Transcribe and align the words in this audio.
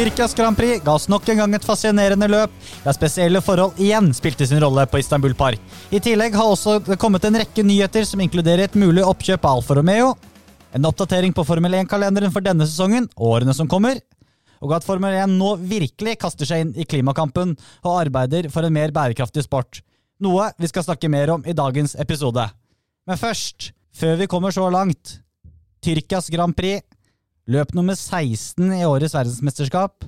Tyrkias 0.00 0.32
Grand 0.34 0.56
Prix 0.56 0.80
ga 0.80 0.94
oss 0.96 1.10
nok 1.12 1.26
en 1.28 1.42
gang 1.42 1.54
et 1.54 1.64
fascinerende 1.66 2.24
løp, 2.32 2.52
der 2.86 2.94
spesielle 2.96 3.42
forhold 3.44 3.76
igjen 3.76 4.06
spilte 4.16 4.46
sin 4.48 4.56
rolle 4.62 4.86
på 4.88 4.96
Istanbul 4.96 5.34
Park. 5.36 5.60
I 5.92 5.98
tillegg 6.00 6.38
har 6.40 6.48
også 6.48 6.96
kommet 6.96 7.26
en 7.28 7.36
rekke 7.36 7.60
nyheter 7.68 8.06
som 8.08 8.22
inkluderer 8.24 8.64
et 8.64 8.78
mulig 8.80 9.04
oppkjøp 9.04 9.44
av 9.44 9.58
Alfa 9.58 9.74
Romeo, 9.76 10.14
en 10.72 10.88
oppdatering 10.88 11.34
på 11.36 11.44
Formel 11.44 11.76
1-kalenderen 11.82 12.32
for 12.32 12.40
denne 12.46 12.64
sesongen 12.64 13.10
og 13.10 13.26
årene 13.34 13.52
som 13.58 13.68
kommer, 13.68 14.00
og 14.64 14.72
at 14.78 14.86
Formel 14.88 15.18
1 15.18 15.34
nå 15.34 15.50
virkelig 15.68 16.16
kaster 16.22 16.48
seg 16.48 16.64
inn 16.64 16.72
i 16.80 16.86
klimakampen 16.88 17.52
og 17.82 17.98
arbeider 17.98 18.48
for 18.48 18.64
en 18.64 18.72
mer 18.78 18.96
bærekraftig 18.96 19.44
sport. 19.44 19.82
Noe 20.24 20.48
vi 20.56 20.70
skal 20.72 20.86
snakke 20.88 21.12
mer 21.12 21.34
om 21.36 21.44
i 21.44 21.52
dagens 21.52 21.92
episode. 22.00 22.46
Men 23.04 23.20
først, 23.20 23.74
før 23.92 24.16
vi 24.22 24.32
kommer 24.32 24.56
så 24.56 24.64
langt, 24.72 25.18
Tyrkias 25.84 26.32
Grand 26.32 26.56
Prix 26.56 26.88
Løp 27.50 27.72
nummer 27.74 27.96
16 27.98 28.62
i 28.76 28.84
årets 28.86 29.16
verdensmesterskap. 29.16 30.04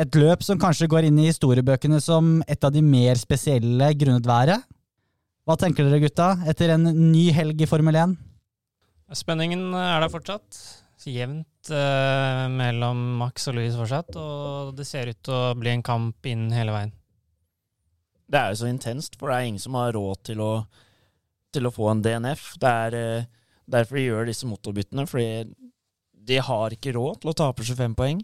Et 0.00 0.16
løp 0.18 0.42
som 0.44 0.58
kanskje 0.60 0.90
går 0.92 1.06
inn 1.08 1.20
i 1.22 1.30
historiebøkene 1.30 2.00
som 2.04 2.42
et 2.44 2.66
av 2.66 2.74
de 2.74 2.82
mer 2.84 3.16
spesielle 3.16 3.88
grunnet 3.96 4.28
været. 4.28 4.66
Hva 5.48 5.56
tenker 5.56 5.86
dere, 5.88 6.02
gutta, 6.02 6.34
etter 6.50 6.74
en 6.74 6.84
ny 7.12 7.30
helg 7.32 7.64
i 7.64 7.68
Formel 7.68 7.96
1? 7.96 8.12
Spenningen 9.16 9.70
er 9.72 10.04
der 10.04 10.12
fortsatt. 10.12 10.60
Jevnt 11.00 11.70
eh, 11.72 12.42
mellom 12.52 13.00
Max 13.22 13.48
og 13.48 13.56
Louis 13.56 13.72
fortsatt, 13.72 14.12
og 14.20 14.74
det 14.76 14.84
ser 14.84 15.08
ut 15.08 15.20
til 15.24 15.32
å 15.32 15.54
bli 15.56 15.72
en 15.72 15.84
kamp 15.86 16.28
inn 16.28 16.50
hele 16.52 16.74
veien. 16.76 16.92
Det 18.28 18.36
er 18.36 18.52
jo 18.52 18.60
så 18.60 18.68
intenst, 18.68 19.16
for 19.16 19.32
det 19.32 19.38
er 19.38 19.48
ingen 19.48 19.64
som 19.64 19.80
har 19.80 19.96
råd 19.96 20.26
til 20.28 20.44
å, 20.44 20.52
til 21.56 21.66
å 21.66 21.72
få 21.72 21.88
en 21.94 22.04
DNF. 22.04 22.50
Det 22.60 22.76
er 22.84 22.98
eh, 23.00 23.28
derfor 23.64 23.96
de 23.96 24.06
gjør 24.10 24.28
disse 24.28 24.50
motorbyttene, 24.50 25.08
fordi 25.08 25.48
de 26.28 26.38
har 26.44 26.74
ikke 26.74 26.94
råd 26.96 27.22
til 27.22 27.32
å 27.32 27.36
tape 27.36 27.64
25 27.66 27.96
poeng. 27.98 28.20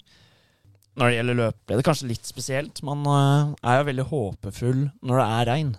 Når 0.97 1.11
det 1.11 1.17
gjelder 1.19 1.39
løp, 1.43 1.57
ble 1.69 1.79
det 1.79 1.85
kanskje 1.85 2.11
litt 2.11 2.29
spesielt. 2.29 2.83
Man 2.87 3.05
uh, 3.05 3.53
er 3.61 3.81
jo 3.81 3.89
veldig 3.91 4.07
håpefull 4.11 4.85
når 5.05 5.21
det 5.21 5.27
er 5.39 5.49
regn. 5.51 5.73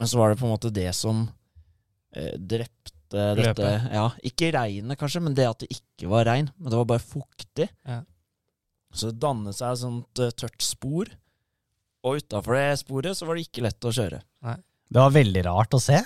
Men 0.00 0.10
så 0.10 0.20
var 0.20 0.32
det 0.32 0.40
på 0.40 0.48
en 0.48 0.54
måte 0.54 0.72
det 0.74 0.90
som 0.96 1.24
uh, 1.26 2.34
drepte 2.36 2.96
dette 3.10 3.42
Løpet. 3.42 3.88
Ja, 3.90 4.04
ikke 4.22 4.52
regnet, 4.54 4.98
kanskje, 5.00 5.22
men 5.24 5.34
det 5.34 5.48
at 5.48 5.64
det 5.64 5.70
ikke 5.74 6.10
var 6.12 6.28
regn. 6.28 6.50
Men 6.58 6.72
det 6.72 6.78
var 6.78 6.90
bare 6.92 7.02
fuktig. 7.02 7.66
Ja. 7.88 8.02
Så 8.94 9.10
det 9.10 9.22
dannet 9.22 9.56
seg 9.56 9.74
et 9.74 9.82
sånt 9.82 10.22
uh, 10.22 10.30
tørt 10.30 10.64
spor. 10.64 11.10
Og 12.06 12.20
utafor 12.20 12.56
det 12.56 12.80
sporet 12.80 13.18
så 13.18 13.28
var 13.28 13.36
det 13.36 13.48
ikke 13.48 13.64
lett 13.66 13.88
å 13.88 13.92
kjøre. 13.94 14.22
Nei. 14.46 14.56
Det 14.90 14.98
var 14.98 15.14
veldig 15.14 15.42
rart 15.46 15.76
å 15.76 15.82
se. 15.82 16.00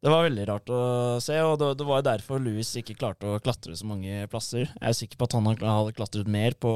Det 0.00 0.08
var 0.08 0.24
veldig 0.24 0.46
rart 0.48 0.70
å 0.72 0.82
se, 1.20 1.36
og 1.44 1.58
det, 1.60 1.74
det 1.76 1.86
var 1.88 2.04
derfor 2.06 2.40
Louis 2.40 2.68
ikke 2.80 2.96
klarte 2.96 3.28
å 3.28 3.40
klatre 3.42 3.74
så 3.76 3.84
mange 3.88 4.24
plasser. 4.32 4.64
Jeg 4.64 4.88
er 4.88 4.96
sikker 4.96 5.20
på 5.20 5.28
at 5.28 5.36
han 5.36 5.48
hadde 5.60 5.96
klatret 5.98 6.30
mer 6.30 6.56
på 6.56 6.72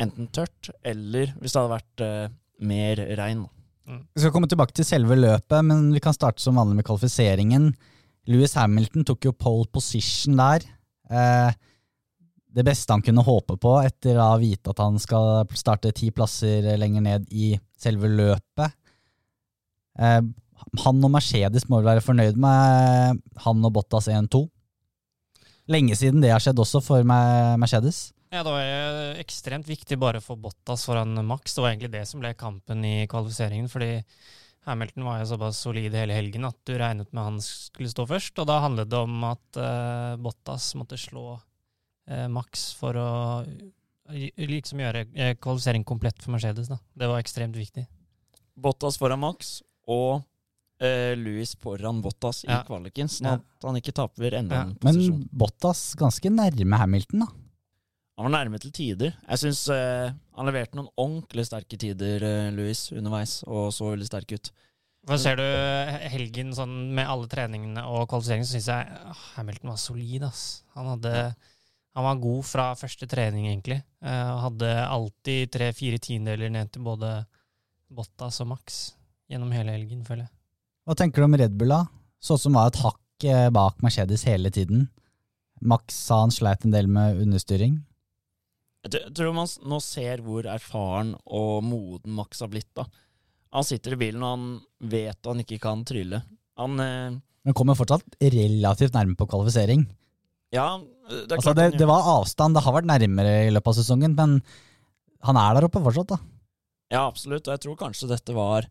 enten 0.00 0.28
tørt 0.34 0.68
eller 0.84 1.32
hvis 1.38 1.54
det 1.54 1.62
hadde 1.62 1.72
vært 1.72 2.04
uh, 2.04 2.34
mer 2.68 3.00
regn. 3.16 3.46
Mm. 3.88 4.02
Vi 4.12 4.22
skal 4.22 4.34
komme 4.34 4.48
tilbake 4.50 4.76
til 4.76 4.86
selve 4.88 5.16
løpet, 5.16 5.60
men 5.64 5.88
vi 5.94 6.02
kan 6.04 6.16
starte 6.16 6.42
som 6.44 6.60
vanlig 6.60 6.82
med 6.82 6.88
kvalifiseringen. 6.88 7.70
Louis 8.32 8.56
Hamilton 8.56 9.08
tok 9.08 9.28
jo 9.28 9.36
pole 9.36 9.68
position 9.72 10.38
der. 10.40 10.64
Eh, 11.12 11.56
det 12.54 12.64
beste 12.64 12.94
han 12.94 13.04
kunne 13.04 13.24
håpe 13.26 13.58
på 13.60 13.74
etter 13.84 14.20
å 14.22 14.30
vite 14.40 14.72
at 14.72 14.80
han 14.80 14.96
skal 15.02 15.44
starte 15.58 15.92
ti 15.96 16.08
plasser 16.14 16.64
lenger 16.80 17.04
ned 17.04 17.28
i 17.34 17.52
selve 17.80 18.08
løpet. 18.08 18.76
Eh, 20.00 20.20
han 20.84 21.04
og 21.04 21.12
Mercedes 21.14 21.68
må 21.68 21.80
vel 21.80 21.92
være 21.92 22.04
fornøyd 22.04 22.38
med 22.40 23.22
han 23.44 23.66
og 23.66 23.74
Bottas 23.76 24.08
1-2. 24.12 24.44
Lenge 25.72 25.96
siden 25.96 26.20
det 26.20 26.32
har 26.34 26.42
skjedd 26.44 26.60
også 26.60 26.82
for 26.84 27.06
Mercedes. 27.06 28.10
Ja, 28.34 28.42
Det 28.42 28.50
var 28.50 29.20
ekstremt 29.22 29.68
viktig 29.68 29.96
bare 30.00 30.20
for 30.20 30.36
Bottas 30.36 30.84
foran 30.88 31.14
Max. 31.26 31.54
Det 31.54 31.62
var 31.62 31.70
egentlig 31.70 31.92
det 31.92 32.06
som 32.10 32.20
ble 32.20 32.34
kampen 32.34 32.84
i 32.84 33.06
kvalifiseringen. 33.06 33.68
fordi 33.70 34.02
Hamilton 34.64 35.04
var 35.04 35.20
jo 35.20 35.28
såpass 35.28 35.60
solid 35.60 35.94
hele 35.94 36.16
helgen 36.16 36.46
at 36.48 36.56
du 36.64 36.72
regnet 36.80 37.10
med 37.12 37.26
han 37.26 37.40
skulle 37.44 37.90
stå 37.92 38.06
først. 38.08 38.38
Og 38.40 38.48
da 38.48 38.62
handlet 38.64 38.90
det 38.90 38.98
om 38.98 39.26
at 39.28 39.60
uh, 39.60 40.16
Bottas 40.16 40.70
måtte 40.80 40.98
slå 41.00 41.36
uh, 41.36 42.28
Max 42.32 42.70
for 42.78 42.96
å 42.96 43.10
liksom 44.10 44.80
gjøre 44.80 45.04
uh, 45.12 45.34
kvalifisering 45.36 45.84
komplett 45.84 46.22
for 46.24 46.32
Mercedes. 46.34 46.72
Da. 46.72 46.80
Det 46.96 47.10
var 47.10 47.20
ekstremt 47.20 47.58
viktig. 47.60 47.84
Bottas 48.56 48.96
foran 49.00 49.20
Max 49.20 49.58
og 49.86 50.24
uh, 50.84 51.12
Louis 51.18 51.54
foran 51.60 52.02
Bottas 52.04 52.42
ja. 52.44 52.60
i 52.60 52.68
kvaliken, 52.68 53.10
sånn 53.10 53.32
at 53.34 53.66
han 53.66 53.78
ikke 53.80 53.94
taper 53.96 54.36
enda 54.40 54.60
ja. 54.60 54.66
en 54.68 54.76
posisjon. 54.80 55.22
Men 55.22 55.40
Bottas 55.44 55.86
ganske 56.00 56.32
nærme 56.32 56.80
Hamilton, 56.82 57.24
da. 57.24 57.30
Han 58.14 58.28
var 58.28 58.34
nærme 58.36 58.60
til 58.62 58.70
tider. 58.74 59.16
Jeg 59.26 59.42
syns 59.42 59.64
uh, 59.74 60.12
han 60.38 60.46
leverte 60.46 60.78
noen 60.78 60.92
ordentlig 60.94 61.48
sterke 61.48 61.78
tider, 61.80 62.22
uh, 62.22 62.52
Louis, 62.54 62.84
underveis, 62.94 63.40
og 63.48 63.72
så 63.74 63.90
veldig 63.90 64.06
sterk 64.10 64.36
ut. 64.36 64.52
Hva 65.04 65.18
ser 65.20 65.36
du 65.36 65.44
helgen 66.14 66.54
sånn 66.56 66.76
med 66.96 67.08
alle 67.10 67.26
treningene 67.28 67.82
og 67.90 68.06
kvalifiseringen, 68.08 68.46
så 68.48 68.56
syns 68.56 68.70
jeg 68.72 69.18
Hamilton 69.34 69.74
var 69.74 69.82
solid, 69.82 70.28
ass. 70.30 70.44
Han 70.78 70.94
hadde 70.94 71.12
han 71.94 72.04
var 72.04 72.18
god 72.18 72.42
fra 72.46 72.64
første 72.74 73.06
trening, 73.06 73.46
egentlig. 73.46 73.78
Uh, 74.02 74.34
hadde 74.42 74.70
alltid 74.82 75.52
tre-fire 75.54 76.00
tiendedeler 76.02 76.50
ned 76.50 76.72
til 76.74 76.82
både 76.82 77.10
Bottas 77.94 78.40
og 78.42 78.50
Max 78.50 78.80
gjennom 79.30 79.52
hele 79.54 79.76
helgen, 79.76 80.02
føler 80.06 80.26
jeg. 80.26 80.32
Hva 80.84 80.96
tenker 80.98 81.22
du 81.22 81.28
om 81.28 81.36
Red 81.40 81.56
Bull, 81.56 81.72
da? 81.72 81.86
Sånn 82.24 82.40
som 82.40 82.56
var 82.58 82.68
et 82.68 82.80
hakk 82.82 83.24
eh, 83.24 83.48
bak 83.52 83.80
Mercedes 83.84 84.26
hele 84.28 84.52
tiden. 84.52 84.88
Max 85.64 85.96
sa 85.96 86.20
han 86.20 86.34
sleit 86.34 86.66
en 86.66 86.74
del 86.74 86.90
med 86.92 87.22
understyring. 87.22 87.78
Jeg 88.84 89.14
tror 89.16 89.32
man 89.32 89.48
nå 89.64 89.78
ser 89.80 90.20
hvor 90.24 90.44
erfaren 90.50 91.14
og 91.24 91.64
moden 91.64 92.12
Max 92.18 92.42
har 92.44 92.50
blitt. 92.52 92.68
da. 92.76 92.84
Han 93.56 93.64
sitter 93.64 93.96
i 93.96 94.00
bilen 94.02 94.20
og 94.20 94.34
han 94.34 94.46
vet 94.92 95.24
han 95.24 95.40
ikke 95.40 95.60
kan 95.62 95.86
trylle. 95.88 96.20
Han 96.60 96.76
eh, 96.84 97.16
Men 97.16 97.56
kommer 97.56 97.78
fortsatt 97.78 98.18
relativt 98.20 98.96
nærme 98.96 99.16
på 99.16 99.28
kvalifisering. 99.30 99.86
Ja, 100.54 100.68
det 101.08 101.32
er 101.32 101.38
altså, 101.38 101.56
det, 101.56 101.70
det, 101.80 101.88
var 101.88 102.12
avstand. 102.18 102.54
Det 102.54 102.62
har 102.66 102.76
vært 102.76 102.92
nærmere 102.92 103.34
i 103.48 103.52
løpet 103.56 103.72
av 103.72 103.80
sesongen, 103.80 104.12
men 104.20 104.38
han 105.24 105.40
er 105.40 105.56
der 105.56 105.66
oppe 105.66 105.82
fortsatt, 105.82 106.12
da. 106.12 106.20
Ja, 106.92 107.06
absolutt. 107.08 107.48
Og 107.48 107.56
jeg 107.56 107.64
tror 107.64 107.80
kanskje 107.80 108.12
dette 108.12 108.36
var 108.36 108.68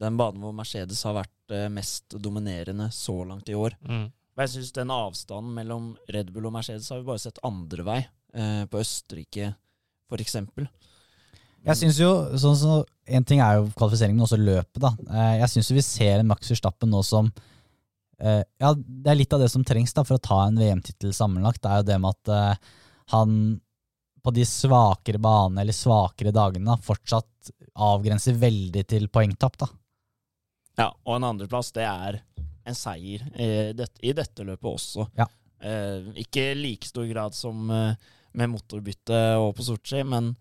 den 0.00 0.16
banen 0.18 0.42
hvor 0.44 0.54
Mercedes 0.56 1.02
har 1.08 1.16
vært 1.16 1.54
eh, 1.54 1.68
mest 1.72 2.16
dominerende 2.20 2.90
så 2.94 3.16
langt 3.24 3.48
i 3.48 3.56
år. 3.56 3.76
Mm. 3.88 4.08
Jeg 4.36 4.52
syns 4.52 4.74
den 4.76 4.92
avstanden 4.92 5.54
mellom 5.56 5.94
Red 6.12 6.32
Bull 6.34 6.50
og 6.50 6.56
Mercedes 6.58 6.90
har 6.92 7.00
vi 7.00 7.08
bare 7.08 7.22
sett 7.22 7.40
andre 7.46 7.86
vei, 7.86 8.00
eh, 8.36 8.64
på 8.68 8.82
Østerrike 8.82 9.54
f.eks. 10.12 10.36
Jeg 11.66 11.78
syns 11.80 11.98
jo, 11.98 12.10
sånn 12.38 12.58
så, 12.58 12.78
En 13.10 13.24
ting 13.26 13.40
er 13.42 13.58
jo 13.58 13.70
kvalifiseringen, 13.74 14.18
men 14.18 14.26
også 14.26 14.38
løpet. 14.38 14.80
da. 14.82 14.92
Eh, 15.08 15.36
jeg 15.40 15.52
syns 15.54 15.72
vi 15.74 15.84
ser 15.84 16.20
en 16.20 16.28
Max 16.30 16.50
Verstappen 16.52 16.92
nå 16.92 17.02
som 17.06 17.30
eh, 18.20 18.42
Ja, 18.62 18.74
det 18.76 19.12
er 19.12 19.18
litt 19.18 19.32
av 19.32 19.42
det 19.42 19.50
som 19.52 19.64
trengs 19.66 19.94
da 19.96 20.04
for 20.06 20.18
å 20.18 20.22
ta 20.22 20.42
en 20.46 20.58
VM-tittel 20.60 21.14
sammenlagt. 21.16 21.62
Det 21.64 21.72
er 21.72 21.80
jo 21.80 21.88
det 21.90 22.00
med 22.02 22.18
at 22.18 22.34
eh, 22.34 22.74
han 23.14 23.38
på 24.26 24.32
de 24.34 24.42
svakere 24.42 25.20
banene 25.22 25.62
eller 25.62 25.74
svakere 25.74 26.32
dagene 26.34 26.74
fortsatt 26.82 27.52
avgrenser 27.78 28.34
veldig 28.40 28.82
til 28.90 29.06
poengtap. 29.08 29.58
da. 29.62 29.68
Ja, 30.76 30.90
og 30.92 31.16
en 31.16 31.28
andreplass, 31.30 31.72
det 31.76 31.86
er 31.88 32.20
en 32.66 32.76
seier 32.76 33.22
i 33.38 33.48
dette, 33.76 34.00
i 34.04 34.12
dette 34.16 34.44
løpet 34.44 34.68
også. 34.68 35.06
Ja. 35.16 35.28
Eh, 35.64 36.10
ikke 36.20 36.50
like 36.58 36.88
stor 36.88 37.06
grad 37.08 37.36
som 37.36 37.70
eh, 37.72 38.10
med 38.36 38.52
motorbytte 38.52 39.20
og 39.40 39.54
på 39.56 39.64
Sotsji, 39.64 40.02
men 40.04 40.34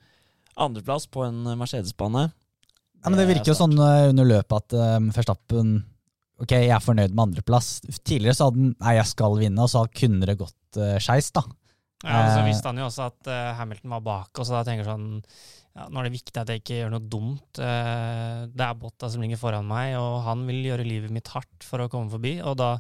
andreplass 0.60 1.08
på 1.12 1.24
en 1.28 1.44
Mercedes-bane 1.60 2.30
ja, 3.06 3.12
men 3.12 3.20
Det 3.20 3.28
virker 3.30 3.52
jo 3.52 3.58
sånn 3.60 3.76
uh, 3.78 4.10
under 4.10 4.26
løpet 4.26 4.56
at 4.58 4.74
uh, 4.74 5.12
Verstappen 5.14 5.76
Ok, 6.42 6.52
jeg 6.52 6.72
er 6.74 6.82
fornøyd 6.84 7.14
med 7.14 7.30
andreplass. 7.30 7.78
Tidligere 8.04 8.36
så 8.36 8.50
hadde 8.50 8.60
han 8.60 8.72
nei, 8.74 8.96
jeg 8.98 9.08
skal 9.08 9.38
vinne, 9.40 9.62
og 9.64 9.70
så 9.72 9.86
kunne 9.88 10.28
det 10.28 10.34
gått 10.42 10.80
uh, 10.82 10.98
skeis, 11.00 11.30
da. 11.32 11.46
Ja, 12.04 12.18
og 12.18 12.32
Så 12.34 12.42
visste 12.44 12.68
han 12.68 12.82
jo 12.82 12.88
også 12.90 13.06
at 13.06 13.30
uh, 13.30 13.54
Hamilton 13.56 13.94
var 13.96 14.02
bak, 14.04 14.32
og 14.34 14.44
så 14.44 14.58
da 14.58 14.66
tenker 14.68 14.90
sånn 14.90 15.06
ja, 15.76 15.90
nå 15.92 16.00
er 16.00 16.08
det 16.08 16.16
viktig 16.16 16.40
at 16.40 16.52
jeg 16.52 16.62
ikke 16.62 16.78
gjør 16.78 16.94
noe 16.94 17.08
dumt. 17.12 17.60
Eh, 17.60 18.46
det 18.48 18.64
er 18.64 18.78
Botta 18.80 19.10
som 19.12 19.24
ligger 19.24 19.40
foran 19.42 19.68
meg, 19.68 19.98
og 20.00 20.22
han 20.24 20.46
vil 20.48 20.62
gjøre 20.70 20.88
livet 20.88 21.12
mitt 21.12 21.32
hardt 21.34 21.68
for 21.68 21.84
å 21.84 21.90
komme 21.92 22.12
forbi. 22.14 22.38
Og 22.48 22.56
da 22.62 22.78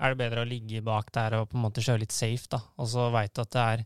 er 0.00 0.14
det 0.14 0.20
bedre 0.22 0.46
å 0.46 0.48
ligge 0.48 0.80
bak 0.84 1.12
der 1.12 1.36
og 1.36 1.50
på 1.50 1.58
en 1.58 1.66
måte 1.66 1.84
kjøre 1.84 2.06
litt 2.06 2.16
safe, 2.16 2.48
da. 2.52 2.62
Og 2.80 2.88
så 2.88 3.10
veit 3.12 3.34
du 3.36 3.44
at 3.44 3.52
det 3.52 3.66
er 3.74 3.84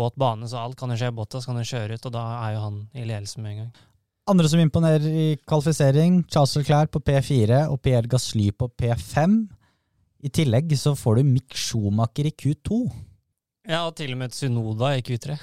våt 0.00 0.16
bane, 0.20 0.48
så 0.48 0.62
alt 0.62 0.78
kan 0.80 0.92
jo 0.94 0.96
skje. 0.96 1.12
Så 1.36 1.44
kan 1.50 1.60
jo 1.60 1.68
kjøre 1.74 2.00
ut, 2.00 2.08
og 2.08 2.16
da 2.16 2.24
er 2.40 2.56
jo 2.56 2.64
han 2.64 2.82
i 2.96 3.06
ledelse 3.12 3.44
med 3.44 3.52
en 3.52 3.62
gang. 3.64 3.86
Andre 4.30 4.48
som 4.48 4.60
imponerer 4.62 5.06
i 5.10 5.28
kvalifisering, 5.48 6.20
Charles 6.30 6.56
Leclerc 6.56 6.92
på 6.94 7.02
P4 7.04 7.64
og 7.68 7.80
Pierre 7.84 8.08
Gasly 8.08 8.50
på 8.56 8.70
P5. 8.80 9.40
I 10.24 10.30
tillegg 10.32 10.72
så 10.78 10.94
får 10.96 11.20
du 11.20 11.32
Mick 11.34 11.56
Schumacher 11.56 12.28
i 12.28 12.32
Q2. 12.32 12.84
Ja, 13.68 13.86
og 13.86 13.96
til 13.98 14.14
og 14.14 14.22
med 14.22 14.36
Sunoda 14.36 14.94
i 14.96 15.04
Q3. 15.04 15.36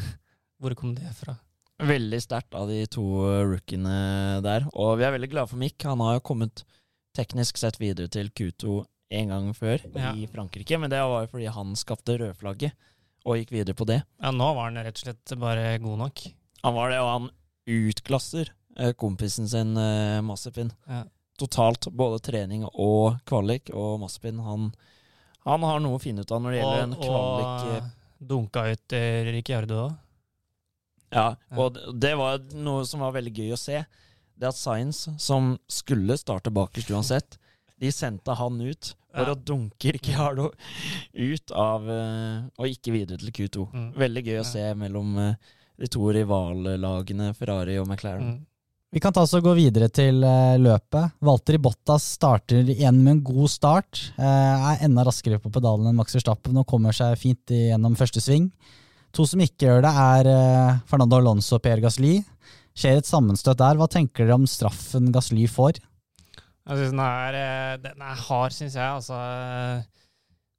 Hvor 0.58 0.74
kom 0.78 0.96
det 0.98 1.12
fra? 1.18 1.36
Veldig 1.78 2.20
sterkt 2.24 2.56
av 2.58 2.72
de 2.72 2.82
to 2.90 3.06
rookiene 3.52 4.42
der. 4.42 4.66
Og 4.74 4.96
vi 4.98 5.06
er 5.06 5.14
veldig 5.14 5.30
glade 5.30 5.52
for 5.52 5.62
Mick. 5.62 5.78
Han 5.86 6.02
har 6.02 6.18
jo 6.18 6.26
kommet 6.32 6.64
teknisk 7.18 7.60
sett 7.62 7.78
videre 7.82 8.10
til 8.14 8.32
Q2 8.34 8.80
en 9.18 9.32
gang 9.32 9.52
før 9.56 9.84
ja. 9.96 10.12
i 10.18 10.28
Frankrike, 10.28 10.78
men 10.82 10.92
det 10.92 11.00
var 11.00 11.24
jo 11.24 11.32
fordi 11.32 11.48
han 11.54 11.76
skapte 11.80 12.18
rødflagget 12.20 12.76
og 13.28 13.40
gikk 13.40 13.54
videre 13.56 13.76
på 13.78 13.88
det. 13.88 14.02
Ja, 14.22 14.32
nå 14.36 14.50
var 14.56 14.70
han 14.70 14.80
rett 14.80 15.00
og 15.00 15.04
slett 15.06 15.34
bare 15.40 15.78
god 15.84 16.02
nok. 16.04 16.24
Han 16.64 16.76
var 16.76 16.92
det, 16.92 17.00
og 17.04 17.12
han 17.12 17.30
utklasser 17.68 18.52
eh, 18.80 18.94
kompisen 19.00 19.50
sin 19.52 19.76
eh, 19.78 20.20
Massepin. 20.26 20.72
Ja. 20.88 21.04
Totalt. 21.38 21.90
Både 21.94 22.22
trening 22.24 22.66
og 22.72 23.20
kvalik. 23.28 23.70
Og 23.76 24.00
Massepin, 24.02 24.40
han, 24.42 24.72
han 25.46 25.68
har 25.68 25.84
noe 25.84 26.00
å 26.00 26.02
finne 26.02 26.24
ut 26.24 26.34
av 26.34 26.42
når 26.42 26.56
det 26.56 26.62
gjelder 26.62 26.84
en 26.86 26.98
kvalik. 26.98 27.68
eh, 27.76 27.90
og 28.18 28.28
dunka 28.32 28.64
ut 28.72 28.98
Ricciardo 29.30 29.82
òg. 29.84 29.98
Ja, 31.14 31.36
og 31.56 31.78
det- 32.00 32.16
var 32.18 32.40
noe 32.54 32.86
som 32.86 33.00
var 33.00 33.14
veldig 33.16 33.34
gøy 33.34 33.52
å 33.54 33.58
se. 33.58 33.86
Det 34.38 34.48
at 34.48 34.56
Science, 34.56 35.10
som 35.18 35.58
skulle 35.68 36.18
starte 36.18 36.52
bakerst 36.54 36.92
uansett, 36.92 37.38
de 37.80 37.88
sendte 37.92 38.36
han 38.36 38.60
ut 38.62 38.94
for 39.14 39.26
Ja. 39.26 39.34
å 39.34 39.36
dunke 39.36 39.94
Ricciardo 39.94 40.52
ut 41.14 41.52
av 41.52 41.88
eh, 41.90 42.42
Og 42.60 42.68
ikke 42.68 42.92
videre 42.94 43.18
til 43.18 43.32
Q2. 43.32 43.72
Mm. 43.74 43.94
Veldig 43.96 44.24
gøy 44.26 44.40
å 44.42 44.46
se 44.46 44.74
mellom 44.76 45.18
eh, 45.18 45.36
de 45.80 45.88
to 45.88 46.00
rivallagene 46.12 47.32
Ferrari 47.38 47.78
og 47.80 47.88
McLaren. 47.88 48.24
Mm. 48.38 48.46
Vi 48.94 49.02
kan 49.04 49.12
ta 49.14 49.22
oss 49.26 49.34
og 49.36 49.44
gå 49.44 49.54
videre 49.58 49.90
til 49.92 50.24
eh, 50.24 50.58
løpet. 50.58 51.12
Walter 51.22 51.58
Bottas 51.60 52.04
starter 52.18 52.64
igjen 52.72 53.02
med 53.04 53.12
en 53.18 53.24
god 53.24 53.50
start. 53.50 54.12
eh, 54.18 54.24
er 54.74 54.86
enda 54.86 55.04
raskere 55.06 55.40
på 55.42 55.52
pedalen 55.52 55.88
enn 55.90 55.96
Max 55.98 56.14
Verstappen 56.16 56.58
og 56.58 56.68
kommer 56.68 56.92
seg 56.96 57.18
fint 57.18 57.46
gjennom 57.48 57.96
første 58.00 58.22
sving. 58.24 58.52
To 59.16 59.26
som 59.26 59.42
ikke 59.44 59.66
gjør 59.66 59.86
det, 59.86 59.92
er 59.92 60.32
eh, 60.32 60.80
Fernando 60.90 61.20
Alonso 61.20 61.58
og 61.58 61.64
Per 61.66 61.82
Gasly. 61.84 62.18
Skjer 62.78 63.00
et 63.00 63.10
sammenstøt 63.10 63.58
der. 63.60 63.78
Hva 63.80 63.88
tenker 63.90 64.26
dere 64.26 64.38
om 64.38 64.48
straffen 64.50 65.12
Gasly 65.16 65.48
får? 65.50 65.80
Jeg 66.68 66.82
synes 66.82 66.92
den 66.92 67.04
er, 67.04 67.38
eh, 67.40 67.78
den 67.82 68.04
er 68.04 68.26
hard, 68.28 68.52
syns 68.52 68.76
jeg. 68.76 68.84
Altså, 69.00 69.16
eh, 69.16 69.86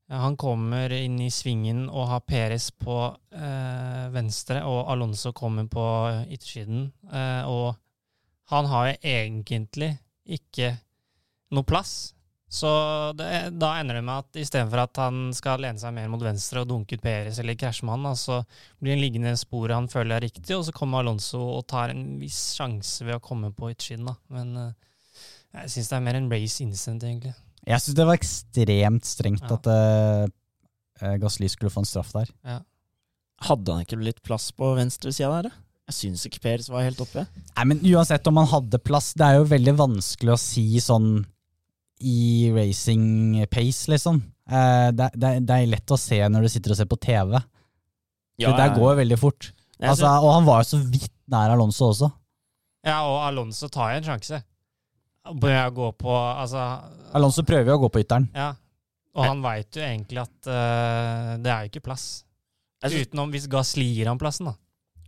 han 0.08 0.36
kommer 0.40 0.92
inn 0.96 1.18
i 1.20 1.28
svingen 1.28 1.84
og 1.90 2.08
har 2.08 2.24
Peres 2.24 2.70
på 2.72 2.96
øh, 3.12 4.14
venstre, 4.14 4.62
og 4.64 4.90
Alonso 4.92 5.34
kommer 5.36 5.68
på 5.68 5.84
yttersiden. 6.32 6.92
Øh, 7.12 7.48
og 7.48 7.76
han 8.48 8.64
har 8.72 8.94
egentlig 9.04 9.98
ikke 10.24 10.78
noe 11.52 11.64
plass. 11.68 12.14
Så 12.48 12.68
det, 13.18 13.26
da 13.60 13.74
ender 13.76 13.98
det 13.98 14.04
med 14.06 14.22
at 14.24 14.38
istedenfor 14.40 14.80
at 14.86 15.00
han 15.02 15.34
skal 15.36 15.60
lene 15.60 15.80
seg 15.80 15.92
mer 15.92 16.08
mot 16.08 16.22
venstre 16.24 16.62
og 16.62 16.70
dunke 16.70 16.96
ut 16.96 17.02
Peres 17.04 17.36
eller 17.42 17.58
krasje 17.60 17.84
med 17.84 18.06
han, 18.06 18.16
så 18.16 18.38
blir 18.80 18.96
han 18.96 19.02
liggende 19.04 19.34
i 19.36 19.40
sporet 19.40 19.76
han 19.76 19.90
føler 19.92 20.16
er 20.16 20.24
riktig, 20.24 20.56
og 20.56 20.64
så 20.64 20.72
kommer 20.72 21.04
Alonso 21.04 21.42
og 21.58 21.66
tar 21.68 21.92
en 21.92 22.16
viss 22.22 22.40
sjanse 22.56 23.04
ved 23.04 23.18
å 23.18 23.24
komme 23.24 23.52
på 23.52 23.68
et 23.68 23.84
skinn. 23.84 24.08
Men 24.32 24.56
eh, 24.56 24.72
jeg 25.60 25.74
syns 25.76 25.92
det 25.92 26.00
er 26.00 26.06
mer 26.08 26.20
en 26.22 26.32
race 26.32 26.64
incident, 26.64 27.04
egentlig. 27.04 27.34
Jeg 27.68 27.84
syns 27.84 28.00
det 28.00 28.08
var 28.08 28.16
ekstremt 28.16 29.04
strengt 29.04 29.44
Ja. 29.44 29.58
at 29.58 29.70
uh, 31.04 31.14
Gasly 31.20 31.52
skulle 31.52 31.70
få 31.74 31.84
en 31.84 31.92
straff 31.92 32.14
der. 32.16 32.32
Hadde 33.44 33.74
han 33.74 33.84
ikke 33.84 34.00
litt 34.00 34.22
plass 34.24 34.48
på 34.56 34.72
venstresida 34.78 35.28
der? 35.36 35.50
da? 35.50 35.64
Jeg 35.88 35.96
syns 36.00 36.24
ikke 36.28 36.40
Peres 36.44 36.66
var 36.72 36.84
helt 36.84 37.00
oppe. 37.00 37.22
Nei, 37.54 37.64
men 37.70 37.78
uansett 37.92 38.26
om 38.28 38.40
han 38.40 38.48
hadde 38.50 38.80
plass, 38.84 39.12
det 39.16 39.24
er 39.24 39.38
jo 39.38 39.46
veldig 39.52 39.76
vanskelig 39.78 40.32
å 40.34 40.40
si 40.40 40.64
sånn 40.84 41.26
i 42.00 42.50
racing 42.54 43.44
pace, 43.50 43.88
liksom. 43.90 44.20
Eh, 44.48 44.88
det, 44.96 45.10
det, 45.14 45.32
det 45.48 45.56
er 45.56 45.70
lett 45.72 45.94
å 45.94 45.98
se 46.00 46.20
når 46.28 46.46
du 46.46 46.52
sitter 46.52 46.74
og 46.74 46.78
ser 46.80 46.88
på 46.90 46.98
TV. 47.00 47.34
det 48.38 48.52
der 48.60 48.76
går 48.76 48.92
jo 48.92 49.00
veldig 49.02 49.18
fort. 49.20 49.50
Altså, 49.78 50.06
og 50.10 50.32
han 50.34 50.46
var 50.46 50.62
jo 50.62 50.70
så 50.72 50.80
vidt 50.82 51.12
nær 51.30 51.54
Alonso 51.54 51.90
også. 51.92 52.08
Ja, 52.86 53.02
og 53.06 53.20
Alonso 53.26 53.68
tar 53.72 53.92
jo 53.92 54.00
en 54.00 54.08
sjanse. 54.08 54.40
Bør 55.28 55.68
gå 55.76 55.90
på 56.00 56.14
Altså, 56.14 56.62
Alonso 57.12 57.44
prøver 57.44 57.74
jo 57.74 57.76
å 57.76 57.82
gå 57.84 57.92
på 57.92 58.02
ytteren. 58.06 58.30
ja. 58.36 58.54
Og 59.18 59.24
han 59.24 59.40
veit 59.42 59.74
jo 59.74 59.82
egentlig 59.82 60.20
at 60.22 60.46
uh, 60.46 61.30
det 61.42 61.50
er 61.50 61.64
jo 61.64 61.70
ikke 61.72 61.86
plass. 61.88 62.04
Synes, 62.84 63.08
Utenom 63.08 63.32
hvis 63.34 63.48
Gasly 63.50 63.86
gir 63.96 64.06
han 64.06 64.20
plassen, 64.20 64.46
da. 64.46 64.54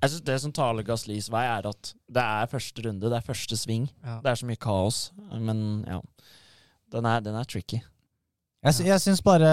Jeg 0.01 0.15
synes 0.15 0.25
Det 0.27 0.39
som 0.43 0.55
taler 0.57 0.87
Gaslys 0.87 1.29
vei, 1.31 1.45
er 1.47 1.69
at 1.69 1.93
det 2.11 2.25
er 2.25 2.51
første 2.51 2.83
runde, 2.89 3.07
det 3.13 3.19
er 3.21 3.27
første 3.27 3.59
sving. 3.61 3.85
Ja. 4.03 4.17
Det 4.25 4.33
er 4.33 4.41
så 4.41 4.49
mye 4.49 4.59
kaos. 4.59 4.99
Men 5.31 5.85
ja, 5.87 6.01
den 6.93 7.09
er, 7.09 7.25
den 7.25 7.39
er 7.39 7.49
tricky. 7.49 7.81
Jeg, 8.61 8.77
sy 8.77 8.85
jeg 8.85 9.01
syns 9.01 9.23
bare 9.25 9.51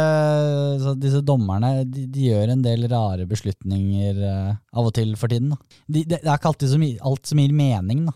så 0.84 0.92
disse 1.00 1.22
dommerne 1.24 1.86
de, 1.88 2.04
de 2.12 2.26
gjør 2.28 2.52
en 2.52 2.64
del 2.64 2.90
rare 2.92 3.24
beslutninger 3.30 4.20
uh, 4.20 4.50
av 4.76 4.90
og 4.90 4.92
til 4.98 5.14
for 5.20 5.32
tiden. 5.32 5.54
De, 5.88 6.02
det, 6.02 6.20
det 6.20 6.28
er 6.28 6.36
ikke 6.36 6.52
alltid 6.52 6.74
som, 6.74 6.84
alt 6.84 7.30
som 7.30 7.40
gir 7.40 7.56
mening. 7.56 8.04
Da. 8.10 8.16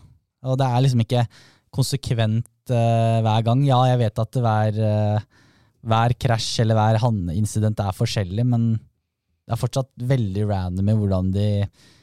Og 0.52 0.58
det 0.60 0.68
er 0.68 0.84
liksom 0.84 1.04
ikke 1.06 1.24
konsekvent 1.72 2.74
uh, 2.74 3.22
hver 3.24 3.46
gang. 3.46 3.64
Ja, 3.64 3.80
jeg 3.88 4.02
vet 4.02 4.20
at 4.20 4.40
hver, 4.44 4.82
uh, 4.84 5.48
hver 5.88 6.16
krasj 6.26 6.60
eller 6.66 6.76
hver 6.76 7.00
incident 7.32 7.80
er 7.80 7.96
forskjellig, 7.96 8.44
men 8.52 8.74
det 8.76 9.56
er 9.56 9.62
fortsatt 9.64 9.90
veldig 10.12 10.44
random 10.50 10.92
i 10.92 10.98
hvordan 11.00 11.32
de 11.32 11.48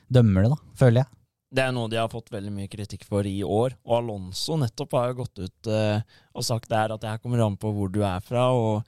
dømmer 0.09 0.47
det, 0.47 0.55
da, 0.55 0.59
føler 0.81 1.03
jeg. 1.03 1.18
Det 1.49 1.63
er 1.65 1.73
noe 1.73 1.89
de 1.89 1.97
har 1.97 2.11
fått 2.11 2.29
veldig 2.29 2.51
mye 2.53 2.69
kritikk 2.69 3.07
for 3.09 3.25
i 3.25 3.39
år. 3.41 3.73
Og 3.87 3.95
Alonso 3.97 4.57
nettopp 4.61 4.93
har 4.97 5.09
jo 5.09 5.19
gått 5.23 5.41
ut 5.41 5.69
eh, 5.73 6.01
og 6.37 6.45
sagt 6.45 6.69
der 6.69 6.93
at 6.93 7.01
det 7.01 7.09
her 7.09 7.21
kommer 7.23 7.41
an 7.45 7.57
på 7.57 7.71
hvor 7.73 7.89
du 7.89 8.03
er 8.05 8.21
fra, 8.21 8.51
og, 8.53 8.85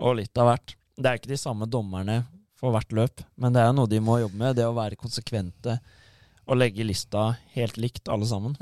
og 0.00 0.16
litt 0.20 0.40
av 0.40 0.48
hvert. 0.52 0.74
Det 0.96 1.10
er 1.10 1.20
ikke 1.20 1.34
de 1.34 1.40
samme 1.40 1.68
dommerne 1.68 2.22
for 2.58 2.74
hvert 2.74 2.94
løp, 2.96 3.22
men 3.38 3.54
det 3.54 3.62
er 3.62 3.74
noe 3.76 3.90
de 3.90 4.00
må 4.02 4.18
jobbe 4.22 4.40
med. 4.40 4.56
Det 4.58 4.66
å 4.66 4.74
være 4.76 4.98
konsekvente 4.98 5.76
og 6.48 6.58
legge 6.58 6.86
lista 6.86 7.34
helt 7.54 7.76
likt, 7.76 8.08
alle 8.08 8.26
sammen. 8.26 8.56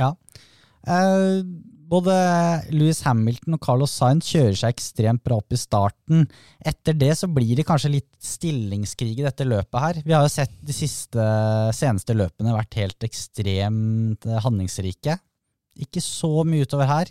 Ja. 0.00 0.12
Eh, 0.86 1.42
både 1.90 2.14
Louis 2.74 3.00
Hamilton 3.06 3.56
og 3.56 3.64
Carlos 3.64 3.94
Sainz 3.98 4.28
kjører 4.30 4.56
seg 4.58 4.74
ekstremt 4.74 5.24
bra 5.26 5.40
opp 5.40 5.54
i 5.54 5.58
starten. 5.58 6.26
Etter 6.62 6.96
det 6.98 7.12
så 7.18 7.28
blir 7.30 7.58
det 7.58 7.66
kanskje 7.68 7.92
litt 7.96 8.10
stillingskrig 8.22 9.18
i 9.18 9.26
dette 9.26 9.46
løpet 9.48 9.84
her. 9.84 10.00
Vi 10.06 10.14
har 10.14 10.24
jo 10.24 10.32
sett 10.32 10.54
de 10.66 10.76
siste, 10.76 11.26
seneste 11.76 12.14
løpene 12.16 12.54
vært 12.54 12.78
helt 12.78 13.08
ekstremt 13.08 14.28
eh, 14.28 14.40
handlingsrike. 14.44 15.18
Ikke 15.82 16.02
så 16.04 16.44
mye 16.46 16.66
utover 16.68 16.90
her. 16.90 17.10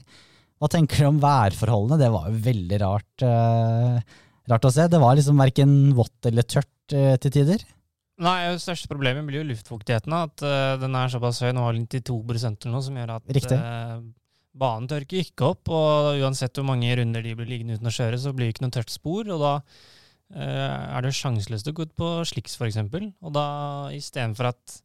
Hva 0.60 0.70
tenker 0.72 1.04
du 1.04 1.10
om 1.10 1.20
værforholdene? 1.24 2.00
Det 2.00 2.12
var 2.14 2.30
jo 2.30 2.40
veldig 2.48 2.80
rart, 2.84 3.26
eh, 3.26 4.22
rart 4.52 4.70
å 4.70 4.72
se. 4.76 4.88
Det 4.92 5.02
var 5.02 5.20
liksom 5.20 5.40
verken 5.40 5.76
vått 5.98 6.32
eller 6.32 6.48
tørt 6.48 6.96
eh, 6.96 7.18
til 7.20 7.36
tider. 7.36 7.68
Nei, 8.20 8.40
det 8.52 8.60
største 8.60 8.90
problemet 8.92 9.24
blir 9.28 9.40
jo 9.40 9.48
luftfuktigheten. 9.48 10.12
At 10.12 10.44
uh, 10.44 10.76
den 10.82 10.96
er 11.00 11.12
såpass 11.12 11.40
høy, 11.40 11.54
nå 11.56 11.64
har 11.64 11.78
den 11.78 11.86
92 11.88 12.18
eller 12.20 12.74
noe, 12.74 12.84
som 12.84 12.98
gjør 13.00 13.14
at 13.16 13.30
Riktig. 13.38 13.60
Banen 14.58 14.90
tørker 14.90 15.22
ikke 15.22 15.54
opp. 15.54 15.70
Og 15.70 16.20
uansett 16.24 16.58
hvor 16.58 16.68
mange 16.68 16.92
runder 17.00 17.26
de 17.26 17.38
blir 17.38 17.50
liggende 17.50 17.80
uten 17.80 17.92
å 17.92 17.96
kjøre, 17.96 18.20
så 18.22 18.34
blir 18.34 18.50
det 18.50 18.58
ikke 18.58 18.68
noe 18.68 18.78
tørt 18.80 18.94
spor. 18.94 19.30
Og 19.30 19.42
da 19.44 19.56
Uh, 20.30 20.94
er 20.94 21.02
det 21.02 21.16
sjanseløst 21.18 21.72
å 21.72 21.74
gå 21.74 21.88
ut 21.88 21.96
på 21.98 22.08
sliks, 22.30 22.54
f.eks. 22.60 22.78
Og 23.26 23.32
da 23.34 23.46
istedenfor 23.98 24.52
at 24.52 24.76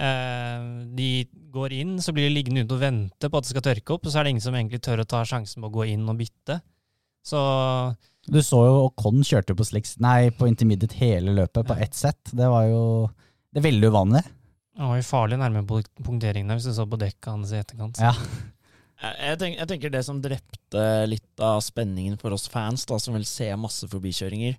uh, 0.00 0.86
de 0.96 1.10
går 1.52 1.74
inn, 1.76 1.98
så 2.00 2.14
blir 2.16 2.30
de 2.30 2.32
liggende 2.32 2.64
ute 2.64 2.78
og 2.78 2.80
vente 2.80 3.28
på 3.28 3.36
at 3.36 3.44
det 3.44 3.52
skal 3.52 3.66
tørke 3.66 3.92
opp, 3.92 4.08
og 4.08 4.14
så 4.14 4.20
er 4.20 4.26
det 4.26 4.32
ingen 4.32 4.46
som 4.46 4.56
egentlig 4.56 4.80
tør 4.86 5.02
å 5.04 5.08
ta 5.08 5.20
sjansen 5.28 5.60
på 5.60 5.68
å 5.68 5.74
gå 5.74 5.90
inn 5.92 6.08
og 6.08 6.16
bytte. 6.22 6.62
Så 7.20 7.40
Du 8.24 8.40
så 8.40 8.62
jo 8.64 8.78
Ocon 8.86 9.20
kjørte 9.20 9.52
på 9.56 9.68
sliks, 9.68 9.98
nei, 10.00 10.30
på 10.32 10.48
intermediate 10.48 10.96
hele 10.96 11.36
løpet 11.36 11.68
på 11.68 11.76
ett 11.76 12.00
sett. 12.00 12.32
Det 12.32 12.48
var 12.48 12.64
jo 12.70 12.82
det 13.52 13.60
er 13.60 13.66
veldig 13.66 13.90
uvanlig. 13.92 14.24
han 14.80 14.94
var 14.94 15.00
jo 15.02 15.08
farlig 15.10 15.36
nærme 15.42 15.66
punkteringen 15.68 16.48
der, 16.48 16.56
hvis 16.56 16.70
du 16.70 16.72
så 16.78 16.88
på 16.88 16.96
dekka 17.04 17.34
hans 17.34 17.52
i 17.52 17.60
etterkant. 17.60 18.00
Ja. 18.00 18.14
Jeg, 19.00 19.14
jeg, 19.24 19.38
tenk, 19.40 19.54
jeg 19.56 19.68
tenker 19.70 19.92
det 19.94 20.02
som 20.04 20.18
drepte 20.20 20.82
litt 21.08 21.40
av 21.44 21.62
spenningen 21.64 22.18
for 22.20 22.34
oss 22.36 22.48
fans, 22.52 22.84
da, 22.88 22.98
som 23.00 23.14
vil 23.16 23.24
se 23.28 23.48
masse 23.56 23.88
forbikjøringer, 23.88 24.58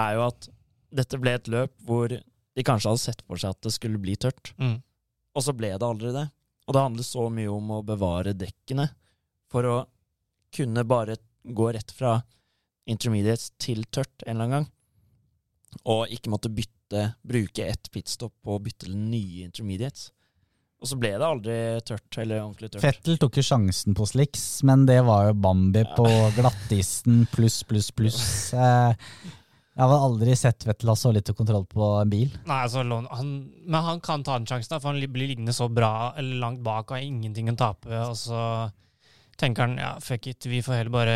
er 0.00 0.16
jo 0.16 0.24
at 0.26 0.48
dette 0.90 1.20
ble 1.22 1.36
et 1.38 1.50
løp 1.50 1.74
hvor 1.86 2.10
de 2.10 2.64
kanskje 2.66 2.90
hadde 2.90 3.02
sett 3.04 3.22
for 3.28 3.38
seg 3.38 3.54
at 3.54 3.62
det 3.62 3.72
skulle 3.76 4.00
bli 4.02 4.16
tørt, 4.18 4.50
Mm. 4.58 4.80
og 5.38 5.42
så 5.46 5.54
ble 5.54 5.70
det 5.70 5.86
aldri 5.86 6.10
det. 6.16 6.26
Og 6.66 6.74
det 6.74 6.82
handler 6.82 7.06
så 7.06 7.28
mye 7.30 7.50
om 7.50 7.70
å 7.78 7.84
bevare 7.86 8.34
dekkene 8.34 8.88
for 9.50 9.66
å 9.66 9.76
kunne 10.54 10.82
bare 10.86 11.16
gå 11.46 11.70
rett 11.74 11.90
fra 11.94 12.16
intermediates 12.90 13.52
til 13.62 13.84
tørt 13.86 14.24
en 14.26 14.34
eller 14.34 14.44
annen 14.44 14.56
gang, 14.56 14.68
og 15.86 16.10
ikke 16.10 16.30
måtte 16.34 16.50
bytte, 16.50 17.04
bruke 17.22 17.66
ett 17.70 17.86
pitstop 17.94 18.34
på 18.42 18.56
å 18.56 18.62
bytte 18.62 18.88
til 18.88 18.96
nye 18.98 19.44
intermediates. 19.46 20.10
Og 20.80 20.88
så 20.88 20.96
ble 20.96 21.10
det 21.20 21.26
aldri 21.26 21.56
tørt, 21.84 22.16
eller 22.22 22.40
ordentlig 22.40 22.70
tørt. 22.72 22.80
Fettel 22.86 23.18
tok 23.20 23.36
jo 23.36 23.42
sjansen 23.44 23.92
på 23.98 24.06
sliks, 24.08 24.44
men 24.64 24.86
det 24.88 25.02
var 25.04 25.26
jo 25.28 25.34
Bambi 25.36 25.82
Ja. 25.84 25.90
på 25.98 26.06
glattisen 26.38 27.26
pluss, 27.34 27.58
pluss, 27.68 27.90
pluss. 27.92 28.22
Eh, 28.56 28.94
Jeg 29.80 29.86
har 29.88 30.02
aldri 30.08 30.34
sett 30.36 30.64
Vettel 30.66 30.88
ha 30.90 30.96
så 30.98 31.12
lite 31.14 31.32
kontroll 31.36 31.66
på 31.68 31.84
en 32.02 32.10
bil. 32.10 32.32
Nei, 32.48 32.62
altså, 32.64 32.82
han, 32.84 33.28
men 33.64 33.84
han 33.86 34.00
kan 34.04 34.24
ta 34.26 34.38
den 34.40 34.48
sjansen, 34.48 34.80
for 34.80 34.90
han 34.92 35.04
blir 35.12 35.28
liggende 35.30 35.52
så 35.56 35.68
bra 35.72 36.12
eller 36.20 36.40
langt 36.42 36.60
bak 36.64 36.90
og 36.90 36.96
har 36.98 37.04
ingenting 37.06 37.48
å 37.52 37.56
tape. 37.60 37.88
Og 38.08 38.16
så 38.18 38.40
tenker 39.40 39.64
han 39.68 39.78
ja, 39.80 39.94
fuck 40.04 40.26
it, 40.32 40.44
vi 40.50 40.60
får 40.64 40.80
heller 40.82 40.92
bare 40.92 41.14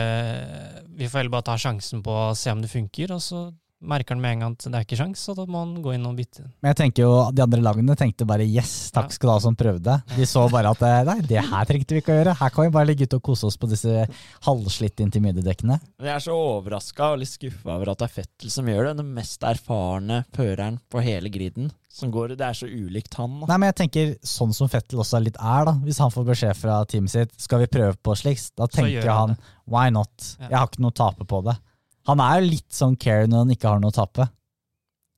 Vi 0.97 1.09
får 1.09 1.19
heller 1.25 1.35
bare 1.35 1.49
ta 1.51 1.57
sjansen 1.61 2.01
på 2.05 2.13
å 2.31 2.35
se 2.39 2.53
om 2.55 2.63
det 2.65 2.71
funker. 2.73 3.13
Og 3.17 3.21
så 3.21 3.43
merker 3.91 4.15
han 4.15 4.23
med 4.23 4.37
en 4.37 4.45
gang 4.45 4.57
at 4.57 4.67
det 4.67 4.79
er 4.79 4.87
ikke 4.87 4.99
sjans, 4.99 5.23
så 5.27 5.35
da 5.37 5.47
må 5.49 5.63
han 5.63 5.75
gå 5.85 5.95
inn 5.97 6.07
og 6.09 6.17
bytte. 6.19 6.45
Men 6.63 6.73
jeg 6.73 6.79
tenker 6.81 7.05
jo, 7.05 7.13
de 7.35 7.45
andre 7.45 7.63
lagene 7.65 7.97
tenkte 7.99 8.27
bare 8.29 8.47
yes, 8.47 8.73
takk 8.95 9.13
skal 9.15 9.31
du 9.31 9.35
ha 9.35 9.39
som 9.45 9.59
prøvde. 9.59 9.97
De 10.15 10.29
så 10.29 10.47
bare 10.53 10.73
at 10.75 10.85
eh, 10.87 11.01
nei, 11.11 11.19
det 11.29 11.43
her 11.43 11.69
trengte 11.69 11.97
vi 11.97 12.03
ikke 12.05 12.15
å 12.15 12.19
gjøre. 12.21 12.37
Her 12.41 12.55
kan 12.55 12.69
vi 12.69 12.75
bare 12.77 12.91
ligge 12.91 13.09
ute 13.09 13.21
og 13.21 13.27
kose 13.31 13.49
oss 13.51 13.59
på 13.61 13.71
disse 13.71 14.07
halvslitte 14.47 15.05
intermediedekkene. 15.07 15.81
Jeg 16.05 16.15
er 16.15 16.25
så 16.25 16.37
overraska 16.39 17.15
og 17.15 17.23
litt 17.23 17.35
skuffa 17.35 17.75
over 17.77 17.95
at 17.95 18.03
det 18.03 18.09
er 18.11 18.15
Fettel 18.21 18.55
som 18.55 18.69
gjør 18.71 18.91
det. 18.91 18.99
Den 19.03 19.15
mest 19.17 19.45
erfarne 19.47 20.23
føreren 20.37 20.79
på 20.93 21.03
hele 21.05 21.33
griden. 21.35 21.73
Som 21.95 22.11
går, 22.11 22.33
det 22.35 22.43
er 22.43 22.57
så 22.59 22.67
ulikt 22.67 23.15
han. 23.21 23.37
Da. 23.45 23.47
Nei, 23.53 23.59
men 23.63 23.69
jeg 23.71 23.77
tenker 23.85 24.15
sånn 24.27 24.51
som 24.57 24.67
Fettel 24.67 24.99
også 24.99 25.21
litt 25.23 25.37
er, 25.39 25.69
da. 25.69 25.77
Hvis 25.85 26.01
han 26.03 26.11
får 26.11 26.25
beskjed 26.27 26.59
fra 26.59 26.81
teamet 26.91 27.13
sitt 27.13 27.37
skal 27.39 27.63
vi 27.63 27.69
prøve 27.71 27.95
på 28.03 28.17
slikt, 28.19 28.51
da 28.59 28.67
tenker 28.67 29.07
han 29.07 29.25
han 29.25 29.37
why 29.65 29.91
not? 29.91 30.11
Ja. 30.41 30.51
Jeg 30.51 30.59
har 30.59 30.69
ikke 30.69 30.85
noe 30.85 30.95
å 30.95 30.99
tape 30.99 31.27
på 31.29 31.41
det. 31.47 31.57
Han 32.09 32.21
er 32.21 32.41
jo 32.41 32.51
litt 32.51 32.73
sånn 32.75 32.97
care 33.01 33.29
når 33.31 33.45
han 33.45 33.55
ikke 33.55 33.71
har 33.71 33.81
noe 33.83 33.93
å 33.95 33.97
tape. 33.97 34.27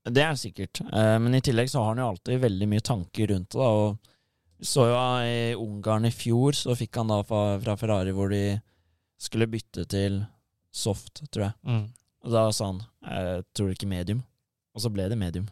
Det 0.06 0.22
er 0.22 0.36
sikkert. 0.38 0.80
Eh, 0.86 1.16
Men 1.18 1.34
i 1.34 1.42
tillegg 1.42 1.70
så 1.70 1.82
har 1.82 1.94
han 1.94 2.02
jo 2.02 2.10
alltid 2.12 2.44
veldig 2.44 2.68
mye 2.70 2.84
tanker 2.84 3.32
rundt 3.32 3.50
det. 3.50 3.58
da, 3.58 3.66
og 3.66 3.98
så 4.62 4.86
jo 4.88 5.00
i 5.26 5.54
Ungarn 5.58 6.06
i 6.08 6.14
fjor, 6.14 6.54
så 6.56 6.76
fikk 6.78 6.96
han 6.96 7.10
da 7.10 7.18
fra, 7.26 7.58
fra 7.60 7.74
Ferrari 7.76 8.14
hvor 8.16 8.30
de 8.32 8.60
skulle 9.20 9.48
bytte 9.50 9.84
til 9.90 10.22
soft, 10.72 11.24
tror 11.32 11.48
jeg. 11.48 11.54
Mm. 11.66 11.84
Og 12.26 12.32
da 12.32 12.46
sa 12.54 12.70
han 12.70 12.80
jeg 13.06 13.44
tror 13.56 13.74
ikke 13.74 13.90
medium. 13.90 14.22
Og 14.76 14.82
så 14.84 14.90
ble 14.92 15.08
det 15.08 15.18
medium. 15.18 15.46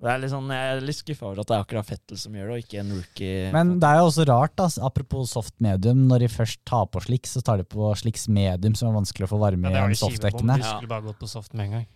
Det 0.00 0.08
er 0.08 0.20
litt 0.22 0.30
sånn, 0.32 0.48
Jeg 0.48 0.72
er 0.72 0.80
litt 0.80 0.96
skuffa 0.96 1.26
over 1.28 1.40
at 1.42 1.48
det 1.50 1.56
er 1.58 1.62
akkurat 1.66 1.84
Fettel 1.90 2.16
som 2.16 2.32
gjør 2.32 2.46
det, 2.48 2.54
og 2.56 2.62
ikke 2.64 2.78
en 2.80 2.92
rookie. 2.96 3.50
Men 3.52 3.74
det 3.82 3.88
er 3.90 3.98
jo 4.00 4.06
også 4.08 4.24
rart, 4.30 4.54
da, 4.56 4.68
apropos 4.88 5.34
soft 5.36 5.54
medium, 5.60 6.06
når 6.08 6.24
de 6.24 6.28
først 6.32 6.60
tar 6.64 6.86
på 6.88 7.02
sliks, 7.04 7.34
så 7.36 7.42
tar 7.44 7.60
de 7.60 7.66
på 7.68 7.90
sliks 8.00 8.24
medium, 8.32 8.74
som 8.78 8.88
er 8.88 8.96
vanskelig 8.96 9.28
å 9.28 9.32
få 9.34 9.40
varme 9.42 9.68
Ja, 9.68 9.70
i 9.70 9.74
det 9.74 9.80
var 9.82 9.90
en 9.90 9.92
jo 9.92 10.00
skivebom. 10.00 10.16
softdekkene. 10.16 10.56
Du 10.56 10.68
skulle 10.70 10.88
bare 10.94 11.04
gått 11.10 11.18
på 11.20 11.28
soft 11.28 11.52
med 11.52 11.66
en 11.68 11.74
gang. 11.78 11.88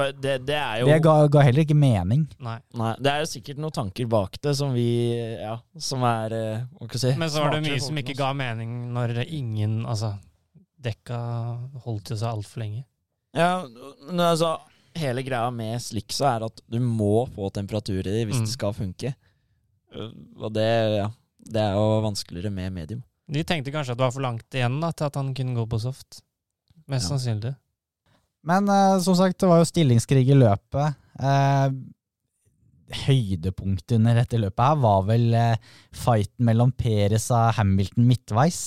Det, 0.00 0.38
det 0.46 0.54
er 0.56 0.80
jo 0.80 0.86
Det 0.88 1.00
ga, 1.04 1.14
ga 1.28 1.40
heller 1.44 1.64
ikke 1.66 1.76
mening. 1.76 2.22
Nei. 2.40 2.56
Nei, 2.78 2.94
det 3.02 3.10
er 3.12 3.18
jo 3.20 3.28
sikkert 3.28 3.58
noen 3.60 3.74
tanker 3.74 4.06
bak 4.08 4.38
det 4.40 4.54
som 4.56 4.70
vi 4.72 4.86
Ja, 5.42 5.58
som 5.76 6.06
er 6.06 6.32
eh, 6.32 6.62
Hva 6.78 6.86
skal 6.86 6.96
jeg 6.96 7.02
si 7.02 7.20
Men 7.20 7.28
så 7.34 7.42
var 7.42 7.52
det 7.56 7.60
mye 7.66 7.80
som 7.82 7.98
ikke 8.00 8.14
ga 8.16 8.30
mening 8.38 8.70
når 8.94 9.18
ingen 9.26 9.82
Altså, 9.84 10.14
dekka 10.80 11.18
holdt 11.84 12.14
jo 12.14 12.16
seg 12.16 12.30
altfor 12.30 12.62
lenge. 12.62 12.84
Ja, 13.36 13.66
men 14.06 14.22
altså 14.24 14.54
Hele 14.98 15.22
greia 15.22 15.50
med 15.54 15.78
slicksa 15.80 16.36
er 16.36 16.44
at 16.48 16.60
du 16.68 16.78
må 16.82 17.26
få 17.34 17.50
temperatur 17.54 18.00
i 18.00 18.10
det 18.10 18.24
hvis 18.28 18.40
Mm. 18.40 18.44
det 18.46 18.52
skal 18.54 18.72
funke. 18.74 19.14
Uh, 19.94 20.10
Og 20.42 20.52
det, 20.52 20.66
ja, 20.98 21.08
det 21.50 21.60
er 21.62 21.72
jo 21.74 22.00
vanskeligere 22.02 22.50
med 22.50 22.72
medium. 22.72 23.02
De 23.30 23.42
tenkte 23.44 23.70
kanskje 23.70 23.92
at 23.92 23.98
det 23.98 24.04
var 24.04 24.10
for 24.12 24.20
langt 24.24 24.50
igjen 24.54 24.80
da, 24.80 24.90
til 24.92 25.04
at 25.06 25.14
han 25.14 25.32
kunne 25.34 25.54
gå 25.54 25.66
på 25.68 25.78
soft. 25.80 26.22
Mest 26.88 27.08
Ja. 27.10 27.16
sannsynlig. 27.16 27.54
Men 28.42 28.68
eh, 28.68 28.98
som 29.00 29.14
sagt, 29.14 29.38
det 29.38 29.48
var 29.48 29.58
jo 29.58 29.64
stillingskrig 29.68 30.26
i 30.28 30.34
løpet. 30.34 30.96
Eh, 31.20 31.70
høydepunktet 33.06 33.96
under 33.98 34.16
dette 34.18 34.38
løpet 34.40 34.64
her 34.64 34.78
var 34.82 35.02
vel 35.06 35.34
eh, 35.36 35.56
fighten 35.94 36.46
mellom 36.48 36.72
Peres 36.72 37.28
og 37.30 37.52
Hamilton 37.58 38.06
midtveis. 38.08 38.60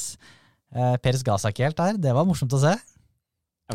Eh, 0.74 0.96
Peres 1.04 1.24
ga 1.28 1.36
seg 1.42 1.54
ikke 1.56 1.68
helt 1.68 1.80
der. 1.82 1.98
Det 2.08 2.14
var 2.16 2.26
morsomt 2.30 2.54
å 2.56 2.62
se. 2.62 2.74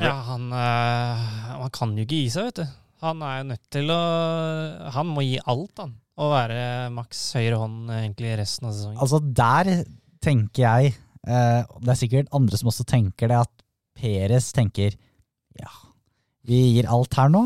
Ja, 0.04 0.14
han, 0.28 0.50
øh, 0.52 1.24
han 1.62 1.72
kan 1.74 1.96
jo 1.98 2.04
ikke 2.06 2.20
gi 2.22 2.30
seg, 2.34 2.50
vet 2.50 2.60
du. 2.62 2.76
Han 3.04 3.22
er 3.22 3.34
jo 3.38 3.48
nødt 3.52 3.66
til 3.70 3.90
å 3.94 3.98
Han 4.96 5.10
må 5.14 5.22
gi 5.22 5.38
alt, 5.46 5.74
han. 5.78 5.94
Og 6.18 6.32
være 6.32 6.62
maks 6.90 7.20
høyre 7.38 7.60
hånd 7.60 7.92
egentlig 7.94 8.32
resten 8.40 8.66
av 8.70 8.74
sesongen. 8.74 8.98
Altså, 8.98 9.20
der 9.22 9.84
tenker 10.24 10.64
jeg 10.64 10.96
eh, 11.22 11.60
Det 11.78 11.92
er 11.92 12.00
sikkert 12.00 12.32
andre 12.34 12.58
som 12.58 12.72
også 12.72 12.86
tenker 12.90 13.30
det, 13.30 13.38
at 13.46 13.54
Peres 13.98 14.50
tenker 14.54 14.96
ja, 15.58 15.70
vi 16.46 16.58
gir 16.74 16.88
alt 16.90 17.14
her 17.18 17.30
nå. 17.32 17.44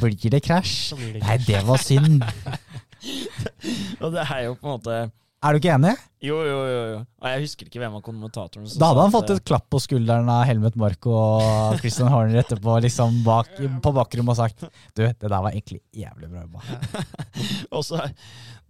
Blir 0.00 0.30
det 0.32 0.42
krasj? 0.46 0.94
Nei, 1.24 1.36
det 1.46 1.60
var 1.66 1.82
synd. 1.82 2.22
Og 4.02 4.14
det 4.14 4.24
er 4.24 4.46
jo 4.48 4.56
på 4.58 4.66
en 4.68 4.74
måte 4.74 4.98
Er 5.44 5.52
du 5.52 5.60
ikke 5.60 5.74
enig? 5.74 5.92
Jo, 6.24 6.38
jo, 6.40 6.60
jo. 6.64 6.84
jo. 6.88 7.00
Og 7.20 7.26
jeg 7.28 7.42
husker 7.42 7.68
ikke 7.68 7.80
hvem 7.82 7.96
av 7.98 8.02
kommentatorene 8.06 8.70
som 8.70 8.80
Da 8.80 8.88
hadde 8.90 9.02
han 9.04 9.12
fått 9.12 9.32
et 9.34 9.42
klapp 9.44 9.66
på 9.72 9.80
skulderen 9.82 10.30
av 10.32 10.46
Helmut 10.48 10.78
Marko 10.80 11.12
og 11.18 11.76
Christian 11.82 12.08
Horner 12.08 12.40
etterpå, 12.40 12.78
liksom 12.80 13.18
bak, 13.26 13.50
på 13.84 13.92
bakrommet 13.92 14.32
og 14.32 14.38
sagt 14.38 14.64
Du, 14.96 15.02
det 15.04 15.20
der 15.20 15.34
var 15.34 15.50
egentlig 15.50 15.82
jævlig 15.92 16.30
bra 16.32 16.46
jobba. 16.46 16.64
Ja. 17.74 18.08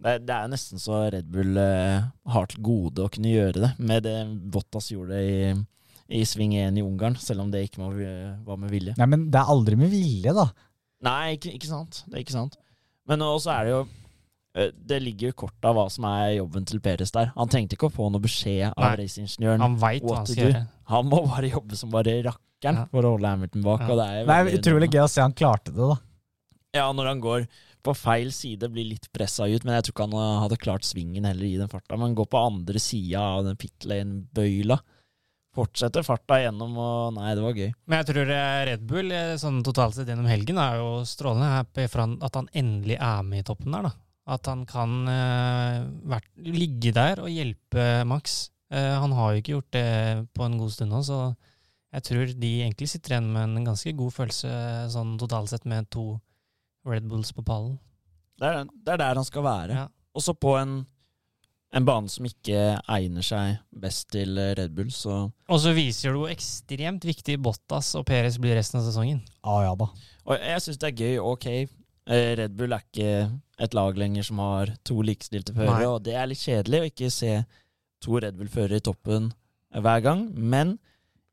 det, 0.03 0.13
det 0.27 0.35
er 0.35 0.51
nesten 0.51 0.81
så 0.81 1.05
Red 1.13 1.29
Bull 1.31 1.55
eh, 1.61 2.03
har 2.33 2.51
til 2.51 2.63
gode 2.65 3.05
å 3.05 3.11
kunne 3.13 3.31
gjøre 3.31 3.61
det, 3.61 3.71
med 3.79 4.03
det 4.03 4.17
Bottas 4.51 4.89
gjorde 4.91 5.21
i, 5.23 5.53
i 6.11 6.25
sving 6.27 6.57
1 6.59 6.75
i 6.75 6.83
Ungarn, 6.83 7.15
selv 7.21 7.45
om 7.45 7.53
det 7.53 7.63
ikke 7.69 7.85
var, 7.85 7.95
var 8.49 8.59
med 8.59 8.73
vilje. 8.73 8.97
Nei, 8.99 9.07
men 9.13 9.29
det 9.31 9.39
er 9.39 9.53
aldri 9.53 9.79
med 9.79 9.93
vilje, 9.93 10.35
da. 10.35 10.49
Nei, 11.07 11.37
ikke, 11.37 11.53
ikke 11.55 11.71
sant. 11.71 12.03
Det 12.09 12.17
er 12.17 12.25
ikke 12.25 12.35
sant. 12.35 12.59
Men 13.07 13.23
også 13.23 13.53
er 13.53 13.67
det 13.67 13.75
jo 13.77 13.85
Det 14.55 15.01
ligger 15.03 15.33
jo 15.33 15.35
kort 15.43 15.65
av 15.67 15.75
hva 15.75 15.83
som 15.91 16.05
er 16.07 16.37
jobben 16.37 16.63
til 16.65 16.79
Peres 16.79 17.11
der. 17.11 17.33
Han 17.35 17.49
trengte 17.51 17.75
ikke 17.75 17.89
å 17.89 17.91
få 17.91 18.07
noe 18.13 18.23
beskjed 18.23 18.71
av 18.71 18.95
raceingeniøren. 19.01 19.59
Han 19.59 19.75
veit 19.81 20.05
hva 20.07 20.21
han 20.21 20.29
skal 20.29 20.45
gjøre. 20.45 20.61
Han 20.93 21.09
må 21.11 21.19
bare 21.27 21.49
jobbe 21.51 21.75
som 21.75 21.91
bare 21.91 22.13
rakkeren 22.29 22.79
Ja. 22.79 22.85
for 22.89 23.03
å 23.03 23.11
holde 23.17 23.27
Hamilton 23.33 23.65
bak. 23.65 23.81
Ja. 23.83 23.89
Og 23.91 23.97
det 23.99 24.05
er 24.07 24.19
Det 24.21 24.27
veldig 24.31 24.59
utrolig 24.61 24.89
gøy 24.95 25.03
å 25.03 25.09
se 25.11 25.21
han 25.21 25.33
klarte 25.35 25.73
det, 25.75 25.89
da. 25.91 25.97
Ja, 26.75 26.85
når 26.95 27.05
han 27.11 27.21
går 27.21 27.47
på 27.83 27.93
feil 27.95 28.31
side, 28.31 28.71
blir 28.71 28.87
litt 28.89 29.11
pressa 29.13 29.43
ut, 29.45 29.63
men 29.67 29.75
jeg 29.75 29.83
tror 29.83 29.93
ikke 29.93 30.07
han 30.09 30.41
hadde 30.41 30.57
klart 30.57 30.87
svingen 30.87 31.25
heller 31.27 31.45
i 31.45 31.57
den 31.59 31.67
farta. 31.69 31.97
Men 31.99 32.15
går 32.15 32.25
på 32.31 32.39
andre 32.47 32.79
sida 32.79 33.19
av 33.19 33.43
den 33.45 33.55
pit 33.57 33.85
lane-bøyla. 33.85 34.79
Fortsetter 35.55 36.03
farta 36.03 36.39
gjennom, 36.41 36.73
og 36.79 37.13
nei, 37.15 37.29
det 37.35 37.43
var 37.43 37.53
gøy. 37.55 37.69
Men 37.87 38.01
jeg 38.01 38.07
tror 38.09 38.31
eh, 38.31 38.65
Red 38.71 38.87
Bull 38.87 39.11
eh, 39.11 39.35
sånn 39.39 39.61
totalt 39.63 39.95
sett 39.95 40.07
gjennom 40.07 40.27
helgen 40.27 40.57
er 40.59 40.81
jo 40.81 40.89
strålende 41.07 41.51
happy 41.53 41.85
for 41.87 42.03
at 42.25 42.35
han 42.41 42.49
endelig 42.53 42.97
er 42.99 43.21
med 43.23 43.39
i 43.39 43.43
toppen 43.47 43.71
der. 43.71 43.83
da. 43.87 43.93
At 44.25 44.47
han 44.49 44.63
kan 44.65 45.03
eh, 45.11 45.83
vært, 46.09 46.29
ligge 46.41 46.93
der 46.95 47.21
og 47.21 47.29
hjelpe 47.29 48.05
Max. 48.09 48.49
Eh, 48.73 48.93
han 48.97 49.13
har 49.13 49.33
jo 49.33 49.41
ikke 49.41 49.53
gjort 49.53 49.75
det 49.75 49.89
på 50.33 50.47
en 50.47 50.57
god 50.57 50.73
stund 50.73 50.93
nå, 50.93 51.01
så 51.05 51.19
jeg 51.95 52.07
tror 52.09 52.31
de 52.41 52.49
egentlig 52.65 52.89
sitter 52.91 53.15
igjen 53.15 53.29
med 53.31 53.45
en 53.45 53.67
ganske 53.69 53.93
god 53.95 54.15
følelse 54.15 54.49
sånn 54.91 55.13
totalt 55.21 55.53
sett 55.53 55.67
med 55.69 55.87
to 55.93 56.15
Red 56.89 57.05
Bulls 57.07 57.31
på 57.37 57.45
pallen. 57.45 57.77
Det 58.41 58.49
er, 58.49 58.65
det 58.67 58.95
er 58.95 58.99
der 58.99 59.21
han 59.21 59.27
skal 59.27 59.45
være. 59.45 59.77
Ja. 59.77 59.85
Også 60.17 60.35
på 60.35 60.57
en, 60.59 60.73
en 61.75 61.87
bane 61.87 62.11
som 62.11 62.27
ikke 62.27 62.81
egner 62.81 63.23
seg 63.25 63.61
best 63.71 64.09
til 64.11 64.35
Red 64.57 64.75
Bull, 64.75 64.91
så 64.91 65.29
Og 65.29 65.61
så 65.61 65.71
viser 65.77 66.11
det 66.11 66.19
hvor 66.19 66.33
ekstremt 66.33 67.07
viktig 67.07 67.37
Bottas 67.45 67.93
og 67.95 68.03
Perez 68.09 68.41
blir 68.41 68.57
resten 68.57 68.81
av 68.81 68.89
sesongen. 68.89 69.21
Ah, 69.45 69.61
ja 69.69 69.73
da. 69.79 69.87
Og 70.25 70.35
jeg 70.41 70.65
syns 70.65 70.81
det 70.81 70.91
er 70.91 71.01
gøy. 71.05 71.17
Ok, 71.23 71.47
eh, 71.55 72.29
Red 72.41 72.57
Bull 72.57 72.75
er 72.75 72.83
ikke 72.83 73.11
et 73.61 73.75
lag 73.77 73.95
lenger 73.97 74.25
som 74.27 74.41
har 74.43 74.73
to 74.87 74.99
likestilte 75.05 75.53
førere, 75.55 75.87
og 75.93 76.03
det 76.03 76.15
er 76.17 76.27
litt 76.27 76.41
kjedelig 76.41 76.81
å 76.81 76.89
ikke 76.89 77.11
se 77.13 77.31
to 78.03 78.19
Red 78.19 78.35
Bull-førere 78.39 78.81
i 78.81 78.83
toppen 78.83 79.29
hver 79.71 80.03
gang. 80.03 80.25
Men 80.35 80.75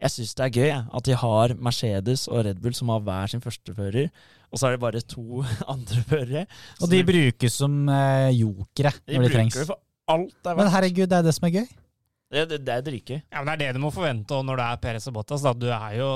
jeg 0.03 0.15
syns 0.17 0.35
det 0.39 0.47
er 0.47 0.57
gøy 0.59 0.71
at 0.79 1.09
de 1.09 1.17
har 1.19 1.55
Mercedes 1.63 2.29
og 2.31 2.45
Red 2.47 2.63
Bull 2.63 2.75
som 2.79 2.91
har 2.95 3.03
hver 3.07 3.33
sin 3.33 3.43
førstefører, 3.45 4.09
og 4.53 4.61
så 4.61 4.69
er 4.69 4.77
det 4.77 4.83
bare 4.83 5.03
to 5.07 5.43
andre 5.75 6.03
førere. 6.11 6.47
Og 6.81 6.91
de 6.93 7.03
brukes 7.07 7.59
som 7.63 7.83
eh, 7.89 8.31
jokere 8.39 8.95
de 9.07 9.19
når 9.19 9.29
de 9.29 9.29
bruker 9.29 9.39
trengs. 9.39 9.79
Men 10.47 10.73
herregud, 10.75 11.07
det 11.09 11.19
er 11.19 11.27
det 11.27 11.35
som 11.37 11.47
er 11.49 11.57
gøy. 11.61 11.71
Det, 12.33 12.47
det, 12.49 12.59
det 12.65 12.73
er 12.73 12.85
dritgøy. 12.87 13.19
Ja, 13.29 13.43
men 13.43 13.51
Det 13.51 13.53
er 13.53 13.61
det 13.61 13.77
du 13.77 13.83
må 13.83 13.91
forvente 13.93 14.39
når 14.49 14.57
det 14.57 14.67
er 14.73 14.79
Perez 14.81 15.07
og 15.11 15.15
Bottas. 15.19 15.43
Da. 15.45 15.53
Du, 15.53 15.67
er 15.69 15.99
jo, 15.99 16.07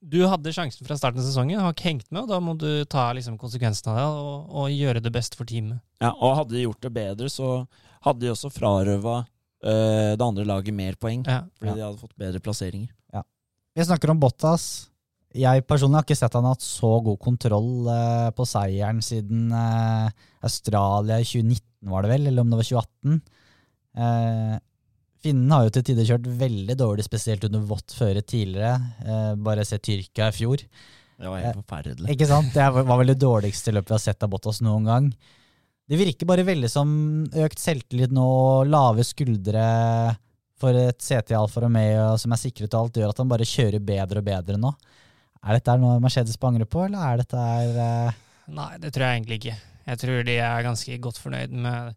du 0.00 0.18
hadde 0.30 0.54
sjansen 0.56 0.86
fra 0.88 0.96
starten 0.96 1.20
av 1.20 1.26
sesongen, 1.26 1.60
har 1.60 1.74
ikke 1.76 1.90
hengt 1.90 2.08
med, 2.08 2.22
og 2.24 2.30
da 2.32 2.38
må 2.40 2.54
du 2.56 2.70
ta 2.88 3.10
liksom, 3.16 3.36
konsekvensen 3.40 3.90
av 3.92 3.98
det 4.00 4.06
og, 4.08 4.48
og 4.62 4.72
gjøre 4.72 5.02
det 5.04 5.12
best 5.12 5.36
for 5.36 5.44
teamet. 5.50 5.82
Ja, 6.00 6.14
og 6.16 6.38
hadde 6.40 6.56
de 6.56 6.64
gjort 6.64 6.80
det 6.86 6.92
bedre, 6.96 7.28
så 7.32 7.50
hadde 8.08 8.24
de 8.24 8.32
også 8.32 8.48
frarøva 8.56 9.18
eh, 9.20 10.14
det 10.16 10.24
andre 10.24 10.48
laget 10.48 10.74
mer 10.80 10.96
poeng. 11.00 11.26
Ja. 11.28 11.42
Fordi 11.60 11.74
Ja. 11.74 11.76
de 11.76 11.86
hadde 11.90 12.02
fått 12.06 12.16
bedre 12.24 12.40
plasseringer. 12.44 12.90
Vi 13.74 13.82
snakker 13.82 14.12
om 14.12 14.20
Bottas. 14.22 14.64
Jeg 15.34 15.64
personlig 15.66 15.98
har 15.98 16.04
ikke 16.06 16.14
sett 16.14 16.34
han 16.38 16.46
hatt 16.46 16.62
så 16.62 16.92
god 17.02 17.16
kontroll 17.18 17.88
eh, 17.90 18.28
på 18.38 18.44
seieren 18.46 19.00
siden 19.02 19.48
eh, 19.50 20.12
Australia 20.46 21.16
i 21.18 21.26
2019, 21.26 21.90
var 21.90 22.06
det 22.06 22.12
vel, 22.12 22.28
eller 22.30 22.44
om 22.46 22.52
det 22.52 22.60
var 22.60 22.68
2018. 22.70 23.16
Eh, 23.98 24.54
Finnen 25.24 25.52
har 25.54 25.64
jo 25.64 25.72
til 25.72 25.86
tider 25.88 26.04
kjørt 26.04 26.26
veldig 26.42 26.74
dårlig, 26.76 27.06
spesielt 27.06 27.46
under 27.48 27.62
vått 27.64 27.94
føre 27.96 28.20
tidligere. 28.20 28.74
Eh, 29.00 29.30
bare 29.40 29.64
se 29.64 29.78
Tyrkia 29.80 30.28
i 30.28 30.36
fjor. 30.36 30.64
Det 31.14 31.30
var 31.30 31.40
helt 31.40 31.62
forferdelig. 31.62 32.10
Ikke 32.12 32.28
sant? 32.28 32.50
Det 32.52 32.66
var 32.74 32.98
vel 33.00 33.12
det 33.14 33.22
dårligste 33.22 33.72
løpet 33.72 33.92
vi 33.92 33.96
har 33.96 34.02
sett 34.04 34.26
av 34.26 34.32
Bottas 34.34 34.60
noen 34.66 34.90
gang. 34.90 35.08
Det 35.88 36.00
virker 36.00 36.28
bare 36.28 36.44
veldig 36.44 36.68
som 36.72 36.90
økt 37.44 37.60
selvtillit 37.60 38.12
nå, 38.12 38.26
lave 38.68 39.04
skuldre 39.04 39.64
for 40.60 40.76
et 40.78 41.00
CT 41.02 41.34
Alfa 41.36 41.64
Romeo 41.64 42.14
som 42.20 42.32
er 42.32 42.40
sikret 42.40 42.74
og 42.76 42.86
alt, 42.86 43.00
gjør 43.00 43.12
at 43.12 43.20
han 43.20 43.30
bare 43.32 43.48
kjører 43.48 43.84
bedre 43.84 44.20
og 44.20 44.28
bedre 44.28 44.60
nå. 44.60 44.72
Er 45.44 45.58
dette 45.58 45.76
noe 45.80 46.00
Mercedes 46.00 46.40
angre 46.40 46.68
på, 46.68 46.86
eller 46.86 47.04
er 47.04 47.20
dette 47.20 47.48
her, 47.48 47.80
eh, 47.84 48.22
Nei, 48.54 48.70
det 48.80 48.92
tror 48.92 49.06
jeg 49.06 49.20
egentlig 49.20 49.38
ikke. 49.40 49.56
Jeg 49.88 50.00
tror 50.00 50.24
de 50.28 50.34
er 50.40 50.64
ganske 50.64 50.98
godt 51.04 51.20
fornøyd 51.20 51.52
med 51.64 51.94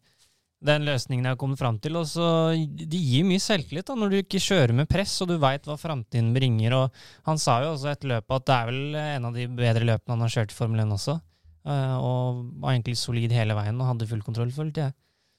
den 0.66 0.86
løsningen 0.88 1.26
jeg 1.28 1.36
har 1.36 1.40
kommet 1.40 1.60
fram 1.60 1.78
til. 1.80 1.96
Og 2.00 2.06
så 2.10 2.28
Det 2.76 2.98
gir 3.00 3.24
mye 3.28 3.40
selvtillit 3.42 3.86
da, 3.86 3.96
når 3.96 4.10
du 4.10 4.18
ikke 4.22 4.42
kjører 4.42 4.74
med 4.74 4.90
press, 4.90 5.16
og 5.22 5.30
du 5.30 5.38
veit 5.38 5.66
hva 5.66 5.78
framtiden 5.78 6.34
bringer. 6.34 6.74
og 6.74 6.92
Han 7.26 7.38
sa 7.38 7.62
jo 7.64 7.74
også 7.76 7.92
etter 7.92 8.08
løpet 8.16 8.36
at 8.40 8.46
det 8.46 8.56
er 8.56 8.66
vel 8.72 8.96
en 8.96 9.26
av 9.26 9.34
de 9.34 9.48
bedre 9.48 9.86
løpene 9.86 10.16
han 10.16 10.26
har 10.26 10.34
kjørt 10.34 10.52
i 10.52 10.58
Formel 10.58 10.80
1 10.82 10.94
også. 10.98 11.22
Eh, 11.68 11.98
og 11.98 12.46
var 12.62 12.74
egentlig 12.74 12.98
solid 12.98 13.32
hele 13.32 13.54
veien 13.54 13.80
og 13.82 13.88
hadde 13.92 14.08
full 14.08 14.22
kontroll, 14.24 14.52
følte 14.56 14.88
jeg. 14.88 14.94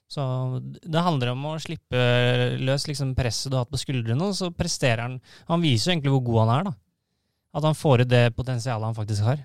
Så 0.09 0.23
det 0.81 1.03
handler 1.05 1.35
om 1.35 1.43
å 1.45 1.59
slippe 1.61 1.99
løs 2.57 2.87
liksom 2.89 3.11
presset 3.17 3.51
du 3.51 3.57
har 3.57 3.65
hatt 3.65 3.73
på 3.73 3.77
skuldrene, 3.81 4.25
og 4.25 4.33
så 4.33 4.49
presterer 4.49 5.03
han 5.05 5.19
Han 5.47 5.61
viser 5.61 5.91
jo 5.91 5.95
egentlig 5.95 6.13
hvor 6.15 6.23
god 6.25 6.39
han 6.47 6.53
er, 6.59 6.63
da. 6.69 6.73
At 7.59 7.63
han 7.63 7.77
får 7.77 8.01
ut 8.01 8.09
det 8.09 8.35
potensialet 8.37 8.85
han 8.89 8.97
faktisk 8.97 9.21
har. 9.25 9.43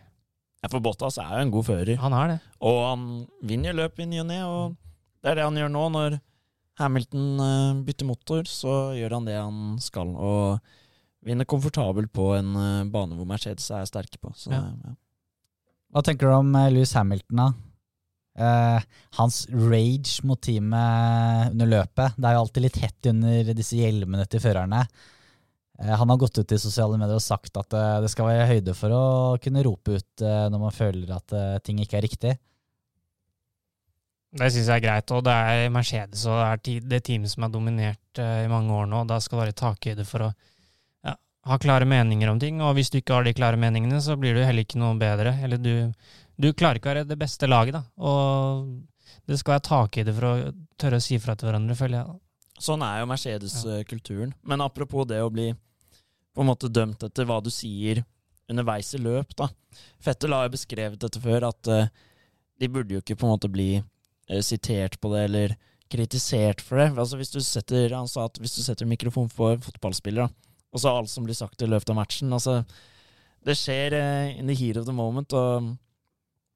Ja, 0.63 0.69
For 0.73 0.81
Bottas 0.81 1.19
er 1.21 1.29
jo 1.37 1.43
en 1.45 1.51
god 1.53 1.65
fører, 1.69 1.97
Han 2.01 2.13
er 2.17 2.29
det. 2.29 2.39
og 2.61 2.79
han 2.89 3.27
vinner 3.43 3.77
løp 3.77 3.99
i 4.01 4.07
ny 4.07 4.21
og 4.21 4.27
ne. 4.27 4.39
Og 4.45 4.77
det 5.25 5.33
er 5.33 5.41
det 5.41 5.47
han 5.49 5.59
gjør 5.59 5.73
nå. 5.73 5.85
Når 5.95 6.17
Hamilton 6.81 7.29
eh, 7.41 7.83
bytter 7.87 8.09
motor, 8.09 8.49
så 8.51 8.75
gjør 8.99 9.19
han 9.19 9.29
det 9.29 9.39
han 9.39 9.79
skal. 9.83 10.13
Og 10.15 11.25
vinner 11.25 11.49
komfortabelt 11.49 12.13
på 12.15 12.35
en 12.37 12.53
eh, 12.61 12.91
bane 12.93 13.17
hvor 13.17 13.29
Mercedes 13.29 13.71
er 13.73 13.89
sterke 13.89 14.21
på. 14.21 14.35
Så, 14.37 14.53
Ja. 14.53 14.67
ja. 14.85 14.99
Hva 15.95 16.03
tenker 16.03 16.27
du 16.27 16.35
om 16.35 16.49
Louis 16.51 16.73
Lewis 16.75 16.93
Hamilton, 16.99 17.39
da? 17.39 17.53
Uh, 18.35 18.81
hans 19.15 19.45
rage 19.47 20.25
mot 20.27 20.41
teamet 20.43 21.53
under 21.53 21.69
løpet. 21.71 22.17
Det 22.19 22.27
er 22.27 22.35
jo 22.35 22.41
alltid 22.43 22.65
litt 22.65 22.79
hett 22.83 23.09
under 23.13 23.53
disse 23.55 23.79
hjelmene 23.79 24.25
til 24.27 24.43
førerne. 24.43 24.81
Eh, 25.79 25.95
han 25.95 26.11
har 26.11 26.17
gått 26.17 26.39
ut 26.39 26.53
i 26.53 26.59
sosiale 26.61 26.99
medier 27.01 27.19
og 27.19 27.25
sagt 27.25 27.57
at 27.59 27.75
eh, 27.75 28.01
det 28.05 28.11
skal 28.13 28.29
være 28.31 28.49
høyde 28.53 28.75
for 28.79 28.95
å 28.95 29.05
kunne 29.43 29.65
rope 29.67 29.99
ut 29.99 30.23
eh, 30.23 30.47
når 30.53 30.63
man 30.63 30.75
føler 30.75 31.15
at 31.17 31.35
eh, 31.35 31.57
ting 31.67 31.81
ikke 31.83 31.99
er 31.99 32.07
riktig. 32.07 32.35
Det 34.35 34.49
syns 34.51 34.67
jeg 34.67 34.81
er 34.81 34.83
greit. 34.83 35.13
Og 35.15 35.23
det 35.27 35.35
er 35.35 35.71
Mercedes 35.73 36.25
og 36.27 36.41
det 36.41 36.75
er 36.75 36.89
det 36.91 37.03
teamet 37.07 37.31
som 37.31 37.47
har 37.47 37.53
dominert 37.55 38.21
eh, 38.23 38.45
i 38.45 38.51
mange 38.51 38.75
år 38.75 38.89
nå. 38.91 39.05
Da 39.11 39.21
skal 39.23 39.39
det 39.39 39.45
være 39.45 39.59
takhøyde 39.61 40.07
for 40.09 40.27
å 40.27 40.31
ja, 41.07 41.15
ha 41.51 41.59
klare 41.63 41.87
meninger 41.89 42.33
om 42.33 42.41
ting. 42.43 42.59
Og 42.65 42.75
hvis 42.79 42.91
du 42.91 42.99
ikke 42.99 43.19
har 43.19 43.29
de 43.29 43.37
klare 43.37 43.61
meningene, 43.61 44.01
så 44.03 44.19
blir 44.19 44.35
du 44.35 44.43
heller 44.43 44.67
ikke 44.67 44.83
noe 44.83 44.99
bedre. 44.99 45.37
Eller 45.47 45.63
du, 45.63 45.73
du 46.35 46.51
klarer 46.53 46.81
ikke 46.81 46.91
å 46.91 46.95
være 46.95 47.09
det 47.13 47.21
beste 47.21 47.51
laget, 47.51 47.79
da. 47.79 47.85
Og 48.03 48.67
det 49.31 49.39
skal 49.41 49.57
være 49.57 49.69
takhøyde 49.71 50.17
for 50.17 50.29
å 50.29 50.35
tørre 50.81 50.99
å 50.99 51.05
si 51.05 51.21
fra 51.23 51.37
til 51.39 51.49
hverandre, 51.49 51.79
føler 51.79 52.01
jeg. 52.01 52.19
Sånn 52.65 52.83
er 52.87 53.01
jo 53.03 53.11
Mercedes-kulturen. 53.11 54.35
Men 54.47 54.63
apropos 54.67 55.07
det 55.11 55.23
å 55.23 55.31
bli 55.33 55.53
på 56.35 56.43
en 56.43 56.51
måte 56.51 56.71
dømt 56.71 57.03
etter 57.07 57.27
hva 57.29 57.39
du 57.43 57.51
sier 57.55 58.03
underveis 58.51 58.91
i 58.95 59.01
løp, 59.01 59.31
da. 59.39 59.49
Fettel 60.03 60.35
har 60.35 60.47
jo 60.47 60.55
beskrevet 60.55 61.01
dette 61.01 61.23
før, 61.23 61.47
at 61.49 61.71
eh, 61.71 61.91
de 62.61 62.69
burde 62.71 62.97
jo 62.97 63.03
ikke 63.03 63.17
på 63.19 63.27
en 63.27 63.33
måte 63.33 63.51
bli 63.51 63.69
eh, 63.79 63.87
sitert 64.45 64.99
på 65.01 65.11
det, 65.13 65.25
eller 65.29 65.55
kritisert 65.93 66.63
for 66.65 66.81
det. 66.81 66.91
Altså 66.97 67.19
hvis 67.21 67.33
du 67.35 67.41
setter, 67.45 67.93
Han 67.95 68.09
sa 68.09 68.27
at 68.29 68.41
hvis 68.41 68.57
du 68.57 68.63
setter 68.65 68.89
mikrofon 68.89 69.29
på 69.31 69.53
en 69.53 69.63
fotballspiller, 69.63 70.27
da, 70.27 70.51
og 70.75 70.83
så 70.83 70.91
alt 70.91 71.13
som 71.13 71.27
blir 71.27 71.37
sagt 71.39 71.63
i 71.63 71.71
løpet 71.71 71.93
av 71.93 71.99
matchen 72.01 72.33
altså, 72.35 72.65
Det 73.45 73.55
skjer 73.55 73.95
eh, 73.95 74.39
in 74.41 74.49
the 74.51 74.57
heat 74.57 74.79
of 74.81 74.87
the 74.89 74.95
moment, 74.97 75.33
og 75.33 75.75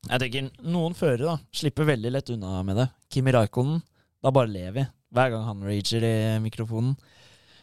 jeg 0.09 0.23
tenker 0.23 0.49
noen 0.65 0.97
førere 0.97 1.35
da, 1.35 1.37
slipper 1.53 1.89
veldig 1.89 2.13
lett 2.15 2.31
unna 2.33 2.63
med 2.65 2.79
det. 2.81 2.87
Kimi 3.13 3.35
Raikonen, 3.35 3.83
da 4.25 4.33
bare 4.33 4.51
ler 4.51 4.73
vi 4.75 4.85
hver 5.15 5.33
gang 5.33 5.45
han 5.47 5.65
rager 5.65 6.05
i 6.05 6.17
mikrofonen. 6.45 6.95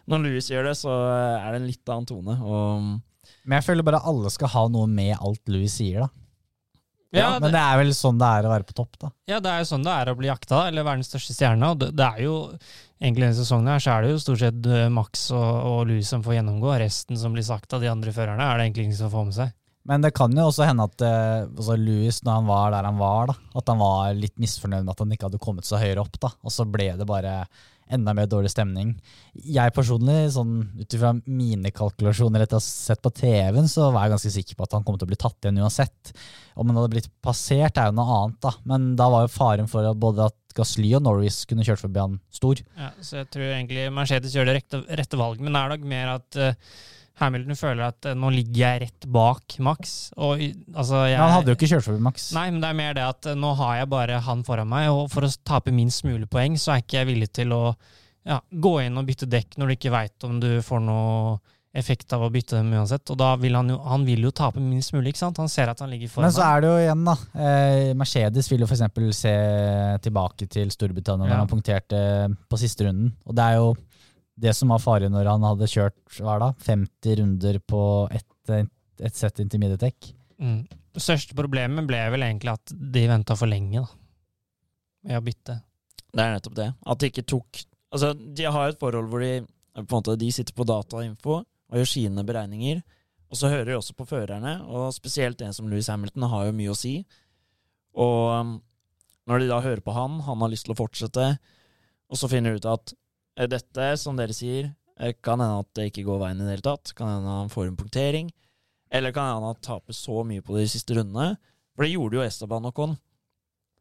Når 0.10 0.22
Louis 0.22 0.50
gjør 0.52 0.68
det, 0.70 0.76
så 0.78 0.92
er 0.94 1.48
det 1.54 1.60
en 1.62 1.68
litt 1.70 1.90
annen 1.90 2.08
tone. 2.10 2.36
Og 2.46 3.42
Men 3.46 3.58
jeg 3.58 3.66
føler 3.66 3.88
bare 3.88 4.04
alle 4.06 4.30
skal 4.34 4.52
ha 4.54 4.66
noe 4.70 4.90
med 4.90 5.16
alt 5.18 5.42
Louis 5.50 5.74
sier, 5.74 6.06
da. 6.06 6.25
Ja, 7.20 7.30
Men 7.40 7.54
det 7.56 7.62
er 7.62 7.80
vel 7.82 7.92
sånn 7.98 8.20
det 8.22 8.30
er 8.30 8.48
å 8.48 8.54
være 8.54 8.68
på 8.68 8.76
topp, 8.78 8.98
da. 9.02 9.12
Ja, 9.32 9.40
det 9.44 9.52
er 9.52 9.64
jo 9.64 9.70
sånn 9.72 9.86
det 9.86 9.94
er 9.96 10.12
å 10.12 10.16
bli 10.20 10.30
jakta, 10.30 10.66
eller 10.70 10.88
være 10.88 11.02
den 11.02 11.08
største 11.08 11.36
stjerna. 11.36 11.72
og 11.74 11.82
Det, 11.82 11.92
det 11.96 12.08
er 12.08 12.24
jo, 12.26 12.38
egentlig 13.02 13.28
denne 13.28 13.38
sesongen 13.40 13.72
her, 13.72 13.84
så 13.84 13.94
er 13.96 14.06
det 14.06 14.14
jo 14.14 14.24
stort 14.24 14.42
sett 14.44 14.72
eh, 14.72 14.88
Max 14.94 15.28
og, 15.36 15.52
og 15.72 15.78
Louis 15.90 16.10
som 16.10 16.24
får 16.26 16.40
gjennomgå. 16.40 16.74
Resten 16.82 17.20
som 17.20 17.36
blir 17.36 17.46
sagt 17.48 17.76
av 17.76 17.84
de 17.86 17.92
andre 17.92 18.14
førerne, 18.16 18.48
er 18.50 18.60
det 18.60 18.68
egentlig 18.70 18.90
ingen 18.90 19.00
som 19.00 19.14
får 19.14 19.30
med 19.30 19.38
seg. 19.40 19.54
Men 19.86 20.02
det 20.02 20.16
kan 20.18 20.34
jo 20.34 20.48
også 20.50 20.66
hende 20.66 20.88
at 20.90 21.04
eh, 21.06 21.46
altså 21.46 21.76
Louis, 21.78 22.18
når 22.26 22.40
han 22.40 22.48
var 22.50 22.74
der 22.74 22.88
han 22.90 22.98
var, 22.98 23.30
da, 23.30 23.36
at 23.62 23.70
han 23.70 23.82
var 23.84 24.16
litt 24.18 24.36
misfornøyd 24.42 24.82
med 24.82 24.96
at 24.96 25.04
han 25.04 25.14
ikke 25.14 25.30
hadde 25.30 25.42
kommet 25.44 25.68
så 25.68 25.78
høyere 25.82 26.02
opp. 26.02 26.18
da, 26.22 26.32
Og 26.42 26.54
så 26.54 26.66
ble 26.66 26.90
det 26.98 27.06
bare 27.10 27.44
enda 27.94 28.14
mer 28.18 28.30
dårlig 28.30 28.50
stemning. 28.54 28.96
Jeg 29.34 29.74
personlig, 29.76 30.32
sånn 30.34 30.56
ut 30.80 30.96
ifra 30.98 31.12
mine 31.26 31.72
kalkulasjoner 31.76 32.46
etter 32.46 32.58
å 32.58 32.62
ha 32.62 32.66
sett 32.66 33.04
på 33.06 33.12
TV-en, 33.14 33.70
så 33.70 33.92
var 33.92 34.06
jeg 34.06 34.16
ganske 34.16 34.34
sikker 34.38 34.58
på 34.58 34.66
at 34.66 34.78
han 34.78 34.88
kom 34.88 34.98
til 34.98 35.08
å 35.08 35.12
bli 35.12 35.20
tatt 35.22 35.38
igjen 35.46 35.62
uansett. 35.62 36.16
Om 36.56 36.72
han 36.72 36.80
hadde 36.82 36.96
blitt 36.96 37.12
passert, 37.26 37.78
er 37.78 37.92
jo 37.92 37.98
noe 38.00 38.18
annet, 38.20 38.40
da. 38.46 38.56
Men 38.70 38.90
da 39.00 39.10
var 39.14 39.28
jo 39.28 39.36
faren 39.36 39.70
for 39.72 39.88
både 40.02 40.30
at 40.32 40.40
Gasly 40.56 40.94
og 40.96 41.04
Norris 41.04 41.44
kunne 41.50 41.66
kjørt 41.68 41.84
forbi 41.84 42.02
han 42.02 42.20
stor. 42.34 42.62
Ja, 42.80 42.92
så 43.04 43.22
jeg 43.22 43.32
tror 43.36 43.50
egentlig 43.52 43.90
Mercedes 43.94 44.36
gjør 44.36 44.50
det 44.50 44.60
rette, 44.62 44.82
rette 45.02 45.20
valget, 45.20 45.44
men 45.44 45.56
det 45.56 45.62
er 45.62 45.74
nok 45.76 45.90
mer 45.92 46.14
at 46.16 46.40
eh, 46.40 46.78
Hamilton 47.22 47.56
føler 47.56 47.86
at 47.88 48.06
eh, 48.10 48.16
nå 48.20 48.30
ligger 48.36 48.60
jeg 48.66 48.82
rett 48.86 49.06
bak 49.16 49.56
Max. 49.64 49.96
Og, 50.20 50.42
altså, 50.76 51.06
jeg, 51.08 51.20
han 51.22 51.32
hadde 51.38 51.54
jo 51.54 51.58
ikke 51.60 51.70
kjørt 51.72 51.88
forbi 51.88 52.04
Max. 52.04 52.30
Nei, 52.36 52.50
men 52.52 52.60
det 52.64 52.70
er 52.74 52.80
mer 52.82 52.96
det 52.98 53.06
at 53.08 53.30
eh, 53.32 53.38
nå 53.40 53.54
har 53.62 53.78
jeg 53.82 53.92
bare 53.94 54.20
han 54.28 54.44
foran 54.48 54.68
meg, 54.72 54.90
og 54.92 55.08
for 55.14 55.28
å 55.28 55.32
tape 55.48 55.72
minst 55.76 56.04
mulig 56.08 56.28
poeng, 56.32 56.58
så 56.60 56.76
er 56.76 56.84
ikke 56.84 57.00
jeg 57.02 57.12
villig 57.14 57.32
til 57.40 57.56
å 57.56 57.64
ja, 58.26 58.40
gå 58.50 58.78
inn 58.84 58.98
og 58.98 59.06
bytte 59.08 59.28
dekk 59.30 59.56
når 59.62 59.68
du 59.68 59.76
ikke 59.78 59.94
veit 59.94 60.24
om 60.28 60.40
du 60.42 60.50
får 60.66 60.82
noe 60.82 61.38
effekt 61.76 62.14
av 62.16 62.22
å 62.24 62.30
bytte 62.32 62.56
dem 62.56 62.70
uansett. 62.72 63.04
Og 63.12 63.18
da 63.20 63.34
vil 63.36 63.56
han 63.58 63.68
jo, 63.70 63.76
han 63.84 64.06
vil 64.08 64.24
jo 64.24 64.32
tape 64.36 64.62
minst 64.64 64.94
mulig, 64.96 65.12
ikke 65.12 65.20
sant? 65.26 65.40
Han 65.44 65.52
ser 65.52 65.68
at 65.74 65.82
han 65.84 65.92
ligger 65.92 66.08
foran 66.12 66.30
Men 66.30 66.36
så 66.36 66.46
er 66.48 66.64
det 66.64 66.70
jo 66.72 66.78
igjen, 66.86 67.02
da. 67.04 67.16
Eh, 67.36 67.90
Mercedes 68.00 68.48
vil 68.52 68.64
jo 68.64 68.70
f.eks. 68.70 68.86
se 69.20 69.34
tilbake 70.06 70.48
til 70.52 70.72
Storbritannia 70.72 71.28
når 71.28 71.34
Ja. 71.36 71.42
han 71.44 71.52
punkterte 71.52 72.00
på 72.50 72.60
siste 72.62 72.88
runden. 72.88 73.12
Og 73.28 73.36
det 73.36 73.44
er 73.50 73.60
jo 73.60 73.74
det 74.36 74.54
som 74.58 74.74
var 74.74 74.82
fare 74.84 75.10
når 75.12 75.30
han 75.32 75.46
hadde 75.48 75.70
kjørt 75.72 76.18
hva 76.18 76.36
er 76.36 76.42
det, 76.42 76.48
da, 76.48 76.66
50 76.68 77.20
runder 77.22 77.60
på 77.64 77.84
ett 78.12 78.32
et 79.04 79.18
sett 79.18 79.40
inntil 79.42 79.64
dekk. 79.80 80.12
Mm. 80.40 80.66
Det 80.96 81.04
største 81.04 81.36
problemet 81.38 81.88
ble 81.88 82.00
vel 82.14 82.26
egentlig 82.28 82.54
at 82.54 82.72
de 82.72 83.06
venta 83.10 83.36
for 83.38 83.52
lenge 83.52 83.82
da, 83.82 83.88
med 85.10 85.20
å 85.20 85.24
bytte. 85.26 85.60
det 86.12 86.24
er 86.24 86.36
nettopp 86.36 86.58
det. 86.60 86.70
At 86.86 87.02
de 87.02 87.12
ikke 87.12 87.30
tok 87.36 87.66
Altså, 87.96 88.10
de 88.12 88.44
har 88.44 88.68
et 88.68 88.80
forhold 88.80 89.08
hvor 89.08 89.22
de 89.24 89.46
på 89.46 89.84
en 89.84 90.02
måte, 90.02 90.18
de 90.20 90.28
sitter 90.34 90.56
på 90.58 90.66
data 90.68 90.98
og 90.98 91.06
info 91.06 91.36
og 91.38 91.78
gjør 91.80 91.88
sine 91.88 92.26
beregninger. 92.28 92.82
Og 93.32 93.40
så 93.40 93.48
hører 93.48 93.70
de 93.70 93.78
også 93.78 93.96
på 93.96 94.08
førerne, 94.10 94.58
og 94.68 94.92
spesielt 94.92 95.40
en 95.46 95.56
som 95.56 95.70
Louis 95.72 95.88
Hamilton 95.88 96.26
har 96.28 96.50
jo 96.50 96.56
mye 96.58 96.74
å 96.74 96.76
si. 96.76 96.94
Og 97.96 98.20
um, 98.36 98.52
når 99.32 99.46
de 99.46 99.48
da 99.48 99.62
hører 99.64 99.84
på 99.86 99.96
han, 99.96 100.20
han 100.28 100.44
har 100.44 100.52
lyst 100.52 100.68
til 100.68 100.76
å 100.76 100.80
fortsette, 100.82 101.30
og 102.12 102.20
så 102.20 102.28
finner 102.32 102.52
de 102.52 102.60
ut 102.60 102.70
at 102.74 102.94
dette, 103.36 103.88
som 104.00 104.18
dere 104.18 104.36
sier, 104.36 104.72
eh, 105.00 105.14
kan 105.24 105.42
hende 105.44 105.64
at 105.66 105.72
det 105.76 105.90
ikke 105.92 106.06
går 106.08 106.22
veien 106.24 106.42
i 106.42 106.48
det 106.48 106.56
hele 106.58 106.68
tatt. 106.70 106.94
Kan 106.96 107.12
hende 107.12 107.40
han 107.42 107.52
får 107.52 107.68
en 107.70 107.80
punktering. 107.80 108.32
Eller 108.92 109.12
kan 109.12 109.28
hende 109.28 109.52
han 109.52 109.62
taper 109.66 109.94
så 109.98 110.24
mye 110.28 110.44
på 110.46 110.56
de 110.58 110.68
siste 110.72 110.96
rundene. 110.96 111.36
For 111.76 111.84
det 111.84 111.96
gjorde 111.96 112.20
jo 112.20 112.24
Esteban 112.26 112.70
Ocon. 112.70 112.96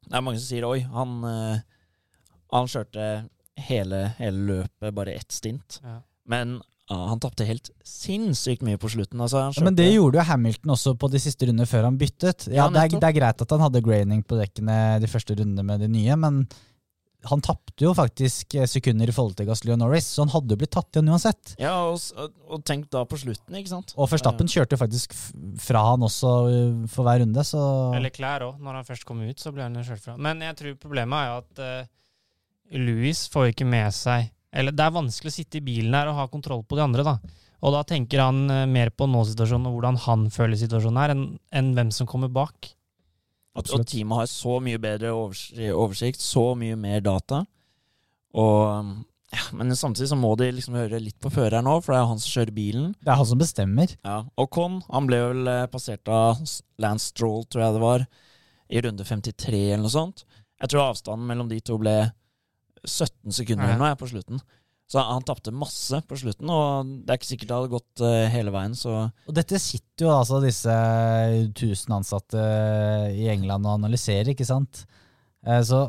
Det 0.05 0.19
er 0.19 0.25
mange 0.25 0.41
som 0.41 0.51
sier 0.51 0.67
oi, 0.69 0.81
han, 0.83 1.17
eh, 1.25 1.63
han 2.53 2.69
kjørte 2.69 3.09
hele, 3.69 4.01
hele 4.19 4.47
løpet, 4.51 4.95
bare 4.95 5.15
ett 5.15 5.33
stint. 5.33 5.79
Ja. 5.85 6.01
Men 6.29 6.59
ja, 6.91 6.99
han 7.09 7.21
tapte 7.23 7.47
helt 7.49 7.71
sinnssykt 7.87 8.65
mye 8.67 8.77
på 8.81 8.91
slutten. 8.93 9.21
Altså, 9.23 9.47
han 9.47 9.55
Ja, 9.57 9.65
men 9.65 9.79
det 9.79 9.87
gjorde 9.95 10.19
jo 10.21 10.27
Hamilton 10.29 10.75
også 10.75 10.93
på 11.01 11.09
de 11.13 11.21
siste 11.23 11.49
rundene 11.49 11.69
før 11.69 11.87
han 11.89 11.97
byttet. 12.01 12.49
Ja, 12.51 12.67
Ja, 12.67 12.69
det, 12.69 12.83
er, 12.83 13.01
det 13.01 13.09
er 13.09 13.17
greit 13.17 13.41
at 13.41 13.55
han 13.57 13.65
hadde 13.65 13.85
graining 13.85 14.21
på 14.27 14.37
dekkene 14.37 14.99
de 15.01 15.09
første 15.09 15.37
rundene 15.39 15.65
med 15.65 15.81
de 15.81 15.89
nye, 15.89 16.19
men 16.21 16.43
han 17.31 17.43
tapte 17.45 17.87
jo 17.87 17.93
faktisk 17.97 18.57
eh, 18.59 18.67
sekunder 18.71 19.11
i 19.11 19.15
forhold 19.15 19.37
til 19.39 19.49
Gasly 19.49 19.73
og 19.75 19.81
Norris, 19.81 20.09
så 20.13 20.25
han 20.25 20.33
hadde 20.35 20.55
jo 20.55 20.61
blitt 20.61 20.73
tatt 20.75 20.91
igjen 20.95 21.11
uansett. 21.13 21.55
Ja, 21.61 21.75
og, 21.91 22.29
og 22.49 22.65
tenk 22.69 22.87
da 22.93 23.05
på 23.09 23.19
slutten, 23.21 23.57
ikke 23.59 23.73
sant? 23.73 23.95
Og 23.97 24.11
Verstappen 24.13 24.51
kjørte 24.51 24.77
jo 24.77 24.83
faktisk 24.83 25.17
fra 25.65 25.85
han 25.91 26.05
også 26.07 26.33
uh, 26.49 26.85
for 26.91 27.07
hver 27.07 27.23
runde, 27.25 27.47
så 27.47 27.63
Eller 27.97 28.15
klær 28.15 28.47
òg. 28.49 28.61
Når 28.65 28.81
han 28.81 28.89
først 28.89 29.09
kom 29.09 29.23
ut, 29.25 29.41
så 29.41 29.55
ble 29.55 29.67
han 29.67 29.79
jo 29.79 29.87
kjørt 29.87 30.05
fra. 30.05 30.19
Men 30.21 30.45
jeg 30.45 30.59
tror 30.61 30.77
problemet 30.83 31.21
er 31.21 31.31
jo 31.31 31.41
at 31.41 31.65
uh, 31.65 31.93
Louis 32.81 33.25
får 33.31 33.53
ikke 33.53 33.67
med 33.69 33.93
seg 33.95 34.31
Eller 34.55 34.73
det 34.73 34.85
er 34.85 34.95
vanskelig 34.95 35.33
å 35.33 35.35
sitte 35.35 35.59
i 35.61 35.65
bilen 35.67 35.95
her 35.97 36.09
og 36.11 36.17
ha 36.19 36.29
kontroll 36.31 36.63
på 36.67 36.79
de 36.79 36.85
andre, 36.87 37.05
da. 37.07 37.19
Og 37.65 37.73
da 37.73 37.81
tenker 37.89 38.21
han 38.21 38.45
eh, 38.53 38.67
mer 38.71 38.91
på 38.93 39.09
nå-situasjonen 39.09 39.71
og 39.71 39.79
hvordan 39.79 40.01
han 40.05 40.27
føler 40.33 40.59
situasjonen 40.61 41.01
her, 41.01 41.15
enn 41.15 41.25
enn 41.55 41.73
hvem 41.77 41.93
som 41.97 42.09
kommer 42.11 42.29
bak. 42.33 42.75
Og, 43.55 43.69
og 43.77 43.85
teamet 43.87 44.19
har 44.19 44.31
så 44.31 44.59
mye 44.63 44.81
bedre 44.83 45.13
oversikt, 45.15 46.23
så 46.23 46.53
mye 46.59 46.77
mer 46.79 47.03
data. 47.05 47.45
Og 48.35 49.05
ja, 49.35 49.45
Men 49.55 49.75
samtidig 49.77 50.09
så 50.11 50.19
må 50.19 50.33
de 50.39 50.49
liksom 50.55 50.77
høre 50.79 50.99
litt 51.03 51.17
på 51.23 51.31
føreren 51.33 51.67
òg, 51.71 51.81
for 51.83 51.95
det 51.95 52.01
er 52.01 52.11
han 52.11 52.21
som 52.23 52.35
kjører 52.37 52.55
bilen. 52.55 52.91
det 53.03 53.11
er 53.11 53.19
han 53.19 53.27
som 53.31 53.41
bestemmer. 53.41 53.95
Ja, 54.07 54.21
Og 54.39 54.51
Con 54.55 54.81
han 54.91 55.09
ble 55.11 55.21
vel 55.23 55.51
eh, 55.51 55.67
passert 55.71 56.07
av 56.11 56.43
Lance 56.83 57.11
Stroll, 57.11 57.43
tror 57.51 57.65
jeg 57.65 57.77
det 57.79 57.83
var, 57.83 58.05
i 58.71 58.83
runde 58.85 59.07
53 59.07 59.63
eller 59.73 59.85
noe 59.87 59.95
sånt. 59.95 60.25
Jeg 60.63 60.71
tror 60.71 60.89
avstanden 60.91 61.27
mellom 61.31 61.51
de 61.51 61.59
to 61.61 61.79
ble 61.83 61.97
17 62.85 63.33
sekunder 63.35 63.65
eller 63.67 63.81
noe 63.81 63.91
jeg, 63.95 64.01
på 64.03 64.11
slutten. 64.13 64.43
Så 64.95 65.03
han 65.03 65.25
tapte 65.27 65.51
masse 65.51 65.99
på 66.07 66.15
slutten, 66.21 66.51
og 66.55 66.91
det 67.03 67.11
er 67.11 67.19
ikke 67.19 67.27
sikkert 67.33 67.49
det 67.51 67.57
hadde 67.57 67.73
gått 67.73 68.03
eh, 68.07 68.29
hele 68.31 68.53
veien, 68.55 68.77
så 68.79 68.93
Og 69.27 69.35
dette 69.35 69.59
sitter 69.59 70.07
jo 70.07 70.13
altså 70.15 70.39
disse 70.45 70.75
1000 71.51 71.97
ansatte 71.97 72.45
i 73.11 73.27
England 73.33 73.67
og 73.67 73.81
analyserer, 73.81 74.31
ikke 74.31 74.47
sant? 74.47 74.85
Eh, 75.43 75.59
Så 75.67 75.89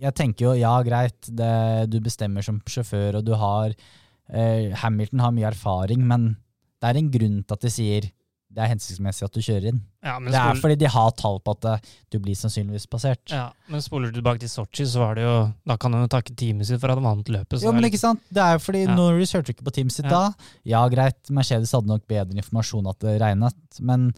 jeg 0.00 0.16
tenker 0.18 0.48
jo 0.48 0.56
ja, 0.58 0.72
greit, 0.82 1.28
det, 1.28 1.52
du 1.92 2.00
bestemmer 2.02 2.42
som 2.42 2.58
sjåfør, 2.66 3.20
og 3.20 3.26
du 3.28 3.36
har 3.38 3.70
eh, 3.70 4.72
Hamilton 4.82 5.22
har 5.22 5.36
mye 5.36 5.50
erfaring, 5.52 6.02
men 6.10 6.32
det 6.80 6.90
er 6.90 6.98
en 6.98 7.12
grunn 7.12 7.38
til 7.44 7.54
at 7.54 7.66
de 7.68 7.70
sier 7.70 8.10
det 8.52 8.64
er 8.64 8.70
hensiktsmessig 8.72 9.22
at 9.28 9.32
du 9.32 9.40
kjører 9.40 9.66
inn. 9.70 9.80
Ja, 10.02 10.18
men 10.18 10.32
Det 10.32 10.40
er 10.40 10.58
fordi 10.58 10.76
de 10.80 10.88
har 10.90 11.10
tall 11.12 11.38
på 11.38 11.52
at 11.54 11.64
eh, 11.70 11.78
du 12.10 12.18
blir 12.18 12.34
sannsynligvis 12.34 12.88
passert. 12.90 13.22
ja, 13.30 13.52
men 13.68 13.80
spoler 13.80 14.10
du 14.10 14.18
tilbake 14.20 14.40
til 14.40 14.48
Sotsji, 14.50 14.86
så 14.90 14.98
var 15.04 15.14
det 15.14 15.22
jo 15.22 15.52
Da 15.66 15.76
kan 15.76 15.92
han 15.94 16.02
jo 16.02 16.08
takke 16.08 16.34
teamet 16.34 16.66
sitt 16.66 16.80
for 16.80 16.90
at 16.90 16.98
han 16.98 17.04
vant 17.04 17.28
løpet. 17.30 17.62
Jo, 17.62 17.70
men 17.72 17.84
ikke 17.84 17.98
sant? 18.02 18.20
Det 18.32 18.42
er 18.42 18.58
jo 18.58 18.64
fordi 18.64 18.82
Ja. 18.88 18.94
Norris 18.96 19.32
hørte 19.32 19.54
ikke 19.54 19.62
på 19.68 19.72
teamet 19.72 19.92
sitt 19.92 20.04
Ja. 20.06 20.10
da. 20.10 20.34
Ja, 20.64 20.88
greit, 20.88 21.30
Mercedes 21.30 21.70
hadde 21.72 21.86
nok 21.86 22.06
bedre 22.08 22.34
informasjon 22.34 22.88
at 22.90 22.98
det 22.98 23.20
regnet, 23.20 23.54
men 23.80 24.12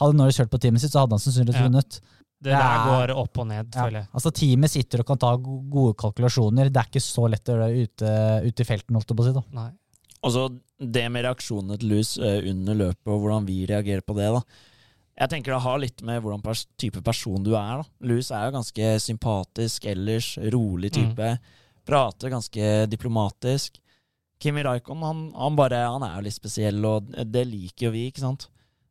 hadde 0.00 0.16
Norris 0.18 0.38
hørt 0.38 0.50
på 0.50 0.58
teamet 0.58 0.80
sitt, 0.80 0.90
så 0.92 1.06
hadde 1.06 1.12
han 1.14 1.18
sannsynligvis 1.22 1.54
Ja. 1.62 1.68
vunnet. 1.68 2.00
Det 2.42 2.52
der 2.52 2.58
Ja. 2.60 2.84
går 3.06 3.16
opp 3.16 3.38
og 3.38 3.46
ned, 3.48 3.70
føler 3.72 3.92
jeg. 4.02 4.08
Altså, 4.12 4.30
teamet 4.30 4.68
sitter 4.70 5.00
og 5.00 5.06
kan 5.06 5.16
ta 5.18 5.36
gode 5.36 5.94
kalkulasjoner. 5.96 6.70
Det 6.70 6.76
er 6.76 6.90
ikke 6.90 7.00
så 7.00 7.30
lett 7.30 7.44
å 7.48 7.54
gjøre 7.54 7.70
det 7.72 7.88
ute, 7.96 8.46
ute 8.50 8.60
i 8.60 8.64
felten, 8.64 8.94
holdt 8.94 9.08
jeg 9.08 9.16
på 9.16 9.24
å 9.24 9.26
si. 9.26 9.32
da. 9.32 9.42
Nei. 9.52 9.70
Og 10.24 10.32
så 10.32 10.46
det 10.80 11.04
med 11.12 11.26
reaksjonene 11.26 11.78
til 11.80 11.92
Lewis 11.92 12.16
eh, 12.18 12.40
under 12.50 12.78
løpet, 12.86 13.04
og 13.10 13.20
hvordan 13.22 13.46
vi 13.48 13.60
reagerer 13.68 14.04
på 14.04 14.16
det. 14.18 14.30
da. 14.32 14.42
Jeg 15.16 15.32
tenker 15.32 15.54
det 15.54 15.62
har 15.64 15.78
litt 15.80 16.02
med 16.04 16.20
hvordan 16.20 16.42
pers 16.44 16.66
type 16.80 17.00
person 17.04 17.44
du 17.44 17.54
er. 17.56 17.80
da. 17.80 18.08
Louis 18.08 18.28
er 18.30 18.48
jo 18.48 18.56
ganske 18.58 18.90
sympatisk 19.00 19.86
ellers, 19.88 20.34
rolig 20.52 20.92
type. 20.92 21.30
Prater 21.88 22.32
ganske 22.32 22.72
diplomatisk. 22.92 23.80
Kimi 24.42 24.60
Raikon 24.66 25.00
han, 25.00 25.22
han, 25.32 25.56
bare, 25.56 25.78
han 25.88 26.04
er 26.04 26.18
jo 26.18 26.26
litt 26.26 26.36
spesiell, 26.36 26.82
og 26.84 27.08
det 27.24 27.46
liker 27.48 27.88
jo 27.88 27.94
vi, 27.94 28.10
ikke 28.10 28.24
sant. 28.26 28.50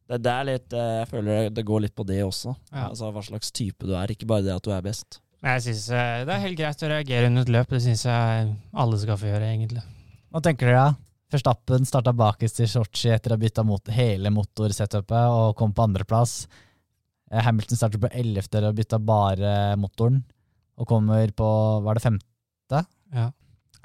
Det, 0.09 0.17
det 0.21 0.31
er 0.31 0.47
litt, 0.49 0.73
eh, 0.73 0.95
Jeg 1.01 1.11
føler 1.11 1.53
det 1.53 1.65
går 1.65 1.85
litt 1.85 1.95
på 1.97 2.05
det 2.07 2.23
også. 2.25 2.55
Ja. 2.71 2.87
Altså 2.89 3.11
Hva 3.13 3.23
slags 3.25 3.53
type 3.53 3.85
du 3.85 3.93
er, 3.97 4.09
ikke 4.13 4.29
bare 4.29 4.45
det 4.45 4.55
at 4.55 4.65
du 4.65 4.73
er 4.73 4.83
best. 4.85 5.19
Jeg 5.45 5.61
synes 5.61 5.87
eh, 5.93 6.25
det 6.25 6.33
er 6.33 6.45
helt 6.47 6.57
greit 6.57 6.85
å 6.85 6.89
reagere 6.89 7.29
under 7.29 7.45
et 7.45 7.53
løp. 7.53 7.73
Det 7.73 7.83
syns 7.85 8.05
jeg 8.07 8.53
alle 8.73 9.01
skal 9.01 9.21
få 9.21 9.29
gjøre, 9.29 9.49
egentlig. 9.53 9.85
Hva 10.33 10.41
tenker 10.45 10.71
dere? 10.71 10.87
Verstappen 11.33 11.87
starta 11.87 12.13
bakerst 12.13 12.61
i 12.61 12.67
Sotsji 12.69 13.09
etter 13.13 13.33
å 13.33 13.37
ha 13.37 13.41
bytta 13.41 13.63
mot 13.65 13.89
hele 13.93 14.29
motorsetupet 14.33 15.33
og 15.33 15.55
kom 15.57 15.73
på 15.73 15.87
andreplass. 15.87 16.43
Eh, 17.31 17.41
Hamilton 17.41 17.79
starter 17.79 18.01
på 18.03 18.11
ellevte 18.13 18.61
og 18.67 18.77
bytta 18.77 18.99
bare 19.01 19.55
motoren, 19.81 20.21
og 20.77 20.87
kommer 20.89 21.31
på 21.33 21.49
Var 21.85 21.97
det 21.97 22.03
femte? 22.03 22.81
Ja. 23.15 23.29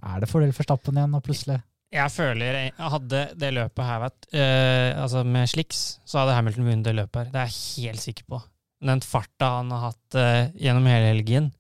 Er 0.01 0.21
det 0.21 0.29
fordel 0.31 0.53
for 0.57 0.67
Stappen 0.67 0.99
igjen 0.99 1.13
nå, 1.15 1.21
plutselig? 1.25 1.61
Jeg 1.91 2.13
føler 2.15 2.55
jeg 2.55 2.73
Hadde 2.79 3.21
det 3.35 3.49
løpet 3.51 3.83
her 3.83 4.03
vært 4.05 4.27
øh, 4.31 4.91
Altså 5.03 5.25
med 5.27 5.49
slicks, 5.51 5.81
så 6.07 6.21
hadde 6.21 6.37
Hamilton 6.37 6.69
vunnet 6.69 6.87
det 6.87 6.95
løpet 6.99 7.23
her. 7.23 7.33
Det 7.33 7.41
er 7.41 7.49
jeg 7.51 7.89
helt 7.91 8.05
sikker 8.05 8.29
på. 8.31 8.43
Den 8.91 9.03
farta 9.05 9.57
han 9.59 9.73
har 9.75 9.89
hatt 9.91 10.19
øh, 10.19 10.45
gjennom 10.61 10.87
hele 10.89 11.11
helgen. 11.11 11.51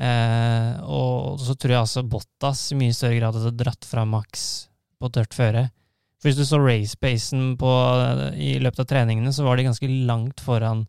Eh, 0.00 0.74
og 0.86 1.40
så 1.42 1.56
tror 1.56 1.74
jeg 1.74 1.84
altså 1.84 2.04
Bottas 2.06 2.66
i 2.72 2.78
mye 2.80 2.96
større 2.96 3.18
grad 3.18 3.36
hadde 3.36 3.56
dratt 3.60 3.88
fra 3.88 4.06
Max 4.08 4.69
på 5.00 5.10
tørt 5.12 5.36
føre. 5.36 5.68
For 6.20 6.28
Hvis 6.28 6.40
du 6.40 6.44
så 6.44 6.60
race-basen 6.60 7.54
i 8.36 8.58
løpet 8.60 8.82
av 8.84 8.88
treningene, 8.90 9.32
så 9.32 9.46
var 9.46 9.56
de 9.56 9.70
ganske 9.70 9.88
langt 10.08 10.42
foran 10.44 10.84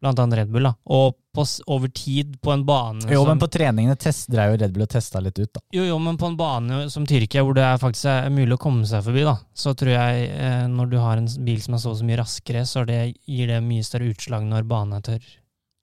blant 0.00 0.18
annet 0.18 0.38
Red 0.38 0.52
Bull. 0.52 0.64
da. 0.64 0.74
Og 0.84 1.16
på, 1.34 1.44
over 1.70 1.88
tid 1.94 2.40
på 2.42 2.52
en 2.52 2.64
bane 2.66 3.04
Jo, 3.12 3.20
som 3.22 3.28
men 3.30 3.42
på 3.42 3.48
treningene 3.52 3.96
test, 4.00 4.30
drev 4.32 4.54
jo 4.54 4.60
Red 4.62 4.72
Bull 4.74 4.86
og 4.86 4.90
testa 4.90 5.20
litt 5.22 5.38
ut, 5.38 5.50
da. 5.52 5.62
jo, 5.76 5.84
jo, 5.86 5.98
men 6.02 6.18
på 6.18 6.30
en 6.30 6.38
bane 6.38 6.80
som 6.90 7.04
Tyrkia, 7.06 7.44
hvor 7.46 7.54
det 7.54 7.66
er 7.66 7.82
faktisk 7.82 8.08
er 8.10 8.32
mulig 8.34 8.56
å 8.56 8.62
komme 8.62 8.88
seg 8.88 9.04
forbi, 9.06 9.22
da, 9.28 9.36
så 9.54 9.74
tror 9.78 9.92
jeg 9.92 10.30
eh, 10.32 10.64
når 10.72 10.90
du 10.90 10.96
har 10.98 11.20
en 11.20 11.28
bil 11.46 11.60
som 11.62 11.76
er 11.76 11.82
så 11.84 11.92
og 11.92 12.00
så 12.00 12.08
mye 12.08 12.18
raskere, 12.22 12.64
så 12.66 12.86
det, 12.88 13.00
gir 13.28 13.52
det 13.52 13.60
mye 13.66 13.86
større 13.86 14.10
utslag 14.14 14.48
når 14.48 14.66
banen 14.70 14.98
er 14.98 15.06
tørr. 15.12 15.28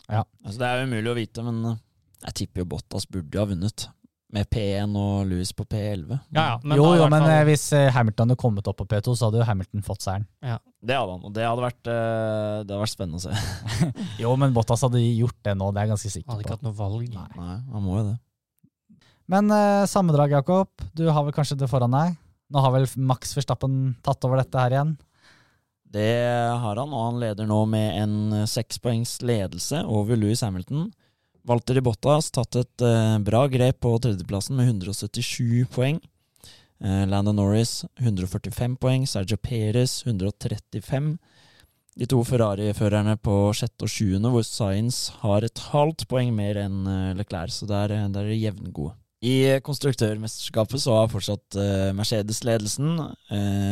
Ja. 0.07 0.23
Altså 0.43 0.63
Det 0.63 0.67
er 0.67 0.81
jo 0.81 0.89
umulig 0.89 1.13
å 1.13 1.17
vite, 1.21 1.45
men 1.45 1.61
eh, 1.69 1.79
jeg 2.27 2.39
tipper 2.41 2.63
jo 2.63 2.71
Bottas 2.73 3.07
burde 3.11 3.37
jo 3.37 3.43
ha 3.43 3.49
vunnet. 3.53 3.87
Med 4.35 4.49
P1 4.51 4.91
og 4.99 5.21
Lewis 5.29 5.53
på 5.55 5.63
P11. 5.63 6.17
Ja, 6.35 6.41
ja, 6.41 6.55
men 6.61 6.75
jo, 6.75 6.83
jo, 6.99 7.05
men 7.07 7.23
fall- 7.23 7.31
eh, 7.31 7.45
hvis 7.47 7.61
eh, 7.77 7.85
Hamilton 7.95 8.27
hadde 8.27 8.39
kommet 8.41 8.67
opp 8.67 8.75
på 8.81 8.85
P2, 8.91 9.13
så 9.15 9.29
hadde 9.29 9.39
jo 9.39 9.45
Hamilton 9.47 9.85
fått 9.87 10.03
seieren. 10.03 10.25
Det 10.83 10.97
hadde 10.99 11.13
han, 11.13 11.23
og 11.23 11.31
det 11.37 11.45
hadde 11.47 11.63
vært, 11.63 11.87
eh, 11.87 12.57
det 12.67 12.67
hadde 12.75 12.81
vært 12.81 12.91
spennende 12.91 13.21
å 13.21 13.23
se. 13.23 13.93
Jo, 14.23 14.33
men 14.35 14.51
Bottas 14.57 14.83
hadde 14.83 14.99
gjort 14.99 15.37
det 15.47 15.55
nå, 15.55 15.69
det 15.71 15.79
er 15.79 15.87
jeg 15.87 15.93
ganske 15.95 16.11
sikker 16.11 16.27
på. 16.27 16.35
Hadde 16.35 16.43
ikke 16.43 16.51
på. 16.51 16.57
hatt 16.59 16.67
noe 16.67 16.77
valg. 16.81 17.07
Nei. 17.15 17.27
Nei, 17.39 17.55
han 17.71 17.85
må 17.87 17.95
jo 18.01 18.05
det. 18.09 18.17
Men 19.31 19.51
eh, 19.55 19.85
sammendrag, 19.91 20.35
Jakob. 20.35 20.69
Du 20.95 21.05
har 21.07 21.23
vel 21.27 21.35
kanskje 21.35 21.57
det 21.63 21.71
foran 21.71 21.95
deg? 21.95 22.19
Nå 22.51 22.61
har 22.63 22.75
vel 22.75 22.85
Max 22.99 23.31
Verstappen 23.35 23.95
tatt 24.03 24.23
over 24.27 24.39
dette 24.43 24.59
her 24.59 24.75
igjen? 24.75 24.93
Det 25.87 26.11
har 26.59 26.75
han, 26.83 26.91
og 26.91 27.05
han 27.13 27.19
leder 27.23 27.47
nå 27.47 27.61
med 27.71 27.95
en 28.03 28.45
sekspoengs 28.47 29.21
ledelse 29.23 29.85
over 29.87 30.19
Louis 30.19 30.43
Hamilton. 30.43 30.89
Walter 31.47 31.79
Bottas 31.81 32.27
tatt 32.35 32.57
et 32.59 32.83
eh, 32.83 33.17
bra 33.23 33.45
grep 33.47 33.79
på 33.85 33.93
tredjeplassen 34.03 34.57
med 34.59 34.67
177 34.67 35.67
poeng. 35.71 36.01
Eh, 36.83 37.03
Landon 37.07 37.39
Norris 37.39 37.85
145 38.01 38.75
poeng, 38.81 39.07
Sergio 39.07 39.39
Perez 39.39 40.01
135. 40.05 41.15
De 41.97 42.05
to 42.05 42.19
Ferrari-førerne 42.21 43.15
på 43.25 43.35
sjette 43.57 43.87
og 43.87 43.89
sjuende, 43.89 44.29
hvor 44.29 44.43
Science 44.45 45.15
har 45.23 45.45
et 45.45 45.61
halvt 45.71 46.05
poeng 46.11 46.29
mer 46.35 46.59
enn 46.61 46.83
eh, 46.85 47.13
Leclerc, 47.17 47.55
så 47.55 47.65
der, 47.69 47.93
eh, 47.95 48.09
der 48.13 48.27
er 48.27 48.33
de 48.33 48.37
jevngode. 48.37 48.93
I 49.25 49.37
eh, 49.49 49.61
konstruktørmesterskapet 49.65 50.83
så 50.83 50.99
har 50.99 51.09
fortsatt 51.09 51.57
Mercedes 51.97 52.43
ledelsen 52.45 52.99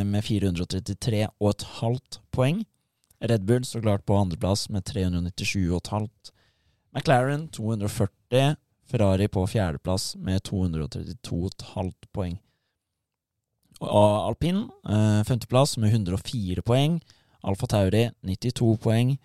med 0.09 0.25
433 0.25 1.27
og 1.38 1.51
et 1.51 1.67
halvt 1.77 2.17
poeng. 2.33 2.63
Red 3.21 3.45
Bull 3.45 3.67
så 3.67 3.83
klart 3.83 4.07
på 4.09 4.17
andreplass 4.17 4.65
med 4.73 4.88
397 4.89 5.67
og 5.67 5.83
et 5.83 5.93
halvt. 5.93 6.33
McLaren 6.95 7.47
240. 7.51 8.55
Ferrari 8.86 9.25
på 9.27 9.41
fjerdeplass 9.49 10.12
med 10.21 10.43
232 10.45 11.38
og 11.39 11.47
et 11.49 11.63
halvt 11.73 12.05
poeng. 12.13 12.36
Og 13.81 14.27
alpin 14.29 14.60
eh, 14.88 15.21
femteplass 15.27 15.75
med 15.81 15.89
104 15.91 16.62
poeng. 16.65 16.99
Alfa 17.45 17.67
Tauri 17.69 18.05
92 18.23 18.75
poeng. 18.81 19.15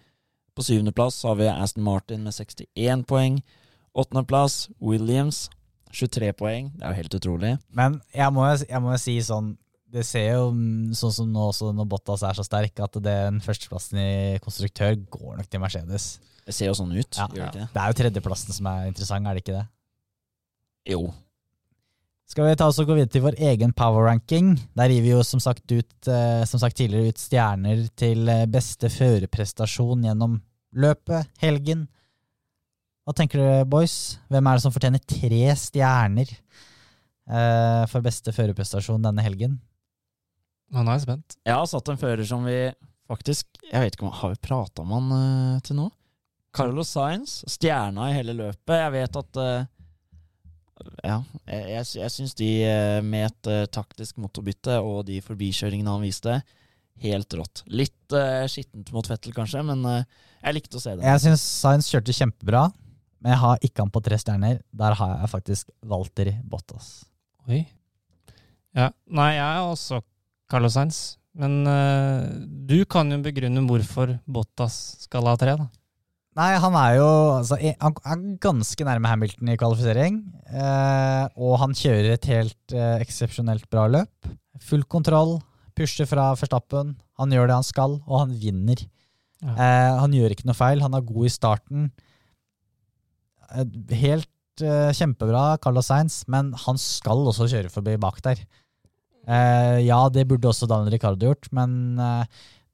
På 0.56 0.64
syvendeplass 0.66 1.20
har 1.28 1.36
vi 1.38 1.48
Aston 1.52 1.84
Martin 1.86 2.24
med 2.26 2.34
61 2.34 3.04
poeng. 3.08 3.38
Åttendeplass 3.94 4.70
Williams 4.80 5.48
23 5.92 6.32
poeng. 6.38 6.72
Det 6.76 6.86
er 6.86 6.94
jo 6.94 7.00
helt 7.02 7.18
utrolig. 7.20 7.52
Men 7.68 8.00
jeg 8.14 8.32
må, 8.32 8.48
jo- 8.48 8.96
si 8.98 9.18
sånn 9.20 9.56
Det 9.90 10.04
ser 10.06 10.36
jo 10.36 10.50
sånn 10.94 11.12
som 11.12 11.32
nå 11.32 11.48
også 11.50 11.72
når 11.74 11.88
Bottas 11.90 12.22
er 12.22 12.32
så 12.38 12.44
sterk, 12.46 12.78
at 12.78 12.94
den 13.02 13.40
førsteplassen 13.42 13.98
i 13.98 14.38
konstruktør 14.38 14.94
går 15.10 15.36
nok 15.40 15.48
til 15.50 15.58
Mercedes. 15.60 16.20
Det 16.50 16.56
ser 16.56 16.70
jo 16.72 16.76
sånn 16.80 16.92
ut, 16.98 17.14
Ja. 17.16 17.28
gjør 17.30 17.34
det 17.36 17.46
ikke 17.46 17.60
det? 17.60 17.68
Det 17.74 17.80
er 17.82 17.90
jo 17.92 17.98
tredjeplassen 18.02 18.56
som 18.56 18.66
er 18.66 18.86
interessant, 18.90 19.26
er 19.30 19.36
det 19.38 19.44
ikke 19.44 19.58
det? 19.60 19.66
Jo. 20.90 21.02
Skal 22.30 22.46
vi 22.46 22.54
ta 22.58 22.66
oss 22.70 22.78
og 22.82 22.86
gå 22.86 22.94
videre 22.94 23.10
til 23.10 23.22
vår 23.24 23.38
egen 23.52 23.72
power 23.74 24.04
ranking? 24.06 24.52
Der 24.78 24.88
gir 24.92 25.02
vi 25.02 25.10
jo 25.10 25.22
som 25.26 25.40
sagt, 25.42 25.64
ut, 25.70 26.08
eh, 26.08 26.44
som 26.46 26.60
sagt 26.62 26.76
tidligere 26.78 27.10
ut 27.10 27.18
stjerner 27.18 27.88
til 27.98 28.28
eh, 28.30 28.44
beste 28.50 28.90
førerprestasjon 28.90 30.04
gjennom 30.06 30.36
løpet, 30.74 31.26
helgen. 31.42 31.88
Hva 33.06 33.14
tenker 33.18 33.38
dere, 33.42 33.64
boys? 33.66 34.18
Hvem 34.30 34.46
er 34.46 34.58
det 34.58 34.62
som 34.62 34.74
fortjener 34.74 35.02
tre 35.02 35.42
stjerner 35.58 36.30
eh, 36.30 37.86
for 37.90 38.00
beste 38.06 38.30
førerprestasjon 38.34 39.02
denne 39.02 39.24
helgen? 39.26 39.58
Nå 40.70 40.84
er 40.86 40.98
jeg 41.00 41.06
spent. 41.08 41.36
Jeg 41.46 41.54
har 41.58 41.66
satt 41.66 41.88
en 41.90 41.98
fører 41.98 42.26
som 42.26 42.44
vi 42.46 42.70
faktisk 43.10 43.46
Jeg 43.72 43.80
vet 43.82 43.96
ikke 43.96 44.04
om 44.06 44.12
Har 44.14 44.30
vi 44.30 44.36
prata 44.38 44.84
om 44.84 44.92
han 44.94 45.08
eh, 45.56 45.60
til 45.66 45.80
nå? 45.80 45.88
Carlos 46.54 46.90
Sainz, 46.90 47.40
stjerna 47.50 48.10
i 48.10 48.16
hele 48.16 48.34
løpet. 48.34 48.74
Jeg 48.74 48.94
vet 48.96 49.18
at 49.20 49.40
eh, 49.42 49.68
Ja, 51.06 51.20
jeg, 51.46 51.66
jeg, 51.74 51.86
jeg 52.00 52.14
syns 52.14 52.34
de 52.38 52.48
eh, 52.66 52.98
med 53.06 53.28
et 53.28 53.50
eh, 53.52 53.68
taktisk 53.70 54.18
motorbytte 54.22 54.80
og 54.82 55.04
de 55.10 55.20
forbikjøringene 55.24 55.94
han 55.94 56.04
viste, 56.04 56.40
helt 57.00 57.32
rått. 57.38 57.62
Litt 57.72 58.12
uh, 58.12 58.44
skittent 58.50 58.90
mot 58.92 59.06
Fettel, 59.08 59.32
kanskje, 59.32 59.62
men 59.64 59.84
uh, 59.88 60.02
jeg 60.42 60.56
likte 60.58 60.76
å 60.76 60.82
se 60.82 60.92
det. 60.98 61.06
Jeg 61.06 61.22
syns 61.22 61.44
Sainz 61.62 61.88
kjørte 61.88 62.12
kjempebra, 62.12 62.66
men 63.24 63.32
jeg 63.32 63.40
har 63.40 63.64
ikke 63.64 63.86
han 63.86 63.92
på 63.94 64.02
tre 64.04 64.18
stjerner. 64.20 64.58
Der 64.76 64.98
har 64.98 65.14
jeg 65.22 65.30
faktisk 65.32 65.70
Walter 65.88 66.28
Bottas. 66.44 66.90
Oi. 67.48 67.62
Ja. 68.76 68.90
Nei, 69.08 69.30
jeg 69.38 69.46
er 69.46 69.64
også 69.64 70.02
Carlos 70.50 70.76
Sainz. 70.76 71.00
Men 71.40 71.62
uh, 71.64 72.26
du 72.68 72.82
kan 72.90 73.08
jo 73.12 73.20
begrunne 73.24 73.64
hvorfor 73.64 74.18
Bottas 74.28 74.76
skal 75.06 75.30
ha 75.30 75.38
tre, 75.40 75.56
da. 75.56 75.70
Nei, 76.38 76.50
han 76.62 76.76
er 76.78 76.92
jo 76.94 77.06
altså, 77.40 77.56
Han 77.58 77.96
er 78.06 78.20
ganske 78.42 78.86
nærme 78.86 79.10
Hamilton 79.10 79.50
i 79.50 79.58
kvalifisering. 79.58 80.20
Eh, 80.46 81.24
og 81.42 81.56
han 81.62 81.74
kjører 81.76 82.14
et 82.14 82.28
helt 82.30 82.74
eh, 82.76 83.00
eksepsjonelt 83.02 83.66
bra 83.72 83.88
løp. 83.90 84.30
Full 84.62 84.84
kontroll, 84.90 85.38
pusher 85.74 86.06
fra 86.06 86.30
Verstappen. 86.38 86.94
Han 87.18 87.34
gjør 87.34 87.50
det 87.50 87.58
han 87.58 87.66
skal, 87.66 87.98
og 88.06 88.22
han 88.22 88.36
vinner. 88.38 88.84
Ja. 89.42 89.56
Eh, 89.56 89.98
han 90.04 90.14
gjør 90.14 90.36
ikke 90.36 90.46
noe 90.46 90.58
feil. 90.58 90.84
Han 90.84 90.94
er 90.94 91.08
god 91.08 91.26
i 91.26 91.34
starten. 91.34 91.90
Eh, 93.50 93.66
helt 94.04 94.62
eh, 94.62 94.94
kjempebra, 94.94 95.58
Carlos 95.64 95.90
Sainz, 95.90 96.22
men 96.30 96.54
han 96.66 96.78
skal 96.78 97.26
også 97.26 97.50
kjøre 97.50 97.74
forbi 97.74 97.96
bak 98.00 98.22
der. 98.26 98.44
Eh, 99.26 99.82
ja, 99.82 100.04
det 100.14 100.28
burde 100.30 100.50
også 100.50 100.70
Daniel 100.70 100.94
Ricardo 100.94 101.26
gjort, 101.26 101.50
men 101.56 101.98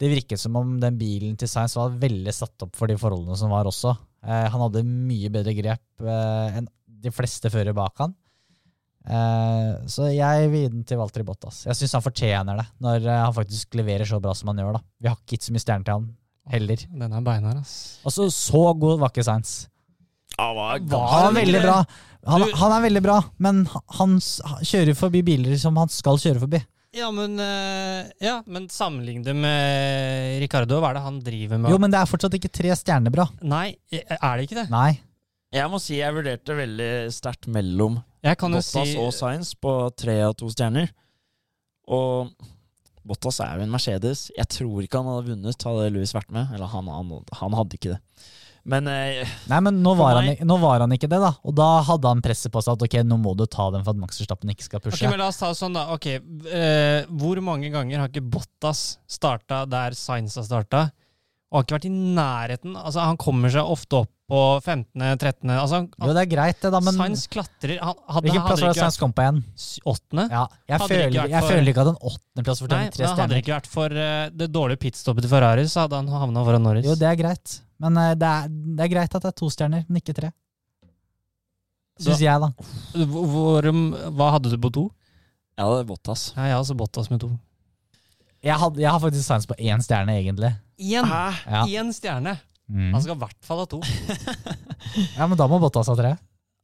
det 0.00 0.10
virket 0.12 0.40
som 0.42 0.56
om 0.60 0.74
den 0.82 0.98
bilen 1.00 1.36
til 1.40 1.48
Sainz 1.48 1.74
var 1.78 1.94
veldig 1.96 2.32
satt 2.36 2.66
opp 2.66 2.74
for 2.76 2.90
de 2.90 2.96
forholdene 3.00 3.36
som 3.40 3.50
var 3.54 3.64
også. 3.70 3.94
Eh, 4.26 4.46
han 4.52 4.60
hadde 4.66 4.82
mye 4.84 5.30
bedre 5.32 5.54
grep 5.56 6.04
eh, 6.04 6.58
enn 6.60 6.68
de 7.06 7.12
fleste 7.14 7.48
fører 7.52 7.72
bak 7.76 7.94
han. 8.02 8.14
Eh, 9.06 9.86
så 9.92 10.08
jeg 10.10 10.48
vil 10.50 10.64
gi 10.64 10.70
den 10.72 10.84
til 10.88 10.98
Walter 10.98 11.22
Bottas. 11.26 11.60
Jeg 11.68 11.78
syns 11.78 11.94
han 11.98 12.04
fortjener 12.04 12.58
det, 12.58 12.66
når 12.82 13.04
eh, 13.06 13.20
han 13.22 13.34
faktisk 13.36 13.76
leverer 13.78 14.08
så 14.08 14.18
bra 14.22 14.34
som 14.34 14.50
han 14.50 14.58
gjør. 14.62 14.78
da. 14.80 14.82
Vi 15.04 15.10
har 15.12 15.16
ikke 15.20 15.36
gitt 15.36 15.46
så 15.46 15.54
mye 15.54 15.62
stjerner 15.62 15.86
til 15.86 15.98
han 16.00 16.08
heller. 16.56 16.82
Den 17.04 17.14
er 17.14 17.24
beinhard, 17.26 17.60
ass. 17.62 17.76
Altså, 18.06 18.26
så 18.34 18.64
god 18.78 19.00
var 19.02 19.12
ikke 19.14 19.24
Sainz. 19.26 19.54
Ja, 20.36 20.50
var 20.52 20.82
Han 20.90 21.30
er 21.30 21.38
veldig 21.40 21.62
bra. 21.62 21.76
Han, 22.26 22.42
han 22.58 22.72
er 22.74 22.82
veldig 22.88 23.02
bra, 23.06 23.20
men 23.38 23.60
han 24.00 24.16
s- 24.18 24.40
kjører 24.66 24.96
forbi 24.98 25.20
biler 25.24 25.54
som 25.62 25.76
han 25.78 25.88
skal 25.94 26.18
kjøre 26.18 26.42
forbi. 26.42 26.58
Ja, 26.96 27.10
men, 27.12 27.36
eh, 27.42 28.06
ja, 28.24 28.38
men 28.48 28.70
sammenlign 28.72 29.24
det 29.26 29.34
med 29.36 30.38
Ricardo. 30.40 30.78
Hva 30.80 30.90
er 30.90 30.98
det 30.98 31.04
han 31.04 31.18
driver 31.24 31.60
med? 31.60 31.70
Jo, 31.74 31.80
men 31.82 31.92
det 31.92 32.00
er 32.00 32.08
fortsatt 32.08 32.36
ikke 32.38 32.52
tre 32.52 32.72
stjerner 32.78 33.12
bra. 33.12 33.26
Nei, 33.44 33.76
er 33.92 34.32
det 34.38 34.46
ikke 34.46 34.62
det? 34.62 34.70
Nei. 34.72 34.94
Jeg 35.54 35.70
må 35.70 35.78
si 35.80 36.00
jeg 36.00 36.14
vurderte 36.16 36.56
veldig 36.58 36.90
sterkt 37.14 37.46
mellom 37.52 38.00
Bottas 38.26 38.72
si 38.72 38.96
og 38.98 39.12
Science 39.14 39.54
på 39.62 39.72
tre 39.94 40.16
og 40.26 40.34
to 40.40 40.48
stjerner. 40.50 40.88
Og 41.86 42.32
Bottas 43.06 43.38
er 43.44 43.60
jo 43.60 43.66
en 43.66 43.70
Mercedes. 43.70 44.26
Jeg 44.34 44.48
tror 44.50 44.82
ikke 44.82 44.98
han 44.98 45.12
hadde 45.12 45.30
vunnet, 45.30 45.66
hadde 45.68 45.92
Louis 45.94 46.14
vært 46.16 46.32
med. 46.34 46.50
Eller 46.56 46.72
han, 46.72 46.90
han, 46.90 47.12
han 47.38 47.56
hadde 47.60 47.78
ikke 47.78 47.94
det. 47.94 48.00
Men 48.66 48.88
eh, 48.90 49.20
Nei, 49.46 49.60
men 49.62 49.76
nå 49.84 49.92
var, 49.94 50.16
han, 50.18 50.26
meg- 50.32 50.40
nå 50.48 50.56
var 50.58 50.82
han 50.82 50.90
ikke 50.96 51.06
det, 51.12 51.20
da. 51.22 51.30
Og 51.46 51.54
da 51.54 51.68
hadde 51.86 52.10
han 52.10 52.22
presset 52.24 52.50
på 52.50 52.62
seg 52.66 52.74
at 52.74 52.82
ok, 52.88 52.96
nå 53.06 53.18
må 53.22 53.36
du 53.38 53.44
ta 53.46 53.68
den 53.70 53.84
for 53.86 53.94
at 53.94 54.00
Max 54.02 54.18
Verstappen 54.18 54.50
ikke 54.50 54.66
skal 54.66 54.82
pushe. 54.82 54.98
Ok, 55.06 55.10
men 55.12 55.22
La 55.22 55.28
oss 55.30 55.38
ta 55.38 55.52
det 55.52 55.60
sånn, 55.60 55.76
da. 55.78 55.84
Ok, 55.94 56.08
eh, 56.10 57.06
Hvor 57.14 57.38
mange 57.46 57.70
ganger 57.70 58.02
har 58.02 58.10
ikke 58.10 58.24
Bottas 58.26 58.98
starta 59.06 59.62
der 59.70 59.94
Sainz 59.94 60.34
har 60.40 60.48
starta? 60.48 60.88
Og 61.54 61.60
har 61.60 61.64
ikke 61.68 61.76
vært 61.76 61.86
i 61.86 61.94
nærheten. 61.94 62.72
Altså, 62.74 63.04
Han 63.06 63.16
kommer 63.22 63.52
seg 63.54 63.62
ofte 63.70 64.00
opp 64.02 64.10
på 64.26 64.40
15., 64.58 64.98
13. 65.22 65.52
Altså, 65.54 65.76
han, 65.78 65.84
jo, 66.02 66.14
det 66.16 66.22
er 66.24 66.30
greit, 66.32 66.58
det, 66.58 66.72
da, 66.74 66.80
men 66.82 66.96
Sainz 66.98 67.28
klatrer 67.30 67.76
han, 67.78 67.94
hadde, 68.10 68.24
hvilken 68.26 68.42
plass 68.48 68.64
var 68.64 68.72
det 68.74 68.80
Sainz 68.82 68.98
kom 68.98 69.12
på 69.14 69.22
igjen? 69.22 69.38
åttende? 69.86 70.24
Ja, 70.34 70.40
jeg, 70.66 70.80
ikke 70.80 70.88
føler, 70.90 71.12
vært 71.14 71.30
jeg 71.36 71.44
for- 71.46 71.52
føler 71.54 71.70
ikke 71.70 71.84
at 71.86 71.92
en 71.92 72.00
åttendeplass 72.10 72.62
fortjener 72.64 72.90
tre 72.90 73.04
stjerner. 73.06 73.20
hadde 73.22 73.36
det 73.36 73.44
ikke 73.44 73.54
vært 73.54 73.70
for 73.70 73.94
uh, 74.02 74.26
det 74.42 74.48
dårlige 74.58 74.82
pitstoppet 74.82 75.22
til 75.28 75.30
Ferrari, 75.36 75.68
så 75.70 75.84
hadde 75.86 76.00
han 76.02 76.10
havna 76.10 76.42
foran 76.50 76.66
Norris. 76.66 76.88
Jo, 76.90 76.98
det 76.98 77.06
er 77.12 77.20
greit. 77.22 77.60
Men 77.82 77.96
eh, 78.00 78.14
det 78.18 78.28
er, 78.28 78.48
det 78.50 78.84
er 78.86 78.92
greit 78.94 79.14
at 79.18 79.22
det 79.26 79.32
er 79.32 79.38
to 79.40 79.48
stjerner, 79.52 79.84
men 79.88 80.00
ikke 80.00 80.14
tre. 80.16 80.30
Syns 82.00 82.20
jeg, 82.20 82.40
da. 82.42 82.50
Hvor, 83.08 83.66
um, 83.72 83.86
hva 84.18 84.30
hadde 84.34 84.52
du 84.52 84.58
på 84.60 84.70
to? 84.74 84.86
jeg 85.56 85.64
hadde 85.64 85.86
Bottas. 85.88 86.26
Ja, 86.36 86.50
jeg 86.50 86.56
har 86.56 86.60
også 86.64 86.76
Bottas 86.76 87.08
med 87.08 87.22
to. 87.22 87.30
Jeg, 88.44 88.58
had, 88.60 88.76
jeg 88.78 88.90
har 88.92 89.00
faktisk 89.00 89.24
Sainz 89.24 89.46
på 89.48 89.56
én 89.56 89.80
stjerne, 89.82 90.12
egentlig. 90.20 90.50
Én! 90.76 91.08
Ja. 91.08 91.62
Én 91.64 91.88
stjerne! 91.96 92.36
Mm. 92.68 92.90
Han 92.92 93.00
skal 93.02 93.14
i 93.16 93.20
hvert 93.22 93.46
fall 93.46 93.62
ha 93.62 93.66
to. 93.70 93.78
ja, 95.16 95.24
men 95.30 95.38
da 95.40 95.46
må 95.48 95.58
Bottas 95.62 95.88
ha 95.88 95.96
tre. 95.96 96.12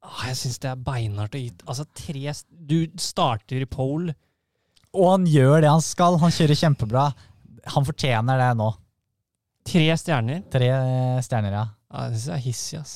Ah, 0.02 0.26
jeg 0.28 0.36
syns 0.40 0.58
det 0.60 0.68
er 0.72 0.80
beinhardt 0.82 1.36
å 1.38 1.40
gi 1.40 1.52
Altså, 1.62 1.84
tre 1.94 2.24
st- 2.34 2.50
Du 2.68 2.76
starter 3.00 3.62
i 3.62 3.68
pole. 3.70 4.12
Og 4.92 5.06
han 5.14 5.26
gjør 5.30 5.62
det 5.62 5.70
han 5.70 5.84
skal. 5.84 6.18
Han 6.20 6.34
kjører 6.34 6.58
kjempebra. 6.58 7.06
Han 7.72 7.86
fortjener 7.88 8.42
det 8.42 8.50
nå. 8.58 8.66
Tre 9.64 9.86
stjerner. 9.96 10.42
Tre 10.50 10.68
eh, 10.74 11.20
stjerner, 11.22 11.52
ja. 11.54 11.64
Ja, 11.92 12.08
det 12.10 12.18
syns 12.18 12.28
jeg 12.32 12.34
er 12.38 12.44
hissig, 12.46 12.78
ass. 12.80 12.94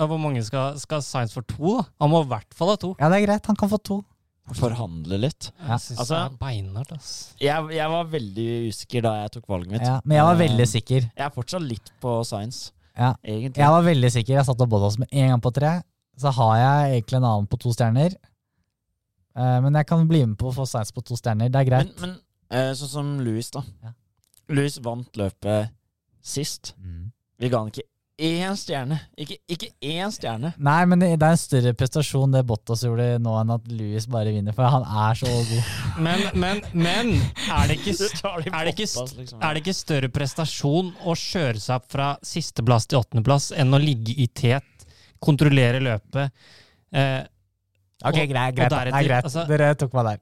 Ja, 0.00 0.06
hvor 0.08 0.18
mange 0.20 0.42
skal, 0.44 0.78
skal 0.80 1.02
Science 1.04 1.34
få 1.36 1.42
to, 1.44 1.74
da? 1.78 1.84
Han 2.00 2.10
må 2.12 2.22
i 2.24 2.28
hvert 2.30 2.54
fall 2.56 2.72
ha 2.72 2.76
to. 2.80 2.94
Ja, 3.00 3.08
det 3.12 3.20
er 3.20 3.26
greit. 3.26 3.46
Han 3.50 3.58
kan 3.60 3.68
få 3.72 3.78
to. 3.84 3.98
Forhandle 4.56 5.18
litt. 5.20 5.50
Ja. 5.60 5.76
Jeg 5.76 5.80
synes 5.84 5.98
Altså- 6.00 6.16
det 6.16 6.32
er 6.32 6.38
beinhardt, 6.40 6.92
ass. 6.96 7.10
Jeg, 7.38 7.68
jeg 7.76 7.88
var 7.92 8.04
veldig 8.10 8.46
usikker 8.72 9.02
da 9.06 9.12
jeg 9.22 9.30
tok 9.36 9.46
valget 9.52 9.70
mitt. 9.76 9.82
Ja, 9.86 10.00
men 10.04 10.16
jeg 10.16 10.24
var 10.26 10.34
Eh, 10.34 10.40
veldig 10.48 10.66
sikker. 10.68 11.00
Jeg 11.16 11.26
er 11.26 11.30
fortsatt 11.30 11.62
litt 11.68 11.92
på 12.00 12.14
Science, 12.26 12.72
Ja. 12.96 13.14
egentlig. 13.24 13.56
Jeg 13.62 13.68
var 13.70 13.82
veldig 13.82 14.10
sikker. 14.10 14.34
Jeg 14.34 14.46
satte 14.46 14.62
opp 14.66 14.70
Bottas 14.70 14.98
med 14.98 15.08
en 15.12 15.28
gang 15.28 15.40
på 15.40 15.52
tre. 15.54 15.82
Så 16.18 16.32
har 16.32 16.56
jeg 16.56 17.02
egentlig 17.02 17.16
en 17.20 17.24
annen 17.24 17.46
på 17.46 17.58
to 17.60 17.70
stjerner. 17.72 18.16
Eh, 19.36 19.60
men 19.60 19.72
jeg 19.74 19.86
kan 19.86 20.08
bli 20.08 20.24
med 20.26 20.36
på 20.36 20.50
å 20.50 20.54
få 20.54 20.66
Science 20.66 20.92
på 20.92 21.04
to 21.04 21.14
stjerner. 21.14 21.48
Det 21.50 21.60
er 21.60 21.64
greit. 21.70 22.00
men 22.00 22.18
men 22.50 22.74
sånn 22.74 22.88
som 22.88 23.18
Louis, 23.20 23.48
da. 23.50 23.62
Ja. 23.84 23.92
Louis 24.50 24.76
vant 24.82 25.16
løpet 25.20 25.70
sist. 26.20 26.74
Mm. 26.78 27.08
Vi 27.40 27.48
ga 27.48 27.62
han 27.62 27.70
ikke 27.72 27.86
én 28.20 28.56
stjerne. 28.58 28.98
Ikke, 29.16 29.38
ikke 29.48 29.70
én 29.80 30.12
stjerne. 30.12 30.52
Nei, 30.60 30.80
men 30.88 31.00
det 31.00 31.08
det 31.20 31.26
er 31.26 31.36
en 31.36 31.40
større 31.40 31.72
prestasjon 31.76 32.34
det 32.34 32.42
Bottas 32.48 32.84
gjorde 32.84 33.06
nå, 33.22 33.32
enn 33.40 33.54
at 33.54 33.70
Louis 33.72 34.06
bare 34.10 34.34
vinner, 34.34 34.54
for 34.56 34.68
han 34.68 34.84
er 34.84 35.16
så 35.20 35.30
god. 35.30 35.70
Men, 36.06 36.22
men, 36.34 36.60
men 36.72 37.10
er 37.52 37.68
det 37.68 37.76
ikke, 37.80 37.92
er 37.92 38.44
det 38.64 38.72
ikke, 38.72 38.86
liksom. 38.86 39.40
er 39.42 39.56
det 39.56 39.60
ikke 39.60 39.74
større 39.76 40.08
prestasjon 40.12 40.92
å 41.04 41.16
kjøre 41.18 41.60
seg 41.60 41.74
opp 41.76 41.90
fra 41.92 42.06
sisteplass 42.24 42.88
til 42.88 43.00
åttendeplass 43.00 43.50
enn 43.58 43.76
å 43.76 43.80
ligge 43.82 44.14
i 44.16 44.28
tet, 44.32 44.86
kontrollere 45.20 45.82
løpet? 45.84 46.32
Eh, 46.94 47.20
Ok, 48.00 48.14
Og- 48.16 48.28
greit. 48.30 48.54
greit, 48.56 48.70
deretter, 48.70 48.84
det 48.90 48.94
er 48.94 49.08
greit. 49.08 49.24
altså- 49.28 49.46
Dere 49.48 49.74
tok 49.76 49.92
meg 49.92 50.04
der. 50.06 50.18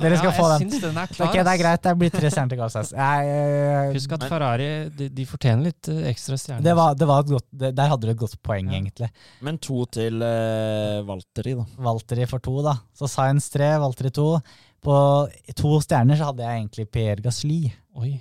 Dere 0.00 0.16
skal 0.16 0.30
ja, 0.30 0.36
få 0.36 0.46
jeg 0.48 0.60
den. 0.60 0.70
syns 0.70 0.80
den 0.80 0.96
er 0.96 1.06
klar. 1.06 1.26
Ok, 1.28 1.34
det 1.36 1.46
er 1.52 1.58
greit. 1.62 1.82
Det 1.82 1.92
blir 1.98 2.10
tre 2.10 2.30
stjerner 2.30 2.48
til. 2.48 2.96
Jeg, 2.96 3.26
jeg- 3.32 3.92
Husk 3.96 4.12
at 4.12 4.20
Men- 4.20 4.28
Ferrari 4.30 4.68
de, 4.96 5.08
de 5.10 5.24
fortjener 5.26 5.62
litt 5.68 5.88
eh, 5.88 6.00
ekstra 6.12 6.38
stjerner. 6.40 6.62
det 6.62 6.74
var, 6.76 6.94
det 6.94 7.06
var 7.06 7.20
et 7.20 7.26
godt, 7.26 7.44
det, 7.52 7.74
Der 7.76 7.88
hadde 7.88 8.00
du 8.00 8.10
et 8.10 8.16
godt 8.16 8.36
poeng, 8.42 8.70
Ja. 8.72 8.78
egentlig. 8.80 9.10
Men 9.42 9.58
to 9.58 9.84
til 9.86 10.22
uh, 10.22 11.02
Valtteri, 11.04 11.54
da. 11.54 11.64
Valtteri 11.78 12.26
for 12.26 12.38
to, 12.38 12.62
da. 12.62 12.78
Så 12.96 13.08
Sainz 13.08 13.50
tre, 13.50 13.76
Valtteri 13.78 14.10
to. 14.10 14.40
På 14.82 15.28
to 15.54 15.80
stjerner 15.80 16.16
så 16.16 16.30
hadde 16.32 16.44
jeg 16.46 16.60
egentlig 16.62 16.90
Pierre 16.90 17.20
Gasly. 17.20 17.72
Oi, 17.96 18.20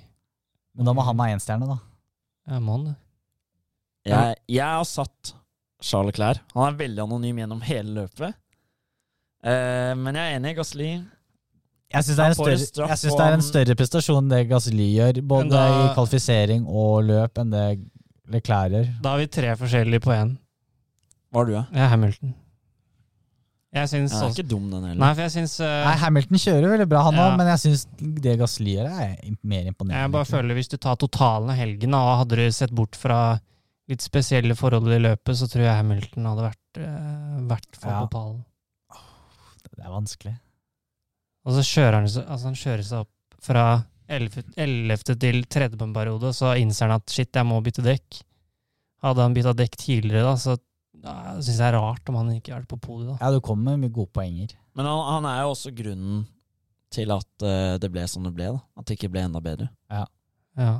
Men 0.76 0.86
da 0.86 0.94
må 0.94 1.04
han 1.06 1.18
ha 1.20 1.26
én 1.32 1.40
stjerne, 1.40 1.68
da. 1.68 1.80
jeg 2.52 2.62
må 2.62 2.84
det. 2.84 2.96
Jeg, 4.06 4.36
jeg 4.50 4.64
har 4.66 4.84
satt 4.84 5.34
Charles 5.82 6.14
Clair. 6.16 6.40
Han 6.54 6.74
er 6.74 6.78
veldig 6.78 7.04
anonym 7.04 7.38
gjennom 7.42 7.62
hele 7.62 7.94
løpet. 8.04 8.36
Eh, 9.46 9.92
men 10.02 10.16
jeg 10.18 10.32
er 10.34 10.40
enig 10.40 10.54
i 10.56 10.58
Gasli. 10.58 10.88
Jeg 11.96 12.04
syns 12.08 12.18
det, 12.18 12.56
synes 12.98 13.04
det 13.16 13.26
er 13.28 13.36
en 13.38 13.44
større 13.46 13.76
prestasjon 13.78 14.30
det 14.32 14.40
Gasly 14.50 14.88
gjør, 14.98 15.20
både 15.30 15.52
da- 15.54 15.68
i 15.86 15.92
kvalifisering 15.94 16.66
og 16.68 17.04
løp, 17.06 17.38
enn 17.44 17.52
det 17.54 17.66
Leclerc 18.34 18.72
gjør. 18.74 18.88
Da 19.06 19.10
har 19.14 19.22
vi 19.22 19.28
tre 19.28 19.54
forskjellige 19.56 20.02
på 20.02 20.12
én. 20.16 20.34
Hva 21.32 21.42
er 21.42 21.46
du, 21.46 21.54
da? 21.54 21.64
Jeg 21.72 21.84
er 21.86 21.92
Hamilton. 21.94 22.34
Jeg 23.76 23.90
syns 23.92 24.12
Ja, 24.16 24.20
er 24.22 24.30
også 24.30 24.40
ikke 24.40 24.50
dum, 24.50 24.70
den 24.72 24.84
heller. 24.88 25.00
Nei, 25.04 25.14
for 25.14 25.22
jeg 25.26 25.32
syns 25.36 25.54
uh, 25.60 25.68
Nei, 25.84 25.96
Hamilton 26.00 26.38
kjører 26.40 26.70
veldig 26.72 26.88
bra, 26.90 27.02
han 27.04 27.14
òg, 27.20 27.30
Ja. 27.30 27.36
men 27.36 27.48
jeg 27.52 27.60
syns 27.66 27.82
det 28.24 28.36
Gasly 28.40 28.76
gjør, 28.78 28.88
er 28.88 29.16
mer 29.44 29.66
imponerende. 29.68 30.00
Jeg 30.02 30.12
bare 30.16 30.26
føler 30.30 30.56
Hvis 30.56 30.70
du 30.72 30.78
tar 30.78 30.96
totalen 30.96 31.50
av 31.52 31.58
helgen, 31.60 31.94
og 31.94 32.18
hadde 32.24 32.36
du 32.40 32.52
sett 32.56 32.72
bort 32.72 32.96
fra 32.96 33.40
litt 33.92 34.02
spesielle 34.02 34.56
forhold 34.56 34.88
i 34.96 35.02
løpet, 35.04 35.36
så 35.38 35.46
tror 35.52 35.68
jeg 35.68 35.76
Hamilton 35.76 36.26
hadde 36.32 36.48
vært, 36.48 36.80
uh, 36.82 37.40
vært 37.52 37.76
for 37.78 37.90
Ja. 37.92 38.00
totalen. 38.08 38.44
Det 39.76 39.86
er 39.86 39.94
vanskelig. 39.94 40.36
Og 41.46 41.58
så 41.58 41.66
kjører 41.66 42.00
han, 42.00 42.08
altså 42.10 42.50
han 42.50 42.58
kjører 42.58 42.86
seg 42.88 43.04
opp 43.06 43.42
fra 43.46 43.66
11. 44.10 44.46
11. 44.58 45.18
til 45.22 45.44
3. 45.50 45.70
på 45.76 45.88
en 45.88 45.96
periode, 45.96 46.32
så 46.34 46.54
innser 46.62 46.90
han 46.90 47.02
at 47.02 47.12
shit, 47.12 47.32
jeg 47.34 47.48
må 47.48 47.60
bytte 47.66 47.86
dekk. 47.86 48.22
Hadde 49.06 49.26
han 49.26 49.36
bytta 49.36 49.54
dekk 49.58 49.78
tidligere, 49.82 50.26
da, 50.26 50.36
så 50.42 50.56
ja, 51.06 51.16
syns 51.38 51.52
jeg 51.52 51.60
det 51.60 51.68
er 51.70 51.78
rart 51.78 52.10
om 52.10 52.20
han 52.22 52.32
ikke 52.38 52.56
er 52.56 52.66
på 52.70 52.80
podiet. 52.82 53.12
da. 53.14 53.18
Ja, 53.22 53.34
du 53.34 53.44
kommer 53.46 53.76
med 53.76 53.86
mye 53.86 53.94
gode 53.94 54.14
poenger. 54.16 54.56
Men 54.78 54.90
han, 54.90 55.04
han 55.18 55.30
er 55.30 55.44
jo 55.44 55.54
også 55.54 55.74
grunnen 55.76 56.26
til 56.96 57.12
at 57.14 57.46
uh, 57.46 57.76
det 57.82 57.92
ble 57.92 58.06
som 58.10 58.26
det 58.26 58.34
ble. 58.36 58.50
da 58.56 58.82
At 58.82 58.88
det 58.88 58.98
ikke 58.98 59.12
ble 59.14 59.26
enda 59.28 59.42
bedre. 59.44 59.70
Ja. 59.92 60.06
Ja. 60.58 60.74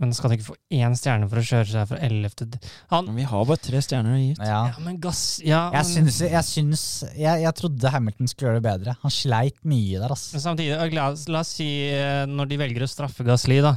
Men 0.00 0.14
skal 0.16 0.30
han 0.30 0.38
ikke 0.38 0.46
få 0.46 0.54
én 0.72 0.94
stjerne 0.96 1.26
for 1.28 1.38
å 1.38 1.44
kjøre 1.44 1.68
seg 1.68 1.88
fra 1.90 1.98
11. 2.00 2.30
til 2.40 2.54
Han 2.90 3.04
Men 3.10 3.18
vi 3.20 3.26
har 3.28 3.42
bare 3.46 3.60
tre 3.60 3.80
stjerner 3.84 4.14
å 4.16 4.20
gi 4.22 4.30
ut. 4.32 4.40
Ja. 4.40 4.60
Ja, 4.72 4.78
men 4.82 4.96
gass 5.04 5.20
Ja, 5.44 5.60
Jeg 5.74 5.84
men, 5.84 5.90
syns, 6.08 6.20
jeg, 6.24 6.44
syns 6.48 6.84
jeg, 7.12 7.42
jeg 7.44 7.54
trodde 7.60 7.92
Hamilton 7.92 8.30
skulle 8.32 8.48
gjøre 8.50 8.62
det 8.62 8.66
bedre. 8.70 8.94
Han 9.04 9.12
sleit 9.14 9.58
mye 9.68 10.00
der, 10.00 10.14
ass. 10.16 10.30
men 10.32 10.42
samtidig, 10.46 10.78
la, 10.96 11.10
oss- 11.12 11.28
la 11.28 11.42
oss 11.44 11.52
si 11.60 11.68
eh, 11.92 12.24
når 12.26 12.50
de 12.54 12.60
velger 12.64 12.86
å 12.86 12.90
straffe 12.90 13.26
Gasli, 13.28 13.60
da, 13.62 13.76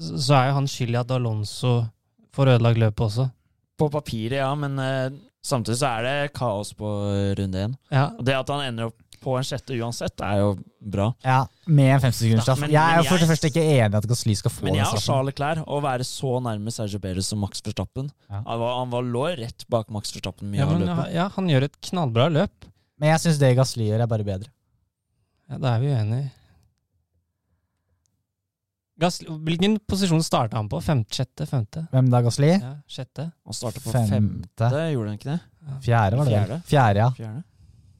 så 0.00 0.20
så 0.22 0.36
er 0.38 0.50
jo 0.50 0.58
han 0.60 0.68
skyld 0.70 0.94
i 0.94 1.00
at 1.00 1.10
Alonso 1.16 1.72
får 2.36 2.52
ødelagt 2.54 2.78
løpet 2.80 3.06
også. 3.08 3.26
På 3.80 3.88
papiret, 3.90 4.38
ja, 4.42 4.52
men 4.54 4.76
eh, 4.78 5.08
samtidig 5.44 5.78
så 5.80 5.88
er 5.96 6.06
det 6.06 6.32
kaos 6.36 6.74
på 6.78 6.88
eh, 7.10 7.32
runde 7.40 7.64
én. 7.66 7.74
Ja, 7.90 8.10
Og 8.18 8.24
det 8.28 8.36
at 8.38 8.52
han 8.52 8.62
ender 8.68 8.92
opp 8.92 9.00
på 9.20 9.34
en 9.38 9.44
sjette 9.44 9.76
uansett, 9.76 10.22
er 10.24 10.38
jo 10.40 10.50
bra. 10.80 11.10
Ja, 11.24 11.42
Med 11.68 11.90
en 11.94 12.00
50 12.06 12.18
sekunders 12.24 12.46
straff. 12.48 12.62
Jeg 12.66 12.80
er 12.80 12.96
jo 13.02 13.04
for 13.10 13.20
det 13.22 13.28
første 13.30 13.50
ikke 13.52 13.64
enig 13.64 13.92
i 13.94 13.98
at 14.00 14.08
Gasly 14.10 14.34
skal 14.40 14.54
få 14.54 14.64
Men 14.64 14.72
den 14.72 14.80
jeg 14.80 14.86
har 14.86 14.94
straffen. 14.96 15.06
Charles 15.12 15.30
Leclerc, 15.34 15.62
å 15.68 15.80
være 15.84 16.06
så 16.08 16.32
nærme 16.46 16.72
Sergio 16.74 16.98
Perez 17.04 17.28
som 17.30 17.38
Max 17.44 17.60
Verstappen 17.66 18.08
Ja. 18.30 18.40
han, 18.46 18.58
var, 18.64 18.74
han 18.80 18.90
var 18.96 19.02
lå 19.06 19.26
rett 19.42 19.66
bak 19.68 19.90
Max 19.92 20.12
Verstappen 20.16 20.50
mye 20.50 20.62
ja, 20.64 20.66
av 20.70 20.80
løpet. 20.80 21.14
ja, 21.14 21.28
han 21.36 21.48
gjør 21.52 21.68
et 21.68 21.80
knallbra 21.90 22.28
løp. 22.32 22.68
Men 23.00 23.12
jeg 23.14 23.20
syns 23.26 23.38
det 23.40 23.54
Gasly 23.56 23.86
gjør, 23.90 24.02
er 24.04 24.10
bare 24.16 24.24
bedre. 24.26 24.50
Ja, 25.50 25.58
Da 25.58 25.74
er 25.76 25.80
vi 25.84 25.92
uenige. 25.94 26.30
Gasly, 29.00 29.30
hvilken 29.46 29.78
posisjon 29.88 30.20
starta 30.22 30.58
han 30.60 30.66
på? 30.68 30.76
Femte, 30.84 31.14
sjette, 31.16 31.46
femte? 31.48 31.86
Hvem 31.92 32.10
da, 32.12 32.20
Gasly? 32.26 32.50
Ja, 32.52 32.74
sjette? 32.90 33.30
Han 33.48 33.56
starta 33.56 33.80
på 33.80 33.94
Femte. 33.94 34.10
femte, 34.12 34.82
gjorde 34.92 35.08
han 35.08 35.16
ikke 35.16 35.30
det? 35.30 35.38
Fjerde, 35.86 36.18
var 36.20 36.28
det? 36.28 36.34
Fjerde. 36.34 36.58
Fjerde, 36.68 37.00
ja. 37.06 37.08
Fjerde? 37.16 37.42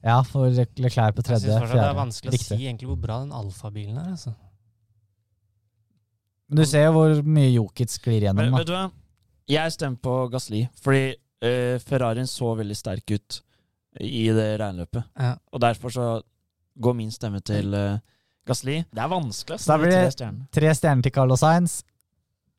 Ja, 0.03 0.23
for 0.25 0.49
Leclerc 0.49 1.15
på 1.15 1.23
Jeg 1.29 1.43
synes 1.43 1.73
det 1.75 1.81
er 1.83 1.95
vanskelig 1.99 2.33
å 2.33 2.39
si 2.41 2.57
egentlig 2.65 2.89
hvor 2.89 2.97
bra 3.03 3.19
den 3.21 3.33
alfabilen 3.37 3.99
er. 4.01 4.13
altså. 4.15 4.33
Men 6.49 6.63
du 6.63 6.67
ser 6.67 6.87
jo 6.89 6.95
hvor 6.97 7.21
mye 7.27 7.51
Jokic 7.53 7.93
sklir 7.95 8.25
Men 8.33 8.47
gjennom. 8.47 8.57
vet 8.59 8.67
du 8.71 8.75
hva? 8.75 8.87
Jeg 9.51 9.75
stemmer 9.75 10.01
på 10.03 10.15
Gasli, 10.33 10.63
fordi 10.83 11.05
eh, 11.43 11.77
Ferrarien 11.83 12.27
så 12.31 12.53
veldig 12.59 12.77
sterk 12.79 13.13
ut 13.15 13.41
i 14.01 14.25
det 14.35 14.49
regnløpet. 14.63 15.05
Ja. 15.19 15.35
Og 15.53 15.63
derfor 15.63 15.91
så 15.95 16.09
går 16.81 16.95
min 16.97 17.11
stemme 17.11 17.41
til 17.43 17.75
uh, 17.75 17.99
Gasli. 18.47 18.77
Det 18.95 19.03
er 19.03 19.09
vanskelig. 19.11 19.57
ass, 19.59 19.67
Da 19.67 19.77
de 19.77 19.83
blir 19.85 19.93
tre 19.97 20.05
det- 20.07 20.15
stjernene. 20.15 20.47
Tre 20.55 20.75
stjerner 20.79 21.03
til 21.07 21.13
Carlos 21.17 21.43
Sainz, 21.43 21.81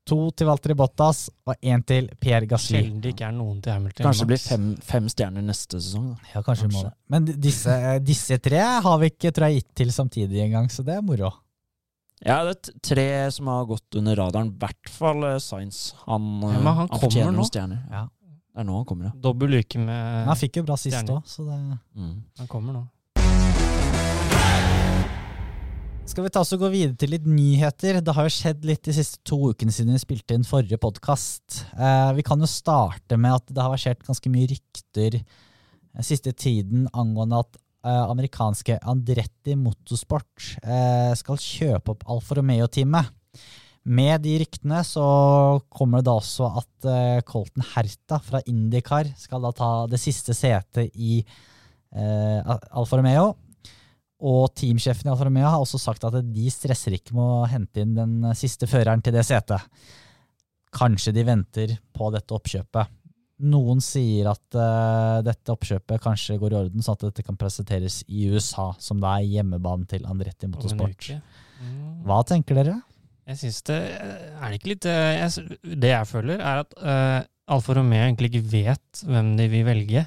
to 0.08 0.18
til 0.36 0.48
Valtteri 0.50 0.76
Bottas 0.78 1.28
og 1.48 1.54
én 1.62 1.84
til 1.88 2.10
Pierre 2.22 2.48
Gasly. 2.50 2.80
Sjelden 2.80 3.02
det 3.04 3.14
ikke 3.14 3.28
er 3.28 3.36
noen 3.36 3.60
til 3.62 3.74
Hamilton. 3.76 4.08
Kanskje 4.08 4.26
det 4.26 4.32
blir 4.32 4.42
fem, 4.44 4.66
fem 4.86 5.10
stjerner 5.12 5.46
neste 5.46 5.80
sesong. 5.82 6.10
Da. 6.14 6.32
Ja, 6.34 6.42
kanskje 6.46 6.68
kanskje. 6.68 6.72
må 6.74 6.84
det. 6.88 6.94
Men 7.14 7.30
disse, 7.46 7.78
disse 8.06 8.38
tre 8.44 8.64
har 8.86 8.98
vi 9.04 9.12
ikke 9.14 9.32
tror 9.36 9.50
jeg, 9.50 9.62
gitt 9.62 9.76
til 9.84 9.94
samtidig 9.96 10.42
engang, 10.48 10.72
så 10.74 10.86
det 10.88 10.98
er 10.98 11.06
moro. 11.06 11.32
Ja, 12.22 12.44
det 12.46 12.56
er 12.58 12.80
tre 12.86 13.08
som 13.34 13.50
har 13.50 13.66
gått 13.70 13.98
under 13.98 14.18
radaren. 14.20 14.52
I 14.54 14.62
hvert 14.62 14.90
fall 14.94 15.24
uh, 15.26 15.38
Science. 15.42 15.96
Han, 16.06 16.28
Ja, 16.42 16.58
men 16.58 16.68
eh, 16.68 16.74
han 16.82 16.90
kommer 16.90 17.06
fortjener 17.08 17.38
noen 17.38 17.50
stjerner. 17.50 17.86
Ja. 17.90 18.08
Det 18.52 18.60
er 18.62 18.68
nå 18.68 18.76
han 18.82 18.88
kommer, 18.90 19.08
ja. 19.08 19.14
Dobbel 19.24 19.62
uke 19.62 19.80
med 19.80 19.88
Men 19.96 20.28
han 20.28 20.38
fikk 20.38 20.60
jo 20.60 20.66
bra 20.68 20.76
sist 20.80 20.98
òg, 21.08 21.22
så 21.26 21.46
det 21.48 21.60
Mm. 21.96 22.18
Han 22.42 22.50
kommer 22.52 22.76
nå. 22.76 22.84
Skal 26.10 26.26
vi 26.26 26.32
ta 26.34 26.42
oss 26.42 26.52
og 26.56 26.64
gå 26.64 26.70
videre 26.74 26.98
til 27.00 27.14
litt 27.14 27.28
nyheter? 27.30 28.00
Det 28.02 28.14
har 28.18 28.26
jo 28.26 28.34
skjedd 28.34 28.66
litt 28.68 28.82
de 28.88 28.94
siste 28.96 29.22
to 29.28 29.38
ukene 29.54 29.74
siden 29.74 29.94
vi 29.96 30.02
spilte 30.02 30.36
inn 30.36 30.46
forrige 30.48 30.80
podkast. 30.82 31.62
Eh, 31.78 32.12
vi 32.18 32.26
kan 32.26 32.42
jo 32.42 32.50
starte 32.50 33.20
med 33.22 33.38
at 33.38 33.52
det 33.54 33.62
har 33.62 33.72
versert 33.72 34.02
ganske 34.08 34.32
mye 34.34 34.50
rykter 34.50 35.20
den 35.22 36.08
siste 36.08 36.34
tiden 36.34 36.88
angående 36.98 37.44
at 37.46 37.60
eh, 37.86 38.06
amerikanske 38.10 38.80
Andretti 38.82 39.56
Motorsport 39.60 40.56
eh, 40.64 41.14
skal 41.20 41.40
kjøpe 41.40 41.94
opp 41.94 42.08
Alfa 42.10 42.40
Romeo-teamet. 42.40 43.14
Med 43.82 44.26
de 44.26 44.36
ryktene 44.42 44.82
så 44.86 45.06
kommer 45.74 46.02
det 46.02 46.10
da 46.10 46.18
også 46.18 46.50
at 46.62 46.90
eh, 46.90 47.22
Colton 47.30 47.66
Herta 47.76 48.20
fra 48.26 48.42
Indycar 48.50 49.14
skal 49.22 49.46
da 49.46 49.54
ta 49.58 49.72
det 49.90 50.02
siste 50.02 50.36
setet 50.38 50.92
i 50.98 51.22
eh, 51.22 52.58
Alfa 52.74 53.00
Romeo. 53.00 53.32
Og 54.22 54.52
teamsjefen 54.58 55.10
i 55.10 55.12
Alfa 55.12 55.26
Romeo 55.26 55.50
har 55.50 55.64
også 55.64 55.80
sagt 55.82 56.06
at 56.06 56.20
de 56.22 56.54
stresser 56.54 56.94
ikke 56.98 57.16
med 57.18 57.26
å 57.26 57.50
hente 57.50 57.82
inn 57.82 57.96
den 57.98 58.34
siste 58.38 58.70
føreren 58.70 59.02
til 59.02 59.16
det 59.16 59.26
setet. 59.26 59.64
Kanskje 60.72 61.14
de 61.16 61.26
venter 61.28 61.74
på 61.96 62.10
dette 62.14 62.36
oppkjøpet. 62.38 62.98
Noen 63.42 63.82
sier 63.82 64.30
at 64.30 64.54
uh, 64.54 65.24
dette 65.26 65.50
oppkjøpet 65.50 66.04
kanskje 66.04 66.38
går 66.42 66.54
i 66.54 66.60
orden, 66.60 66.86
sånn 66.86 67.00
at 67.00 67.08
dette 67.08 67.26
kan 67.26 67.40
presenteres 67.40 68.04
i 68.06 68.28
USA, 68.30 68.70
som 68.78 69.02
da 69.02 69.16
er 69.18 69.26
hjemmebanen 69.32 69.88
til 69.90 70.06
Andretti 70.06 70.50
Motorsport. 70.52 71.10
Mm. 71.58 71.82
Hva 72.06 72.22
tenker 72.30 72.62
dere? 72.62 72.78
Jeg 73.32 73.38
synes 73.38 73.60
det 73.70 73.78
Er 73.78 74.48
det 74.50 74.58
ikke 74.58 74.72
litt 74.72 74.86
eh, 74.90 75.20
jeg, 75.20 75.58
Det 75.62 75.92
jeg 75.92 76.08
føler, 76.10 76.42
er 76.42 76.64
at 76.64 76.72
uh, 76.82 77.20
Alfa 77.54 77.76
Romeo 77.78 78.02
egentlig 78.02 78.32
ikke 78.32 78.48
vet 78.54 79.04
hvem 79.08 79.34
de 79.40 79.48
vil 79.52 79.66
velge. 79.68 80.06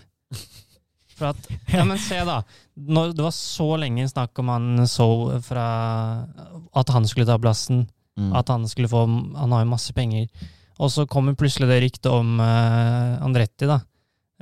For 1.25 1.33
at 1.33 1.49
Ja, 1.79 1.85
men 1.89 1.99
se, 2.01 2.21
da. 2.29 2.43
Når 2.75 3.15
det 3.17 3.25
var 3.25 3.35
så 3.37 3.69
lenge 3.81 4.05
snakk 4.11 4.39
om 4.43 4.53
han 4.53 4.85
så 4.91 5.09
fra 5.47 5.67
At 6.77 6.93
han 6.93 7.09
skulle 7.09 7.29
ta 7.29 7.39
plassen. 7.41 7.87
Mm. 8.19 8.35
At 8.37 8.53
han 8.53 8.69
skulle 8.69 8.91
få 8.93 9.07
Han 9.07 9.57
har 9.57 9.65
jo 9.65 9.73
masse 9.73 9.95
penger. 9.97 10.29
Og 10.83 10.91
så 10.91 11.07
kommer 11.07 11.37
plutselig 11.39 11.71
det 11.71 11.83
ryktet 11.85 12.11
om 12.11 12.39
uh, 12.43 13.23
Andretti, 13.23 13.69
da. 13.71 13.79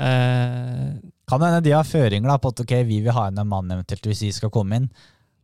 Uh, 0.01 0.97
Kan 1.29 1.45
hende 1.45 1.61
de 1.65 1.75
har 1.77 1.85
føringer 1.85 2.29
da, 2.29 2.39
på 2.41 2.53
at 2.53 2.63
ok, 2.65 2.73
vi 2.89 3.03
vil 3.05 3.13
ha 3.13 3.27
inn 3.29 3.41
en 3.41 3.51
mann 3.51 3.69
eventuelt 3.73 4.09
hvis 4.09 4.23
vi 4.25 4.31
skal 4.33 4.51
komme 4.53 4.81
inn, 4.81 4.87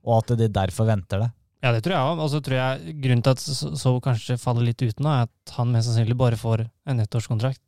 og 0.09 0.22
at 0.22 0.33
de 0.40 0.48
derfor 0.48 0.88
venter 0.88 1.20
det. 1.20 1.29
ja, 1.61 1.74
det 1.77 1.83
tror 1.85 1.94
jeg 1.94 2.09
òg. 2.09 2.22
Og 2.24 2.33
så 2.33 2.40
tror 2.44 2.57
jeg 2.57 2.96
grunnen 3.05 3.22
til 3.24 3.37
at 3.37 3.44
så, 3.44 3.70
så 3.77 3.92
kanskje 4.01 4.40
faller 4.40 4.64
litt 4.70 4.81
ut 4.81 5.05
nå, 5.05 5.12
er 5.12 5.29
at 5.29 5.55
han 5.59 5.72
mest 5.74 5.90
sannsynlig 5.90 6.16
bare 6.16 6.40
får 6.40 6.64
en 6.88 7.05
ettårskontrakt. 7.05 7.61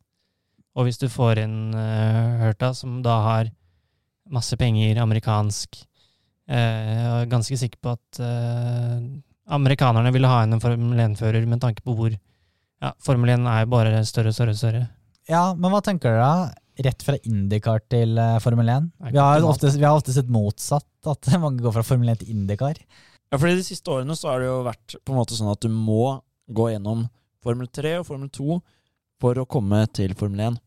Og 0.75 0.87
hvis 0.87 1.01
du 1.01 1.07
får 1.11 1.43
inn 1.43 1.57
uh, 1.77 2.41
Hurta, 2.41 2.73
som 2.73 3.01
da 3.05 3.21
har 3.27 3.53
masse 4.33 4.57
penger, 4.59 4.99
amerikansk 5.03 5.81
eh, 6.49 6.57
Jeg 6.57 7.11
er 7.21 7.29
ganske 7.31 7.57
sikker 7.59 7.81
på 7.83 7.93
at 7.97 8.21
eh, 8.23 8.97
amerikanerne 9.51 10.13
ville 10.15 10.31
ha 10.31 10.41
en 10.45 10.59
Formel 10.63 11.03
1-fører 11.05 11.45
med 11.49 11.61
tanke 11.63 11.83
på 11.85 11.95
hvor 11.97 12.15
ja, 12.15 12.93
Formel 13.03 13.33
1 13.35 13.45
er 13.45 13.63
jo 13.65 13.71
bare 13.75 14.01
større 14.09 14.31
og 14.31 14.37
større 14.37 14.57
større. 14.57 14.81
Ja, 15.29 15.51
men 15.53 15.69
hva 15.73 15.83
tenker 15.85 16.15
dere 16.15 16.25
da? 16.25 16.57
Rett 16.81 17.03
fra 17.05 17.17
IndyCar 17.27 17.83
til 17.91 18.17
eh, 18.17 18.39
Formel 18.41 18.71
1? 18.73 18.89
Er 19.05 19.13
Vi 19.13 19.21
har, 19.21 19.45
ofte, 19.45 19.69
vi 19.75 19.85
har 19.85 19.99
ofte 19.99 20.15
sett 20.15 20.31
motsatt, 20.31 20.87
at 21.05 21.31
mange 21.43 21.61
går 21.61 21.75
fra 21.77 21.85
Formel 21.85 22.13
1 22.15 22.23
til 22.23 22.33
IndyCar. 22.33 22.79
Ja, 23.31 23.37
for 23.37 23.47
De 23.47 23.63
siste 23.63 23.93
årene 23.93 24.17
så 24.17 24.31
har 24.31 24.41
det 24.41 24.49
jo 24.49 24.57
vært 24.65 24.97
på 25.05 25.13
en 25.13 25.21
måte 25.21 25.37
sånn 25.37 25.51
at 25.51 25.61
du 25.63 25.69
må 25.71 26.17
gå 26.51 26.71
gjennom 26.73 27.05
Formel 27.45 27.69
3 27.71 27.99
og 28.01 28.07
Formel 28.09 28.31
2 28.33 28.57
for 29.21 29.37
å 29.37 29.47
komme 29.49 29.83
til 29.93 30.15
Formel 30.17 30.47
1. 30.49 30.59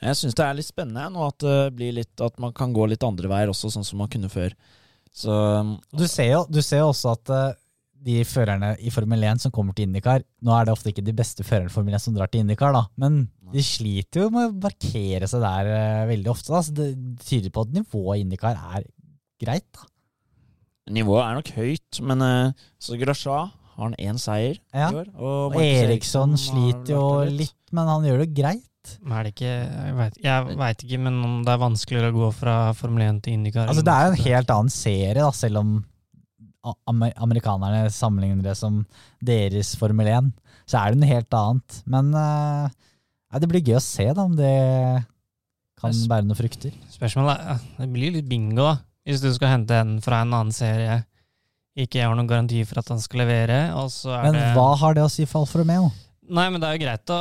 Jeg 0.00 0.16
syns 0.16 0.36
det 0.38 0.44
er 0.46 0.54
litt 0.56 0.68
spennende 0.70 1.10
nå 1.12 1.26
at 1.28 1.38
det 1.44 1.56
blir 1.76 1.92
litt 1.98 2.20
at 2.24 2.38
man 2.40 2.54
kan 2.56 2.72
gå 2.72 2.86
litt 2.88 3.02
andre 3.04 3.28
veier 3.28 3.50
også, 3.52 3.68
sånn 3.74 3.84
som 3.84 4.00
man 4.00 4.08
kunne 4.12 4.30
før. 4.32 4.54
Så 5.12 5.34
Du 5.92 6.06
ser 6.08 6.30
jo, 6.32 6.44
du 6.48 6.60
ser 6.62 6.80
jo 6.84 6.92
også 6.92 7.12
at 7.16 7.32
eh, 7.34 7.58
de 8.00 8.22
førerne 8.24 8.70
i 8.80 8.88
Formel 8.94 9.20
1 9.28 9.42
som 9.42 9.52
kommer 9.52 9.74
til 9.76 9.84
IndyCar 9.84 10.22
Nå 10.46 10.54
er 10.56 10.64
det 10.64 10.72
ofte 10.72 10.88
ikke 10.88 11.02
de 11.04 11.12
beste 11.12 11.44
førerne 11.44 11.68
i 11.68 11.74
Formel 11.74 11.96
1 11.98 12.04
som 12.06 12.14
drar 12.16 12.30
til 12.32 12.40
IndyCar, 12.46 12.72
da, 12.72 12.86
men 12.96 13.26
de 13.52 13.60
sliter 13.66 14.22
jo 14.22 14.30
med 14.32 14.54
å 14.54 14.60
parkere 14.62 15.26
seg 15.28 15.42
der 15.44 15.68
eh, 15.74 16.06
veldig 16.14 16.30
ofte. 16.32 16.52
Da. 16.54 16.62
Så 16.64 16.72
det 16.76 16.88
tyder 17.26 17.50
på 17.52 17.66
at 17.66 17.74
nivået 17.74 18.20
i 18.20 18.24
IndyCar 18.24 18.56
er 18.78 18.86
greit. 19.42 19.66
da. 19.74 19.84
nivået 20.94 21.24
er 21.26 21.34
nok 21.40 21.50
høyt, 21.58 22.00
men 22.06 22.24
så 22.80 22.96
Grasja 23.00 23.40
har 23.50 23.82
han 23.84 23.94
én 23.98 24.18
seier 24.22 24.56
Ja. 24.72 24.88
i 24.90 24.94
år. 25.02 25.10
Og 25.18 25.56
Og 25.56 25.60
Eriksson 25.62 26.36
sliter 26.38 26.94
jo 26.94 27.04
litt, 27.26 27.56
men 27.72 27.86
han 27.90 28.06
gjør 28.06 28.22
det 28.24 28.30
greit. 28.38 28.69
Det 28.80 29.30
ikke 29.30 29.50
Jeg 29.50 29.94
vet, 29.98 30.18
jeg 30.24 30.56
vet 30.58 30.84
ikke, 30.86 30.98
men 31.04 31.18
om 31.26 31.40
det 31.44 31.52
er 31.52 31.60
vanskeligere 31.60 32.10
å 32.10 32.16
gå 32.16 32.28
fra 32.32 32.54
Formel 32.76 33.04
1 33.06 33.22
til 33.26 33.36
IndyCar 33.36 33.68
Altså, 33.68 33.84
det 33.86 33.94
er 33.94 34.06
jo 34.06 34.14
en 34.14 34.24
helt 34.24 34.52
annen 34.54 34.72
serie, 34.72 35.18
da, 35.20 35.30
selv 35.36 35.60
om 35.60 35.74
amerikanerne 36.60 37.88
sammenligner 37.92 38.44
det 38.44 38.56
som 38.58 38.82
deres 39.24 39.72
Formel 39.80 40.10
1. 40.12 40.32
Så 40.68 40.80
er 40.80 40.92
det 40.92 41.00
noe 41.00 41.10
helt 41.10 41.36
annet. 41.36 41.78
Men 41.90 42.10
uh, 42.14 42.68
det 43.40 43.48
blir 43.50 43.64
gøy 43.64 43.78
å 43.78 43.84
se 43.84 44.06
da, 44.10 44.26
om 44.26 44.36
det 44.36 44.52
kan 45.80 46.02
bære 46.12 46.28
noen 46.28 46.38
frukter. 46.38 46.74
Spørsmålet 46.92 47.46
er 47.54 47.62
Det 47.78 47.88
blir 47.92 48.16
litt 48.18 48.28
bingo, 48.28 48.66
da. 48.66 48.76
Hvis 49.08 49.22
du 49.24 49.30
skal 49.32 49.54
hente 49.56 49.78
en 49.80 49.96
fra 50.04 50.20
en 50.24 50.34
annen 50.36 50.54
serie, 50.54 51.00
ikke 51.80 52.04
har 52.04 52.12
noen 52.16 52.28
garanti 52.28 52.60
for 52.68 52.82
at 52.82 52.90
han 52.92 53.00
skal 53.00 53.24
levere, 53.24 53.60
er 54.12 54.26
Men 54.28 54.56
hva 54.56 54.74
har 54.82 54.98
det 54.98 55.06
å 55.06 55.12
si 55.12 55.24
for 55.24 55.46
Alfa 55.46 55.62
Romeo? 55.62 55.88
Nei, 56.30 56.46
men 56.50 56.62
det 56.62 56.68
er 56.68 56.76
jo 56.76 56.82
greit 56.84 57.10
å 57.10 57.20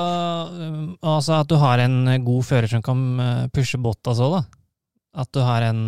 um, 0.53 0.81
Altså 1.01 1.39
at 1.39 1.49
du 1.49 1.57
har 1.61 1.81
en 1.81 1.97
god 2.25 2.45
fører 2.45 2.69
som 2.69 2.83
kan 2.85 3.05
uh, 3.17 3.47
pushe 3.53 3.79
Bottas 3.81 4.21
òg, 4.21 4.37
da. 4.37 4.43
At 5.23 5.31
du 5.33 5.41
har 5.41 5.65
en 5.65 5.83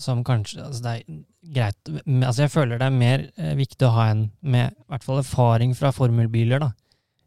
som 0.00 0.22
kanskje 0.24 0.62
Altså, 0.64 0.80
det 0.84 0.92
er 0.94 1.18
greit 1.54 1.90
Altså, 1.92 2.46
jeg 2.46 2.52
føler 2.54 2.80
det 2.80 2.88
er 2.88 2.96
mer 2.96 3.26
viktig 3.58 3.88
å 3.88 3.94
ha 3.98 4.10
en 4.14 4.28
med 4.40 4.72
i 4.72 4.86
hvert 4.92 5.04
fall 5.04 5.20
erfaring 5.20 5.74
fra 5.76 5.92
formelbiler, 5.94 6.62
da. 6.62 6.72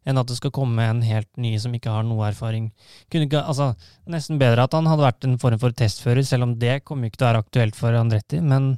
Enn 0.03 0.19
at 0.19 0.27
det 0.27 0.35
skal 0.35 0.51
komme 0.51 0.83
en 0.83 1.01
helt 1.05 1.29
ny 1.39 1.53
som 1.61 1.73
ikke 1.75 1.91
har 1.93 2.03
noe 2.03 2.25
erfaring. 2.27 2.71
Kunne 3.11 3.29
ikke, 3.29 3.39
altså, 3.39 3.69
Nesten 4.11 4.39
bedre 4.41 4.65
at 4.65 4.75
han 4.75 4.89
hadde 4.89 5.05
vært 5.05 5.27
en 5.27 5.37
form 5.39 5.61
for 5.61 5.75
testfører, 5.79 6.25
selv 6.27 6.49
om 6.49 6.57
det 6.59 6.81
kommer 6.87 7.07
ikke 7.07 7.21
til 7.21 7.27
å 7.27 7.29
være 7.29 7.43
aktuelt 7.45 7.77
for 7.79 7.95
Andretti, 7.95 8.41
men 8.43 8.73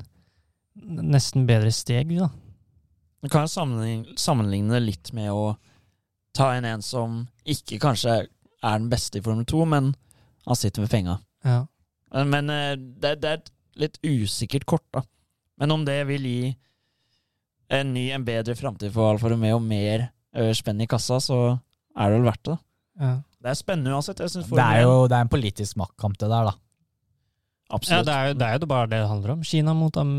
nesten 0.75 1.47
bedre 1.49 1.71
steg, 1.73 2.13
da. 2.19 2.29
Du 3.25 3.31
kan 3.31 3.47
jo 3.47 3.55
sammenligne 4.21 4.75
det 4.75 4.83
litt 4.83 5.13
med 5.17 5.31
å 5.33 5.55
ta 6.35 6.51
inn 6.57 6.67
en 6.67 6.83
som 6.85 7.23
ikke 7.47 7.79
kanskje 7.83 8.17
er 8.25 8.77
den 8.79 8.89
beste 8.91 9.19
i 9.19 9.23
Formel 9.25 9.45
2, 9.47 9.65
men 9.71 9.93
han 10.45 10.59
sitter 10.59 10.85
med 10.85 10.91
penga. 10.93 11.19
Ja. 11.45 11.63
Men, 12.13 12.31
men 12.33 12.53
eh, 12.53 12.73
det, 12.77 13.17
det 13.23 13.31
er 13.31 13.39
et 13.41 13.51
litt 13.85 13.99
usikkert 14.05 14.67
kort, 14.69 14.85
da. 14.95 15.03
Men 15.59 15.71
om 15.71 15.85
det 15.87 16.01
vil 16.09 16.25
gi 16.27 16.55
en 17.75 17.93
ny, 17.95 18.09
en 18.13 18.25
bedre 18.27 18.55
framtid 18.57 18.93
for 18.93 19.13
Alfa 19.13 19.31
Romeo, 19.31 19.59
mer 19.63 20.09
uh, 20.37 20.51
spenn 20.55 20.83
i 20.83 20.89
kassa, 20.89 21.17
så 21.23 21.39
er 21.95 22.11
det 22.11 22.19
vel 22.19 22.29
verdt 22.29 22.51
det. 22.51 22.59
ja. 23.01 23.15
Det 23.45 23.51
er 23.51 23.57
spennende 23.59 23.91
uansett. 23.93 24.17
Jeg 24.23 24.41
Det 24.49 24.63
er 24.63 24.79
jo 24.81 24.93
det 25.05 25.13
er 25.13 25.21
en 25.21 25.29
politisk 25.29 25.77
maktkamp, 25.77 26.15
det 26.17 26.31
der, 26.31 26.47
da. 26.47 26.53
Ja, 26.55 27.75
Absolutt. 27.77 28.07
det 28.07 28.13
er, 28.15 28.27
jo, 28.31 28.37
det 28.39 28.47
er 28.47 28.55
jo 28.57 28.67
bare 28.71 28.87
det 28.89 28.97
det 29.03 29.09
handler 29.09 29.33
om. 29.35 29.43
Kina 29.45 29.73
mot 29.77 29.97
am 30.01 30.13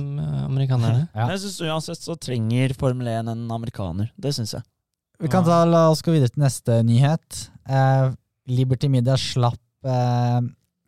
amerikanerne. 0.44 1.08
Ja. 1.10 1.26
Jeg 1.32 1.40
synes 1.42 1.56
uansett 1.66 1.98
så 1.98 2.14
trenger 2.14 2.74
Formel 2.78 3.10
1 3.10 3.32
en 3.32 3.50
amerikaner. 3.50 4.12
Det 4.14 4.30
syns 4.36 4.54
jeg. 4.54 4.62
Vi 5.22 5.30
kan 5.32 5.46
ta, 5.46 5.62
la 5.64 5.86
oss 5.92 6.02
gå 6.04 6.12
videre 6.14 6.32
til 6.32 6.42
neste 6.44 6.82
nyhet. 6.84 7.46
Eh, 7.68 8.10
Liberty 8.52 8.90
Media 8.92 9.16
slapp 9.20 9.88
eh, 9.88 10.40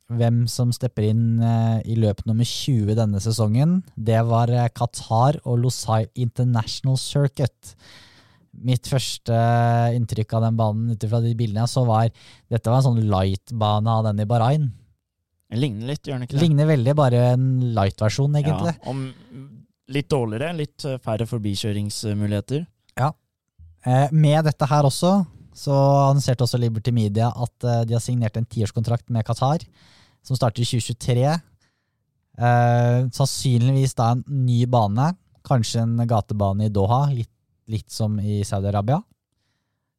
hvem 0.08 0.42
som 0.48 0.72
stepper 0.72 1.08
inn 1.10 1.40
eh, 1.44 1.78
i 1.88 1.96
løp 2.00 2.24
nummer 2.28 2.46
20 2.48 2.96
denne 2.98 3.22
sesongen. 3.24 3.78
Det 3.96 4.20
var 4.28 4.52
eh, 4.52 4.68
Qatar 4.74 5.40
og 5.44 5.62
Losai 5.64 6.04
International 6.20 6.98
Circuit. 7.00 7.74
Mitt 8.68 8.88
første 8.90 9.32
eh, 9.32 9.96
inntrykk 9.96 10.36
av 10.38 10.48
den 10.48 10.58
banen 10.60 10.92
ut 10.92 11.08
ifra 11.08 11.22
de 11.24 11.34
bildene 11.38 11.64
jeg 11.64 11.74
så, 11.74 11.84
var 11.88 12.08
dette 12.52 12.68
var 12.68 12.80
en 12.80 12.88
sånn 12.90 13.08
light-bane 13.08 13.98
av 13.98 14.08
den 14.10 14.24
i 14.24 14.28
Bahrain. 14.28 14.70
Ligner 15.56 15.94
litt, 15.94 16.04
gjør 16.04 16.18
den 16.18 16.26
ikke 16.26 16.36
det? 16.36 16.42
Ligner 16.42 16.68
veldig, 16.68 16.94
bare 16.98 17.20
en 17.32 17.44
light-versjon, 17.76 18.34
egentlig. 18.36 18.74
Ja, 18.76 18.90
om 18.92 19.06
litt 19.88 20.08
dårligere, 20.12 20.52
litt 20.58 20.84
eh, 20.84 20.98
færre 21.04 21.28
forbikjøringsmuligheter. 21.28 22.66
Eh, 23.86 24.08
med 24.10 24.42
dette 24.48 24.66
her 24.66 24.86
også, 24.88 25.12
så 25.58 25.74
annonserte 26.08 26.44
også 26.46 26.58
Liberty 26.60 26.92
Media 26.94 27.30
at 27.34 27.66
eh, 27.66 27.84
de 27.88 27.96
har 27.96 28.02
signert 28.02 28.36
en 28.38 28.46
tiårskontrakt 28.46 29.08
med 29.14 29.26
Qatar, 29.26 29.64
som 30.26 30.38
starter 30.38 30.62
i 30.62 30.68
2023. 30.68 31.24
Eh, 32.38 32.98
sannsynligvis 33.14 33.96
da 33.98 34.12
en 34.14 34.24
ny 34.46 34.64
bane, 34.70 35.12
kanskje 35.46 35.82
en 35.82 35.96
gatebane 36.08 36.68
i 36.68 36.74
Doha, 36.74 37.06
litt, 37.14 37.32
litt 37.70 37.88
som 37.92 38.18
i 38.20 38.42
Saudi-Arabia. 38.46 39.00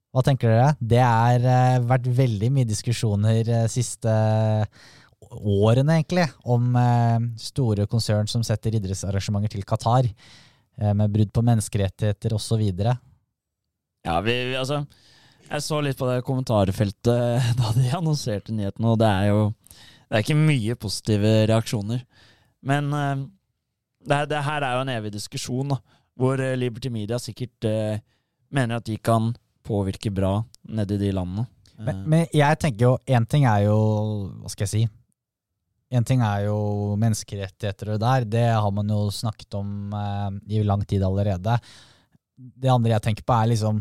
Hva 0.09 0.23
tenker 0.25 0.49
dere? 0.49 0.69
Det 0.79 1.01
har 1.03 1.83
vært 1.85 2.07
veldig 2.17 2.49
mye 2.53 2.69
diskusjoner 2.69 3.43
eh, 3.43 3.67
siste 3.71 4.13
årene, 5.29 5.99
egentlig, 5.99 6.23
om 6.49 6.71
store 7.37 7.85
konsern 7.91 8.25
som 8.31 8.41
setter 8.41 8.79
idrettsarrangementer 8.79 9.51
til 9.53 9.65
Qatar, 9.67 10.07
med 10.79 11.11
brudd 11.13 11.29
på 11.35 11.43
menneskerettigheter 11.45 12.33
osv. 12.33 12.63
Ja, 14.09 14.17
vi, 14.25 14.33
vi, 14.49 14.55
altså 14.57 14.83
Jeg 15.49 15.65
så 15.65 15.79
litt 15.85 15.99
på 15.99 16.07
det 16.09 16.23
kommentarfeltet 16.25 17.49
da 17.59 17.73
de 17.75 17.91
annonserte 17.93 18.55
nyheten, 18.55 18.87
og 18.89 18.97
det 19.01 19.09
er 19.09 19.29
jo 19.29 19.41
Det 20.09 20.17
er 20.17 20.25
ikke 20.25 20.39
mye 20.39 20.75
positive 20.81 21.33
reaksjoner. 21.51 22.01
Men 22.65 22.89
uh, 22.89 23.27
det, 24.09 24.23
det 24.31 24.41
her 24.47 24.65
er 24.65 24.77
jo 24.77 24.85
en 24.85 24.93
evig 24.95 25.11
diskusjon, 25.13 25.75
da, 25.75 25.77
hvor 26.17 26.41
eh, 26.41 26.57
Liberty 26.57 26.89
Media 26.89 27.19
sikkert 27.21 27.67
uh, 27.69 27.99
mener 28.49 28.79
at 28.79 28.87
de 28.87 28.97
kan 28.97 29.29
påvirke 29.65 30.09
bra 30.09 30.39
nedi 30.65 30.97
de 30.97 31.11
landene. 31.13 31.45
Men, 31.79 32.01
men 32.09 32.25
jeg 32.35 32.59
tenker 32.59 32.87
jo, 32.87 32.95
én 33.07 33.23
ting 33.29 33.45
er 33.47 33.69
jo 33.69 33.77
Hva 34.41 34.49
skal 34.51 34.65
jeg 34.65 34.71
si? 34.73 34.81
En 35.95 36.05
ting 36.05 36.21
er 36.25 36.49
jo 36.49 36.57
menneskerettigheter 36.99 37.93
og 37.93 38.01
det 38.01 38.01
der, 38.03 38.25
det 38.33 38.43
har 38.51 38.73
man 38.75 38.91
jo 38.91 39.07
snakket 39.13 39.55
om 39.57 39.93
eh, 39.97 40.59
i 40.59 40.59
lang 40.61 40.83
tid 40.85 41.01
allerede. 41.05 41.55
Det 42.35 42.69
andre 42.69 42.93
jeg 42.93 43.05
tenker 43.07 43.25
på, 43.25 43.33
er 43.33 43.49
liksom 43.49 43.79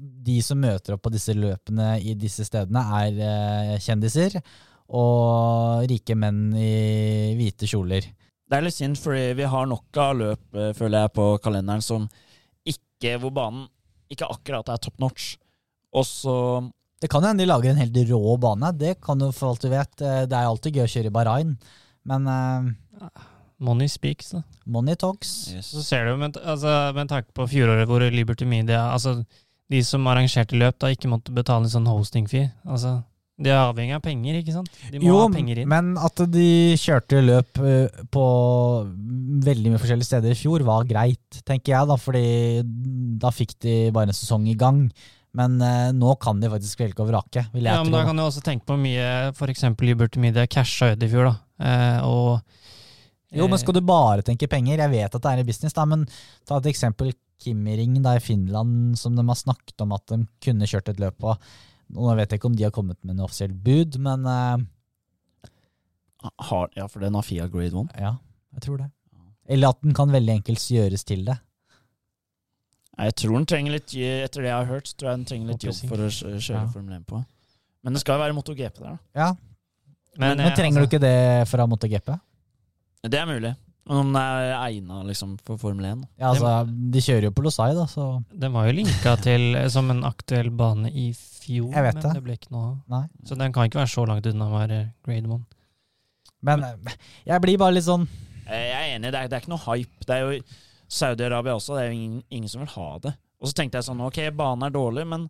De 0.00 0.38
som 0.44 0.60
møter 0.60 0.94
opp 0.96 1.02
på 1.04 1.12
disse 1.12 1.34
løpene 1.36 1.98
i 2.00 2.14
disse 2.16 2.46
stedene, 2.48 2.80
er 3.02 3.18
eh, 3.20 3.74
kjendiser 3.84 4.38
og 4.90 5.84
rike 5.90 6.16
menn 6.18 6.54
i 6.56 7.34
hvite 7.38 7.68
kjoler. 7.70 8.08
Det 8.50 8.58
er 8.58 8.64
litt 8.66 8.74
synd, 8.74 8.98
fordi 8.98 9.28
vi 9.38 9.46
har 9.46 9.68
nok 9.70 10.00
av 10.02 10.16
løp, 10.18 10.42
eh, 10.56 10.72
føler 10.74 11.04
jeg, 11.04 11.12
på 11.14 11.26
kalenderen 11.44 11.84
som 11.84 12.08
ikke 12.66 13.14
Hvor 13.22 13.30
banen 13.32 13.62
ikke 14.12 14.26
akkurat 14.28 14.68
er 14.68 14.80
top 14.82 14.98
notch. 15.00 15.36
Og 15.96 16.04
så 16.04 16.34
Det 17.00 17.08
kan 17.08 17.22
jo 17.22 17.30
hende 17.30 17.40
de 17.40 17.48
lager 17.48 17.70
en 17.70 17.78
helt 17.80 17.96
rå 18.10 18.34
bane. 18.36 18.72
Det 18.76 18.98
kan 19.00 19.18
du 19.18 19.30
for 19.32 19.54
alt 19.54 19.62
du 19.62 19.70
vet. 19.70 20.02
Eh, 20.02 20.26
Det 20.26 20.36
er 20.36 20.48
alltid 20.48 20.74
gøy 20.76 20.84
å 20.84 20.90
kjøre 20.94 21.06
i 21.06 21.14
Bahrain, 21.14 21.54
men 22.04 22.26
eh, 22.28 23.08
Money 23.60 23.88
speaks, 23.88 24.30
da. 24.32 24.42
money 24.66 24.96
talks. 24.96 25.28
Så 25.60 25.82
ser 25.84 26.06
du, 26.08 26.16
med, 26.16 26.36
altså, 26.40 26.92
med 26.96 27.08
tanke 27.08 27.28
på 27.36 27.44
fjoråret 27.48 27.86
hvor 27.88 28.00
Liberty 28.00 28.46
Media 28.48 28.86
Altså, 28.92 29.24
de 29.70 29.80
som 29.86 30.06
arrangerte 30.10 30.58
løp, 30.58 30.78
da 30.82 30.90
ikke 30.90 31.08
måtte 31.12 31.32
betale 31.36 31.64
en 31.68 31.72
sånn 31.72 31.86
hosting-fee. 31.86 32.48
Altså, 32.66 32.96
de 33.40 33.48
er 33.52 33.60
avhengig 33.62 33.94
av 33.96 34.02
penger, 34.04 34.40
ikke 34.42 34.52
sant? 34.52 34.68
De 34.92 34.98
må 35.00 35.06
Jo, 35.06 35.20
ha 35.22 35.28
penger 35.32 35.62
inn. 35.62 35.68
men 35.70 35.92
at 35.96 36.20
de 36.28 36.48
kjørte 36.76 37.22
løp 37.24 37.60
eh, 37.64 38.02
på 38.12 38.24
veldig 39.46 39.70
mye 39.72 39.80
forskjellige 39.80 40.10
steder 40.10 40.34
i 40.34 40.38
fjor, 40.38 40.64
var 40.66 40.84
greit, 40.88 41.40
tenker 41.48 41.72
jeg, 41.76 41.88
da, 41.88 41.96
fordi 42.00 42.24
da 43.22 43.32
fikk 43.34 43.56
de 43.64 43.76
bare 43.94 44.10
en 44.10 44.16
sesong 44.18 44.44
i 44.50 44.56
gang. 44.60 44.82
Men 45.38 45.60
eh, 45.62 45.92
nå 45.94 46.16
kan 46.20 46.40
de 46.42 46.50
faktisk 46.50 46.80
velge 46.82 47.04
og 47.04 47.12
vrake, 47.12 47.44
vil 47.54 47.62
jeg 47.68 47.70
Ja, 47.72 47.82
men 47.84 47.92
tro. 47.92 48.00
da 48.00 48.06
kan 48.08 48.18
du 48.18 48.24
også 48.26 48.42
tenke 48.42 48.66
på 48.66 48.76
mye 48.80 49.30
f.eks. 49.30 49.62
Liberty 49.86 50.18
Media 50.18 50.46
casha 50.50 50.92
ut 50.96 51.04
i 51.06 51.10
fjor, 51.12 51.30
da. 51.30 51.36
Eh, 51.62 52.00
og 52.02 52.40
Jo, 53.38 53.46
men 53.46 53.60
skal 53.62 53.76
du 53.78 53.80
bare 53.86 54.24
tenke 54.26 54.48
penger? 54.50 54.80
Jeg 54.82 54.90
vet 54.90 55.14
at 55.14 55.22
det 55.22 55.30
er 55.36 55.42
i 55.44 55.46
business, 55.46 55.72
da, 55.76 55.84
men 55.86 56.02
ta 56.44 56.58
et 56.58 56.66
eksempel 56.72 57.12
Kimmering 57.40 57.98
da 58.04 58.16
i 58.18 58.22
Finland, 58.22 58.98
som 59.00 59.16
de 59.16 59.24
har 59.26 59.38
snakket 59.38 59.80
om 59.84 59.94
at 59.96 60.06
de 60.12 60.20
kunne 60.44 60.68
kjørt 60.68 60.90
et 60.92 61.00
løp 61.02 61.18
på. 61.22 61.34
Nå 61.96 62.14
vet 62.18 62.30
jeg 62.30 62.38
ikke 62.40 62.50
om 62.52 62.56
de 62.58 62.66
har 62.68 62.74
kommet 62.74 63.00
med 63.02 63.18
noe 63.18 63.26
offisielt 63.26 63.56
bud, 63.64 63.96
men 64.02 64.26
uh, 64.28 64.60
har, 66.50 66.68
Ja, 66.76 66.86
for 66.88 67.02
den 67.02 67.16
har 67.18 67.26
Fia 67.26 67.48
Grade 67.50 67.74
1. 67.74 67.94
ja, 67.98 68.14
jeg 68.54 68.66
tror 68.66 68.82
det. 68.84 68.90
Eller 69.50 69.72
at 69.72 69.80
den 69.82 69.94
kan 69.96 70.12
veldig 70.12 70.36
enkelt 70.38 70.62
gjøres 70.62 71.02
til 71.08 71.24
det. 71.26 71.38
Jeg 73.00 73.14
tror 73.16 73.38
den 73.38 73.46
trenger 73.48 73.72
litt 73.72 73.94
Etter 73.96 74.44
det 74.44 74.50
jeg 74.50 74.58
har 74.58 74.68
hørt, 74.68 74.90
tror 74.94 75.08
jeg 75.10 75.18
den 75.18 75.28
trenger 75.30 75.52
litt 75.54 75.64
jobb 75.64 75.78
for 75.88 76.04
å 76.04 76.10
kjøre 76.12 76.58
Ja. 76.60 76.66
Formel 76.70 76.98
1 77.00 77.06
på. 77.08 77.22
Men 77.82 77.96
det 77.96 78.02
skal 78.02 78.18
jo 78.18 78.22
være 78.26 78.36
MotoGP 78.36 78.82
der, 78.82 78.98
da. 78.98 78.98
Ja, 79.16 79.30
Men, 80.18 80.36
Men 80.36 80.44
men 80.44 80.56
trenger 80.58 80.82
altså, 80.82 80.90
du 80.90 80.96
ikke 80.96 81.02
det 81.06 81.48
fra 81.48 81.66
MotoGP? 81.70 82.08
Det 83.08 83.18
er 83.18 83.26
mulig. 83.30 83.54
Men 83.90 83.98
om 84.04 84.12
den 84.14 84.20
er 84.22 84.52
egna 84.68 85.00
liksom, 85.02 85.32
for 85.42 85.58
Formel 85.58 85.84
1. 85.88 86.02
Ja, 86.20 86.28
altså, 86.30 86.50
de 86.94 87.00
kjører 87.02 87.24
jo 87.26 87.32
på 87.34 87.42
Losai, 87.42 87.72
da, 87.74 87.88
så 87.90 88.04
Den 88.30 88.52
var 88.54 88.68
jo 88.68 88.76
linka 88.76 89.16
til 89.18 89.48
eh, 89.58 89.66
som 89.74 89.90
en 89.90 90.04
aktuell 90.06 90.52
bane 90.54 90.92
i 90.94 91.08
fjor, 91.16 91.72
Jeg 91.74 91.82
vet 91.88 91.98
men 91.98 92.04
det. 92.04 92.12
det 92.14 92.22
ble 92.28 92.36
ikke 92.38 92.52
noe 92.54 92.68
av. 92.68 92.76
nei. 92.94 93.02
Så 93.26 93.34
den 93.40 93.50
kan 93.56 93.66
ikke 93.66 93.80
være 93.82 93.90
så 93.90 94.04
langt 94.06 94.28
unna 94.30 94.46
å 94.46 94.54
være 94.54 94.78
grade 95.08 95.26
one. 95.34 95.42
Men 96.46 96.62
eh, 96.68 96.94
jeg 97.32 97.42
blir 97.42 97.58
bare 97.60 97.74
litt 97.76 97.88
sånn 97.88 98.06
Jeg 98.46 98.70
er 98.78 98.94
enig, 98.94 99.10
det 99.10 99.18
er, 99.24 99.28
det 99.32 99.36
er 99.40 99.42
ikke 99.42 99.52
noe 99.56 99.66
hype. 99.66 100.06
Det 100.06 100.14
er 100.16 100.22
jo 100.28 100.38
Saudi-Arabia 100.90 101.58
også, 101.58 101.74
det 101.76 101.82
er 101.82 101.90
jo 101.90 101.98
ingen, 101.98 102.22
ingen 102.30 102.48
som 102.50 102.62
vil 102.62 102.72
ha 102.76 102.88
det. 103.08 103.12
Og 103.42 103.50
så 103.50 103.58
tenkte 103.58 103.78
jeg 103.80 103.86
sånn, 103.90 104.00
ok, 104.06 104.22
banen 104.38 104.66
er 104.66 104.72
dårlig, 104.74 105.04
men 105.10 105.26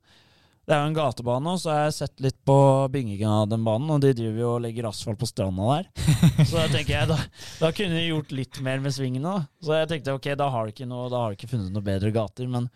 det 0.71 0.77
er 0.77 0.85
jo 0.85 0.91
en 0.93 0.95
gatebane, 0.95 1.51
og 1.51 1.59
så 1.59 1.71
har 1.75 1.81
jeg 1.89 1.95
sett 1.99 2.21
litt 2.23 2.37
på 2.47 2.55
byggingen 2.95 3.27
av 3.27 3.49
den 3.51 3.65
banen, 3.67 3.91
og 3.91 4.03
de 4.05 4.13
driver 4.15 4.39
jo 4.45 4.51
og 4.55 4.61
legger 4.63 4.87
asfalt 4.87 5.19
på 5.19 5.27
stranda 5.27 5.67
der. 5.81 5.89
Så 6.47 6.55
da 6.61 6.69
tenker 6.71 6.93
jeg, 6.95 7.09
da, 7.11 7.17
da 7.59 7.71
kunne 7.75 7.97
de 7.99 8.05
gjort 8.07 8.31
litt 8.39 8.61
mer 8.63 8.79
med 8.85 8.95
svingene. 8.95 9.33
da. 9.41 9.49
Så 9.67 9.75
jeg 9.81 9.89
tenkte, 9.91 10.15
ok, 10.15 10.29
da 10.39 10.47
har 10.55 10.69
de 10.69 10.75
ikke, 10.77 10.87
noe, 10.91 11.09
da 11.11 11.25
har 11.25 11.33
de 11.35 11.41
ikke 11.41 11.51
funnet 11.57 11.75
noe 11.75 11.83
bedre 11.91 12.13
gater, 12.15 12.47
men 12.53 12.69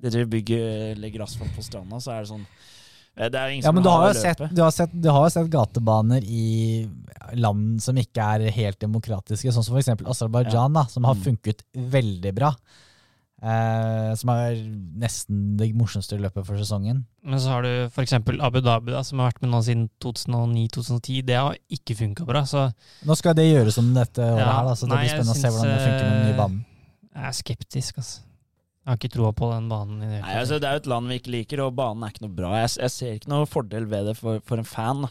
de 0.00 0.12
driver 0.14 0.30
bygger, 0.36 0.94
legger 1.02 1.26
asfalt 1.26 1.50
på 1.58 1.64
stranda, 1.66 1.98
så 2.00 2.14
er 2.14 2.22
det 2.22 2.30
sånn 2.30 2.44
eh, 2.46 3.26
Det 3.28 3.40
er 3.42 3.50
ingen 3.56 3.66
Ja, 3.66 3.68
som 3.68 3.74
men 3.80 3.84
du 3.84 3.90
vil 3.90 3.98
har 3.98 4.14
jo 4.14 4.20
sett, 4.22 4.44
du 4.54 4.62
har 4.64 4.70
sett, 4.78 4.94
du 4.94 5.10
har 5.12 5.26
sett 5.34 5.50
gatebaner 5.52 6.24
i 6.24 6.46
land 7.36 7.82
som 7.84 7.98
ikke 8.00 8.30
er 8.38 8.46
helt 8.54 8.78
demokratiske, 8.80 9.52
sånn 9.52 9.66
som 9.66 9.76
eksempel 9.82 10.08
Aserbajdsjan, 10.14 10.78
ja. 10.78 10.86
som 10.88 11.04
har 11.10 11.18
Mm. 11.18 11.26
funket 11.26 11.66
veldig 11.74 12.32
bra. 12.38 12.54
Eh, 13.40 14.10
som 14.20 14.28
er 14.34 14.58
nesten 15.00 15.54
det 15.56 15.70
morsomste 15.72 16.18
løpet 16.20 16.44
for 16.44 16.60
sesongen. 16.60 16.98
Men 17.24 17.40
så 17.40 17.54
har 17.54 17.64
du 17.64 17.70
f.eks. 17.88 18.12
Abu 18.36 18.58
Dhabi, 18.60 18.92
da, 18.92 19.00
som 19.06 19.22
har 19.22 19.30
vært 19.30 19.40
med 19.46 19.54
nå 19.54 19.60
siden 19.64 19.86
2009-2010. 20.04 21.22
Det 21.24 21.38
har 21.38 21.56
ikke 21.72 21.96
funka 22.02 22.26
bra, 22.28 22.42
så 22.48 22.66
Nå 23.08 23.16
skal 23.16 23.38
det 23.38 23.46
gjøres 23.48 23.78
om 23.80 23.88
dette 23.96 24.20
året 24.26 24.42
Ja, 24.44 24.50
her, 24.58 24.68
da, 24.68 24.74
så 24.76 24.84
det 24.88 24.92
nei, 24.92 24.98
blir 25.06 25.08
jeg 25.08 25.16
spennende 25.16 25.38
å 25.38 25.40
se 25.40 25.52
hvordan 25.54 25.72
det 25.72 25.80
funker 25.86 26.04
med 26.04 26.12
den 26.12 26.26
nye 26.26 26.34
eh, 26.34 26.42
banen. 26.42 26.60
jeg 27.14 27.30
er 27.30 27.38
skeptisk, 27.40 28.02
altså. 28.04 28.26
Jeg 28.80 28.88
har 28.94 28.96
ikke 29.00 29.12
troa 29.12 29.32
på 29.36 29.48
den 29.52 29.66
banen. 29.70 29.98
i 30.02 30.06
det 30.08 30.20
Nei, 30.24 30.36
altså 30.40 30.56
Det 30.60 30.68
er 30.68 30.76
jo 30.76 30.80
et 30.84 30.86
land 30.92 31.08
vi 31.12 31.18
ikke 31.20 31.32
liker, 31.36 31.60
og 31.64 31.74
banen 31.80 32.04
er 32.04 32.12
ikke 32.14 32.24
noe 32.26 32.36
bra. 32.36 32.52
Jeg, 32.60 32.70
jeg 32.80 32.92
ser 32.96 33.16
ikke 33.18 33.32
noe 33.32 33.48
fordel 33.48 33.88
ved 33.88 34.08
det 34.10 34.16
for, 34.20 34.40
for 34.44 34.60
en 34.60 34.68
fan. 34.68 35.04
da. 35.06 35.10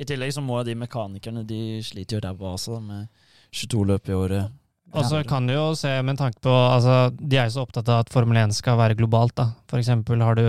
I 0.00 0.04
tillegg 0.08 0.32
så 0.36 0.42
må 0.44 0.58
de 0.68 0.74
mekanikerne 0.76 1.44
De 1.48 1.60
sliter 1.84 2.18
jo 2.18 2.24
ræva 2.24 2.52
også, 2.56 2.76
med 2.84 3.08
22 3.56 3.84
løp 3.88 4.08
i 4.12 4.16
året. 4.16 4.52
Og 4.94 5.04
så 5.04 5.22
kan 5.28 5.46
du 5.46 5.52
jo 5.54 5.74
se 5.74 5.90
med 6.02 6.16
tanke 6.16 6.38
på 6.40 6.50
altså, 6.52 7.10
De 7.18 7.36
er 7.36 7.48
jo 7.50 7.56
så 7.58 7.64
opptatt 7.66 7.88
av 7.88 8.04
at 8.04 8.12
Formel 8.14 8.36
1 8.36 8.54
skal 8.54 8.78
være 8.78 8.94
globalt. 8.96 9.34
da. 9.36 9.50
For 9.68 9.78
eksempel 9.82 10.22
har 10.22 10.34
du 10.38 10.44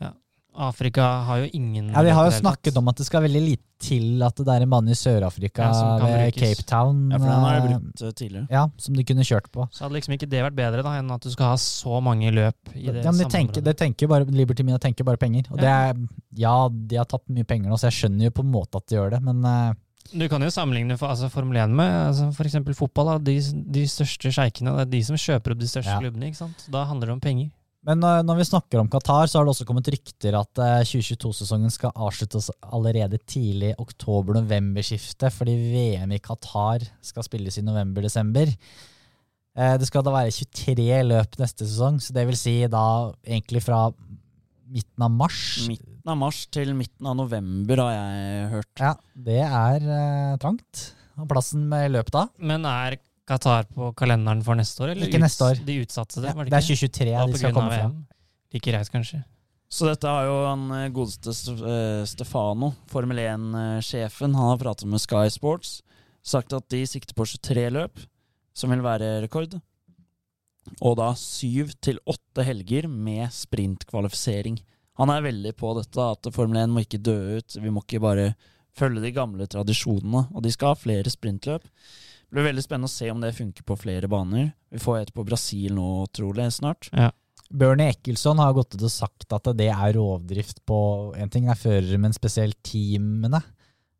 ja, 0.00 0.10
Afrika 0.54 1.02
har 1.26 1.38
jo 1.44 1.48
ingen 1.52 1.88
Ja, 1.94 2.02
Vi 2.02 2.10
har 2.10 2.24
jo 2.28 2.30
det 2.30 2.40
snakket 2.42 2.76
om 2.78 2.88
at 2.88 2.96
det 3.00 3.06
skal 3.06 3.22
veldig 3.24 3.42
lite 3.42 3.62
til 3.78 4.22
at 4.24 4.36
det 4.40 4.48
er 4.48 4.62
en 4.64 4.70
bane 4.72 4.88
i 4.88 4.96
Sør-Afrika 4.96 5.66
Ja, 5.66 5.72
som 5.76 5.98
kan 6.00 6.08
ved 6.08 6.32
brukes. 6.32 6.40
Cape 6.56 6.64
Town. 6.68 7.00
Ja, 7.12 7.18
for 7.18 7.26
den 7.28 7.42
har 7.44 7.54
jeg 7.56 7.62
eh, 7.62 7.68
brukt 7.68 8.02
eh, 8.06 8.12
tidligere. 8.16 8.46
Ja, 8.50 8.62
som 8.78 8.94
de 8.96 9.04
kunne 9.04 9.26
kjørt 9.28 9.50
på. 9.52 9.66
Så 9.70 9.84
hadde 9.84 9.98
liksom 9.98 10.14
ikke 10.16 10.28
det 10.32 10.40
vært 10.46 10.56
bedre 10.56 10.82
da, 10.86 10.94
enn 11.00 11.10
at 11.12 11.20
du 11.26 11.30
skal 11.34 11.50
ha 11.52 11.56
så 11.60 11.98
mange 12.00 12.30
løp 12.32 12.70
i 12.72 12.86
det 12.86 13.02
Ja, 13.04 13.10
men 13.12 13.20
de 13.20 13.26
samme 13.26 13.32
tenker, 13.34 13.60
området. 13.60 13.64
de 13.64 13.74
tenker 13.82 14.08
bare, 14.08 14.24
Liberty 14.32 14.64
Mina 14.64 14.78
tenker 14.80 15.04
bare 15.04 15.20
penger. 15.20 15.44
Og 15.50 15.58
det 15.60 15.68
Ja. 15.68 15.90
er, 15.90 16.00
ja, 16.36 16.54
de 16.70 16.96
har 16.96 17.04
tatt 17.04 17.26
mye 17.28 17.44
penger 17.44 17.68
nå, 17.68 17.76
så 17.76 17.90
jeg 17.90 17.98
skjønner 18.00 18.30
jo 18.30 18.36
på 18.38 18.46
en 18.46 18.52
måte 18.52 18.76
at 18.80 18.86
de 18.88 18.96
gjør 18.96 19.10
det, 19.18 19.22
men 19.28 19.44
eh, 19.44 19.74
Du 20.12 20.28
kan 20.28 20.42
jo 20.42 20.48
sammenligne 20.52 20.96
for, 21.00 21.08
altså 21.12 21.28
Formel 21.32 21.56
1 21.62 21.72
med 21.76 21.92
altså 22.12 22.30
for 22.36 22.44
eksempel 22.48 22.74
fotball. 22.78 23.14
Da. 23.16 23.18
De, 23.32 23.36
de 23.74 23.84
største 23.90 24.30
sjeikene, 24.34 24.72
det 24.78 24.86
er 24.86 24.90
de 24.96 25.00
som 25.08 25.16
kjøper 25.18 25.54
opp 25.54 25.60
de 25.62 25.68
største 25.70 25.94
Ja. 25.94 26.00
klubbene. 26.02 26.28
ikke 26.30 26.42
sant? 26.44 26.66
Da 26.72 26.84
handler 26.84 27.06
det 27.10 27.16
om 27.16 27.20
penger. 27.24 27.50
Men 27.86 28.00
når, 28.02 28.24
når 28.26 28.36
vi 28.40 28.44
snakker 28.48 28.80
om 28.80 28.88
Qatar, 28.90 29.28
så 29.30 29.38
har 29.38 29.44
det 29.46 29.52
også 29.52 29.64
kommet 29.68 29.86
rykter 29.94 30.34
at 30.34 30.58
eh, 30.58 30.80
2022-sesongen 30.90 31.70
skal 31.70 31.92
avsluttes 31.94 32.48
allerede 32.66 33.20
tidlig 33.30 33.76
oktober-november-skiftet, 33.78 35.30
fordi 35.32 35.54
VM 35.70 36.12
i 36.16 36.18
Qatar 36.18 36.82
skal 37.04 37.22
spilles 37.26 37.58
i 37.60 37.62
november-desember. 37.62 38.50
Eh, 39.56 39.76
det 39.78 39.86
skal 39.88 40.02
da 40.02 40.12
være 40.16 40.34
23 40.34 40.98
løp 41.06 41.38
neste 41.38 41.62
sesong, 41.68 42.00
så 42.02 42.12
det 42.16 42.26
vil 42.26 42.36
si 42.40 42.56
da 42.66 42.82
egentlig 43.22 43.62
fra 43.64 43.86
midten 44.66 45.06
av 45.06 45.14
mars. 45.14 45.68
Midten 46.06 46.20
av 46.22 46.22
mars 46.22 46.44
til 46.54 46.68
midten 46.78 47.06
av 47.10 47.16
november, 47.18 47.80
har 47.82 47.94
jeg 47.96 48.42
hørt. 48.52 48.78
Ja, 48.78 48.90
det 49.26 49.40
er 49.42 49.86
eh, 49.90 50.34
trangt. 50.38 50.82
Og 51.18 51.26
plassen 51.26 51.64
med 51.66 51.88
løp 51.90 52.12
da? 52.14 52.28
Men 52.38 52.62
er 52.62 52.94
Qatar 53.26 53.64
på 53.74 53.88
kalenderen 53.98 54.44
for 54.46 54.54
neste 54.54 54.84
år? 54.84 54.92
Eller 54.92 55.10
Ikke 55.10 55.18
neste 55.18 55.48
år. 55.48 55.58
De 55.66 55.80
utsatte 55.82 56.22
det, 56.22 56.30
Ja, 56.30 56.34
var 56.38 56.46
det 56.46 56.52
det 56.54 56.60
er 56.60 56.66
2023 56.68 57.08
Ja, 57.10 57.24
de 57.26 57.40
skal 57.40 57.56
komme 57.56 57.72
frem. 57.74 57.96
Like 58.54 58.70
greit, 58.70 58.92
kanskje. 58.94 59.18
Så 59.66 59.88
dette 59.90 60.06
har 60.06 60.28
jo 60.28 60.36
han 60.44 60.62
eh, 60.76 60.84
godeste 60.94 61.34
eh, 61.56 62.04
Stefano, 62.06 62.70
Formel 62.94 63.24
1-sjefen, 63.24 64.38
han 64.38 64.52
har 64.52 64.62
pratet 64.62 64.86
med 64.86 65.02
Sky 65.02 65.24
Sports, 65.34 65.80
sagt 66.22 66.54
at 66.54 66.70
de 66.70 66.84
sikter 66.86 67.18
på 67.18 67.26
23 67.26 67.66
løp, 67.80 68.06
som 68.54 68.70
vil 68.70 68.86
være 68.86 69.24
rekord. 69.26 69.58
Og 70.78 70.96
da 71.02 71.10
syv 71.18 71.74
til 71.82 71.98
åtte 72.06 72.46
helger 72.46 72.86
med 72.86 73.26
sprintkvalifisering 73.34 74.62
han 74.96 75.12
er 75.12 75.24
veldig 75.26 75.52
på 75.60 75.74
dette, 75.78 76.06
at 76.16 76.28
Formel 76.34 76.62
1 76.62 76.72
må 76.72 76.82
ikke 76.84 77.02
dø 77.04 77.16
ut. 77.38 77.56
Vi 77.60 77.72
må 77.72 77.82
ikke 77.84 78.00
bare 78.04 78.30
følge 78.76 79.02
de 79.04 79.12
gamle 79.16 79.46
tradisjonene. 79.50 80.26
Og 80.34 80.42
de 80.44 80.52
skal 80.54 80.72
ha 80.74 80.78
flere 80.80 81.12
sprintløp. 81.12 81.64
Det 82.26 82.34
blir 82.34 82.48
veldig 82.48 82.64
spennende 82.64 82.90
å 82.90 82.94
se 82.96 83.10
om 83.12 83.20
det 83.22 83.34
funker 83.36 83.64
på 83.68 83.76
flere 83.78 84.08
baner. 84.10 84.50
Vi 84.72 84.80
får 84.82 84.98
et 85.04 85.12
på 85.14 85.24
Brasil 85.28 85.76
nå, 85.76 86.06
trolig, 86.16 86.48
snart. 86.56 86.88
Ja. 86.92 87.10
Bernie 87.46 87.92
Eccleston 87.92 88.40
har 88.42 88.56
gått 88.56 88.74
ut 88.74 88.82
og 88.82 88.90
sagt 88.90 89.30
at 89.36 89.46
det 89.54 89.68
er 89.70 89.92
rovdrift 89.94 90.64
på 90.66 90.78
En 91.14 91.30
ting 91.30 91.46
er 91.46 91.54
førere, 91.60 92.00
men 92.02 92.16
spesielt 92.16 92.58
teamene. 92.66 93.38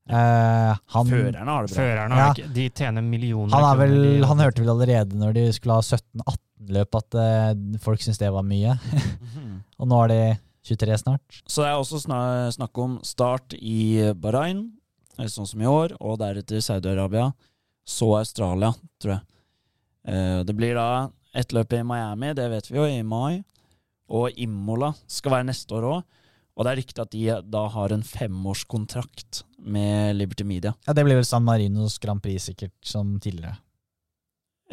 Uh, 0.07 0.75
han, 0.95 1.09
Førerne 1.11 1.51
har 1.51 1.67
det 1.67 1.71
bra. 1.73 1.77
Førerne 1.77 2.17
Ja. 2.19 2.27
har 2.29 2.35
ikke, 2.35 2.51
de 2.55 2.67
tjener 2.71 3.03
millioner 3.03 3.55
han, 3.55 3.65
er 3.73 3.81
vel, 3.81 4.25
han 4.25 4.39
hørte 4.39 4.63
vel 4.63 4.71
allerede 4.71 5.19
når 5.19 5.33
de 5.35 5.47
skulle 5.55 5.79
ha 5.79 5.83
17-18 5.83 6.75
løp, 6.77 6.95
at 6.99 7.17
uh, 7.19 7.79
folk 7.83 8.03
syntes 8.03 8.21
det 8.23 8.31
var 8.35 8.47
mye. 8.47 8.77
Mhm. 8.91 9.57
Og 9.83 9.91
nå 9.91 10.03
er 10.05 10.13
det 10.13 10.21
23 10.67 10.99
snart. 11.05 11.41
Så 11.47 11.63
det 11.63 11.71
er 11.71 11.79
også 11.79 12.01
snakk 12.55 12.79
om 12.83 12.99
start 13.07 13.55
i 13.59 14.13
Bahrain, 14.19 14.65
eh, 15.19 15.29
sånn 15.31 15.47
som 15.49 15.63
i 15.63 15.69
år, 15.71 15.97
og 16.01 16.19
deretter 16.23 16.59
Saudi-Arabia. 16.65 17.33
Så 17.87 18.09
Australia, 18.19 18.73
tror 19.01 19.17
jeg. 19.17 19.23
Eh, 20.07 20.43
Det 20.45 20.57
blir 20.57 20.75
da 20.75 21.11
ett 21.35 21.53
løp 21.53 21.73
i 21.73 21.83
Miami, 21.83 22.33
det 22.35 22.49
vet 22.51 22.71
vi 22.71 22.77
jo, 22.79 22.85
i 22.85 23.03
mai. 23.03 23.45
Og 24.09 24.31
Imola 24.39 24.93
skal 25.07 25.33
være 25.33 25.49
neste 25.51 25.75
år 25.75 25.83
òg. 25.83 26.03
Og 26.57 26.65
det 26.65 26.71
er 26.73 26.79
riktig 26.81 27.03
at 27.03 27.11
de 27.13 27.51
da 27.53 27.67
har 27.69 27.93
en 27.93 28.03
femårskontrakt 28.03 29.43
med 29.61 30.17
Liberty 30.17 30.45
Media. 30.45 30.73
Ja, 30.87 30.93
Det 30.95 31.05
blir 31.05 31.19
vel 31.19 31.25
San 31.25 31.45
Marinos 31.45 31.99
Grand 31.99 32.23
Prix 32.23 32.49
sikkert, 32.49 32.73
som 32.83 33.19
tidligere. 33.21 33.59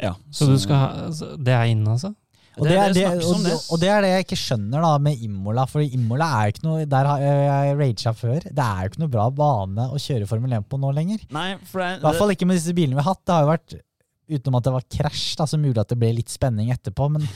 Ja, 0.00 0.14
Så 0.30 0.46
du 0.46 0.58
skal 0.58 0.74
ha 0.76 0.86
altså, 1.06 1.36
Det 1.36 1.52
er 1.54 1.64
inne, 1.70 1.86
altså? 1.92 2.14
Og 2.54 2.68
det, 2.68 2.74
er, 2.78 2.92
det, 2.94 3.02
snakkes 3.02 3.30
og, 3.30 3.40
det. 3.42 3.54
og 3.74 3.80
det 3.82 3.88
er 3.90 4.04
det 4.04 4.10
jeg 4.12 4.24
ikke 4.26 4.38
skjønner 4.38 4.84
da 4.84 4.90
med 5.02 5.24
Imola. 5.26 5.64
For 5.70 5.82
Imola 5.82 6.28
er 6.38 6.52
ikke 6.52 6.66
noe 6.66 6.84
Der 6.90 7.08
har 7.10 7.24
jeg, 7.24 7.74
raga 7.80 8.12
før. 8.18 8.46
Det 8.46 8.66
er 8.66 8.84
jo 8.84 8.92
ikke 8.92 9.02
noe 9.02 9.14
bra 9.16 9.24
bane 9.42 9.88
å 9.90 9.98
kjøre 10.00 10.28
Formel 10.30 10.54
1 10.60 10.68
på 10.70 10.78
nå 10.78 10.92
lenger. 10.94 11.26
Nei, 11.34 11.48
for 11.66 11.82
det, 11.82 11.90
I 11.98 12.06
hvert 12.06 12.22
fall 12.22 12.34
ikke 12.36 12.48
med 12.50 12.60
disse 12.60 12.76
bilene 12.76 12.98
vi 12.98 13.02
har 13.02 13.10
hatt. 13.10 13.24
Det 13.26 13.36
har 13.36 13.46
jo 13.46 13.52
vært 13.54 13.76
Utenom 14.24 14.56
at 14.56 14.64
det 14.64 14.72
var 14.72 14.84
krasj, 14.88 15.34
da, 15.36 15.44
som 15.44 15.64
gjorde 15.66 15.82
at 15.84 15.90
det 15.92 15.98
ble 16.00 16.08
litt 16.16 16.32
spenning 16.32 16.70
etterpå. 16.72 17.10
Men 17.12 17.26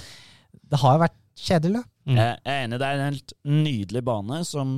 det 0.73 0.81
har 0.81 0.97
jo 0.97 1.03
vært 1.03 1.19
kjedelig 1.39 1.75
løp. 1.79 1.91
Mm. 2.09 2.17
Jeg 2.17 2.33
er 2.33 2.63
enig, 2.65 2.79
det 2.81 2.89
er 2.89 2.97
en 2.97 3.11
helt 3.11 3.35
nydelig 3.45 4.03
bane 4.07 4.41
som 4.49 4.75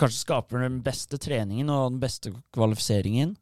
kanskje 0.00 0.22
skaper 0.24 0.64
den 0.64 0.80
beste 0.82 1.20
treningen 1.20 1.68
og 1.70 1.92
den 1.92 2.00
beste 2.02 2.32
kvalifiseringen. 2.56 3.34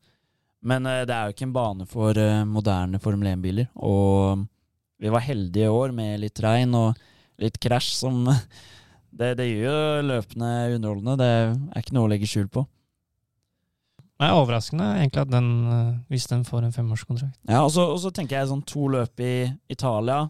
Men 0.67 0.89
eh, 0.91 1.05
det 1.07 1.15
er 1.15 1.29
jo 1.29 1.37
ikke 1.37 1.47
en 1.47 1.55
bane 1.55 1.87
for 1.89 2.19
eh, 2.19 2.43
moderne 2.49 2.99
Formel 3.03 3.31
1-biler. 3.31 3.71
Og 3.79 4.43
vi 4.99 5.13
var 5.15 5.25
heldige 5.25 5.69
i 5.69 5.75
år 5.75 5.95
med 5.95 6.19
litt 6.25 6.41
regn 6.43 6.75
og 6.75 6.99
litt 7.39 7.59
krasj 7.63 7.93
som 8.01 8.25
det, 9.19 9.37
det 9.39 9.47
gjør 9.47 10.01
jo 10.01 10.09
løpene 10.11 10.51
underholdende. 10.75 11.17
Det 11.21 11.31
er 11.31 11.85
ikke 11.85 11.97
noe 11.97 12.09
å 12.09 12.13
legge 12.13 12.29
skjul 12.31 12.51
på. 12.53 12.67
Det 14.19 14.27
er 14.27 14.35
overraskende 14.35 14.87
egentlig 14.99 15.23
at 15.23 15.31
den, 15.31 15.51
eh, 15.71 15.91
hvis 16.11 16.27
den 16.27 16.43
får 16.47 16.65
en 16.67 16.75
femårskontrakt. 16.75 17.37
Ja, 17.47 17.63
og 17.63 17.71
så, 17.71 17.85
og 17.87 18.01
så 18.03 18.11
tenker 18.15 18.41
jeg 18.41 18.51
sånn 18.51 18.65
to 18.67 18.89
løp 18.91 19.23
i 19.23 19.47
Italia. 19.71 20.25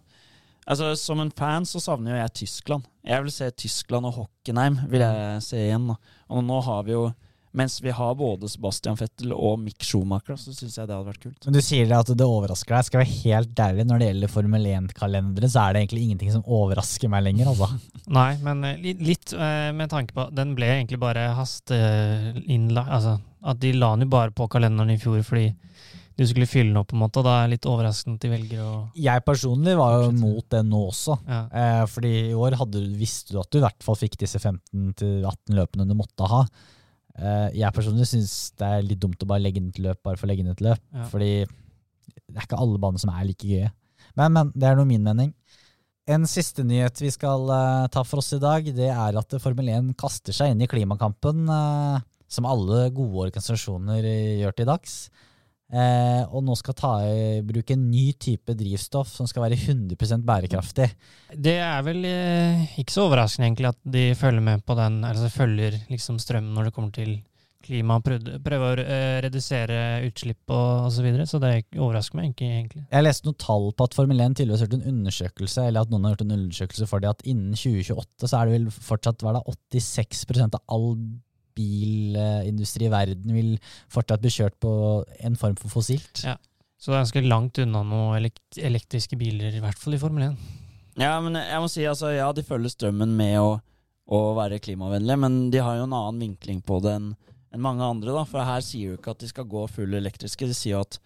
Altså, 0.68 0.92
Som 1.00 1.22
en 1.22 1.32
fan 1.32 1.64
så 1.64 1.80
savner 1.80 2.12
jo 2.12 2.18
jeg 2.18 2.34
Tyskland. 2.42 2.84
Jeg 3.08 3.24
vil 3.24 3.32
se 3.32 3.48
Tyskland 3.56 4.10
og 4.10 4.18
Hockenheim 4.18 4.76
vil 4.92 5.00
jeg 5.00 5.40
se 5.46 5.62
igjen. 5.62 5.88
da. 5.88 5.96
Og 6.28 6.44
nå 6.44 6.60
har 6.66 6.84
vi 6.84 6.92
jo 6.92 7.06
Mens 7.56 7.78
vi 7.80 7.92
har 7.96 8.14
både 8.18 8.48
Sebastian 8.52 8.98
Fettel 9.00 9.32
og 9.32 9.56
Mick 9.62 9.84
Schumacher, 9.86 10.36
så 10.36 10.52
syns 10.52 10.76
jeg 10.76 10.88
det 10.88 10.94
hadde 10.94 11.08
vært 11.08 11.22
kult. 11.22 11.46
Men 11.48 11.56
du 11.56 11.60
sier 11.64 11.94
at 11.96 12.10
det 12.12 12.26
overrasker 12.26 12.76
deg. 12.76 12.88
Skal 12.88 13.00
jeg 13.00 13.08
være 13.08 13.22
helt 13.22 13.62
ærlig, 13.64 13.86
når 13.88 14.02
det 14.02 14.10
gjelder 14.10 14.32
Formel 14.34 14.68
1-kalendere, 14.74 15.48
så 15.52 15.62
er 15.64 15.74
det 15.76 15.84
egentlig 15.86 16.04
ingenting 16.08 16.34
som 16.34 16.44
overrasker 16.44 17.12
meg 17.12 17.24
lenger, 17.24 17.52
altså. 17.54 17.70
Nei, 18.18 18.30
men 18.44 18.64
eh, 18.68 18.92
litt 19.00 19.32
eh, 19.32 19.70
med 19.76 19.90
tanke 19.92 20.16
på 20.16 20.28
Den 20.36 20.52
ble 20.58 20.68
egentlig 20.76 21.00
bare 21.00 21.30
hasteinnlagt. 21.38 22.92
Altså, 22.98 23.16
at 23.48 23.60
de 23.62 23.72
la 23.76 23.94
den 23.94 24.06
jo 24.06 24.12
bare 24.12 24.34
på 24.34 24.48
kalenderen 24.50 24.92
i 24.92 25.00
fjor 25.00 25.22
fordi 25.26 25.48
du 26.18 26.24
skulle 26.26 26.48
fylle 26.50 26.72
den 26.72 26.80
opp, 26.80 26.88
på 26.90 26.96
en 26.96 27.02
måte. 27.04 27.20
Og 27.20 27.26
da 27.28 27.36
er 27.38 27.44
det 27.46 27.52
litt 27.58 27.68
overraskende 27.70 28.18
at 28.18 28.24
de 28.24 28.30
velger 28.32 28.62
å 28.64 28.72
Jeg 28.98 29.22
personlig 29.26 29.76
var 29.78 30.00
jo 30.02 30.08
mot 30.18 30.46
det 30.50 30.64
nå 30.66 30.80
også. 30.88 31.14
ja. 31.28 31.44
Eh, 31.60 31.84
fordi 31.86 32.14
i 32.32 32.34
år 32.34 32.56
hadde, 32.58 32.82
visste 32.98 33.36
du 33.36 33.38
at 33.42 33.50
du 33.52 33.60
i 33.60 33.62
hvert 33.62 33.86
fall 33.86 33.98
fikk 34.00 34.18
disse 34.18 34.40
15-18 34.42 35.54
løpene 35.54 35.86
du 35.86 35.94
måtte 35.98 36.26
ha. 36.28 36.42
Eh, 37.18 37.48
jeg 37.58 37.74
personlig 37.74 38.06
syns 38.06 38.34
det 38.58 38.66
er 38.66 38.84
litt 38.86 39.00
dumt 39.02 39.22
å 39.24 39.28
bare 39.28 39.42
legge 39.42 39.58
inn 39.60 39.72
et 39.72 39.80
løp 39.82 40.00
bare 40.06 40.18
for 40.18 40.28
å 40.28 40.30
legge 40.30 40.44
inn 40.44 40.52
et 40.52 40.62
løp. 40.64 40.82
Ja. 40.94 41.06
Fordi 41.10 41.32
det 41.48 42.36
er 42.36 42.44
ikke 42.46 42.60
alle 42.60 42.80
baner 42.82 43.02
som 43.02 43.12
er 43.14 43.26
like 43.26 43.48
gøye. 43.48 43.72
Men, 44.18 44.34
men, 44.34 44.52
det 44.54 44.68
er 44.68 44.78
nå 44.78 44.86
min 44.88 45.04
mening. 45.04 45.32
En 46.08 46.24
siste 46.30 46.64
nyhet 46.64 47.02
vi 47.02 47.10
skal 47.12 47.42
uh, 47.52 47.88
ta 47.92 48.00
for 48.06 48.22
oss 48.22 48.30
i 48.32 48.40
dag, 48.40 48.64
det 48.74 48.88
er 48.88 49.18
at 49.20 49.34
Formel 49.42 49.68
1 49.74 49.90
kaster 50.00 50.32
seg 50.32 50.54
inn 50.54 50.62
i 50.64 50.68
klimakampen, 50.70 51.44
uh, 51.52 51.98
som 52.32 52.48
alle 52.48 52.86
gode 52.96 53.26
organisasjoner 53.26 54.06
gjør 54.40 54.56
til 54.56 54.70
dags. 54.70 54.94
Eh, 55.68 56.22
og 56.32 56.40
nå 56.46 56.54
skal 56.56 56.76
ta 56.78 56.90
i 57.04 57.40
bruk 57.44 57.74
en 57.74 57.82
ny 57.90 58.06
type 58.16 58.54
drivstoff 58.56 59.10
som 59.12 59.28
skal 59.28 59.44
være 59.44 59.58
100% 59.60 60.22
bærekraftig. 60.24 60.86
Det 61.36 61.58
er 61.60 61.82
vel 61.84 62.06
eh, 62.08 62.62
ikke 62.80 62.94
så 62.94 63.04
overraskende 63.04 63.50
egentlig 63.50 63.68
at 63.74 63.80
de 63.84 64.06
følger 64.16 64.40
med 64.46 64.64
på 64.64 64.78
den, 64.78 65.02
altså 65.04 65.28
følger 65.34 65.76
liksom 65.90 66.16
strømmen 66.24 66.54
når 66.56 66.70
det 66.70 66.74
kommer 66.78 66.94
til 66.96 67.18
klima, 67.68 67.98
prøv- 68.00 68.38
prøver 68.40 68.80
å 68.80 68.86
eh, 68.86 69.18
redusere 69.26 69.78
utslipp 70.08 70.54
og 70.56 70.86
osv. 70.86 70.94
Så, 70.96 71.04
videre, 71.04 71.26
så 71.28 71.40
det 71.42 71.52
overrasker 71.76 72.16
meg 72.16 72.30
ikke 72.32 72.48
egentlig. 72.48 72.84
Jeg 72.88 73.04
leste 73.04 73.28
noen 73.28 73.36
tall 73.44 73.68
på 73.76 73.90
at 73.90 73.96
Formel 73.98 74.24
1 74.24 74.38
tydeligvis 74.38 74.62
har 74.64 74.70
gjort 74.70 74.78
en 74.80 74.92
undersøkelse 74.94 75.66
eller 75.68 75.84
at 75.84 75.92
noen 75.92 76.06
har 76.08 76.14
gjort 76.16 76.24
en 76.30 76.36
undersøkelse 76.38 76.88
for 76.88 77.04
det 77.04 77.12
at 77.12 77.26
innen 77.28 77.52
2028 77.58 78.24
så 78.30 78.40
er 78.40 78.48
det 78.48 78.56
vel 78.56 78.70
fortsatt 78.72 79.20
hva 79.26 79.36
det, 79.36 79.44
86% 79.76 80.56
av 80.62 80.62
all 80.78 80.94
bilindustri 81.58 82.86
i 82.86 82.92
verden 82.92 83.34
vil 83.34 83.50
fortsatt 83.92 84.22
bli 84.22 84.32
kjørt 84.32 84.56
på 84.62 84.72
en 85.26 85.38
form 85.38 85.58
for 85.60 85.74
fossilt. 85.80 86.22
Ja. 86.24 86.36
Så 86.78 86.92
det 86.92 86.96
er 86.96 87.02
ganske 87.02 87.24
langt 87.26 87.58
unna 87.58 87.82
noen 87.82 88.16
elekt 88.20 88.58
elektriske 88.62 89.18
biler, 89.18 89.50
i 89.58 89.62
hvert 89.62 89.78
fall 89.82 89.96
i 89.96 90.00
Formel 90.00 90.28
1. 90.30 90.36
Ja, 90.98 91.16
men 91.22 91.34
jeg 91.38 91.62
må 91.62 91.70
si 91.70 91.84
altså, 91.86 92.12
ja, 92.14 92.28
de 92.34 92.44
følger 92.46 92.70
strømmen 92.70 93.16
med 93.18 93.38
å, 93.42 93.56
å 94.14 94.20
være 94.38 94.60
klimavennlige, 94.62 95.18
men 95.18 95.40
de 95.54 95.62
har 95.62 95.78
jo 95.78 95.88
en 95.88 95.96
annen 95.98 96.22
vinkling 96.28 96.62
på 96.66 96.78
det 96.84 96.94
enn 96.98 97.12
en 97.54 97.64
mange 97.64 97.84
andre. 97.84 98.12
da, 98.14 98.24
For 98.28 98.44
her 98.44 98.62
sier 98.64 98.92
jo 98.92 98.98
ikke 98.98 99.14
at 99.14 99.22
de 99.24 99.30
skal 99.30 99.48
gå 99.48 99.64
full 99.72 99.94
elektriske. 99.98 100.48
De 100.48 100.56
sier 100.56 100.76
jo 100.76 100.84
at 100.84 100.98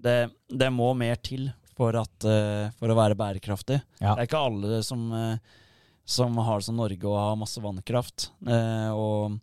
det, 0.00 0.18
det 0.48 0.68
må 0.74 0.92
mer 0.98 1.18
til 1.24 1.48
for, 1.76 1.96
at, 1.96 2.26
eh, 2.28 2.68
for 2.76 2.92
å 2.92 2.98
være 2.98 3.16
bærekraftig. 3.18 3.80
Ja. 4.00 4.12
Det 4.14 4.26
er 4.26 4.28
ikke 4.28 4.44
alle 4.50 4.82
som, 4.84 5.06
eh, 5.16 5.58
som 6.04 6.36
har 6.36 6.60
det 6.60 6.68
som 6.68 6.76
Norge 6.76 7.08
og 7.08 7.16
har 7.16 7.38
masse 7.40 7.62
vannkraft. 7.64 8.30
eh, 8.46 8.90
og 8.92 9.40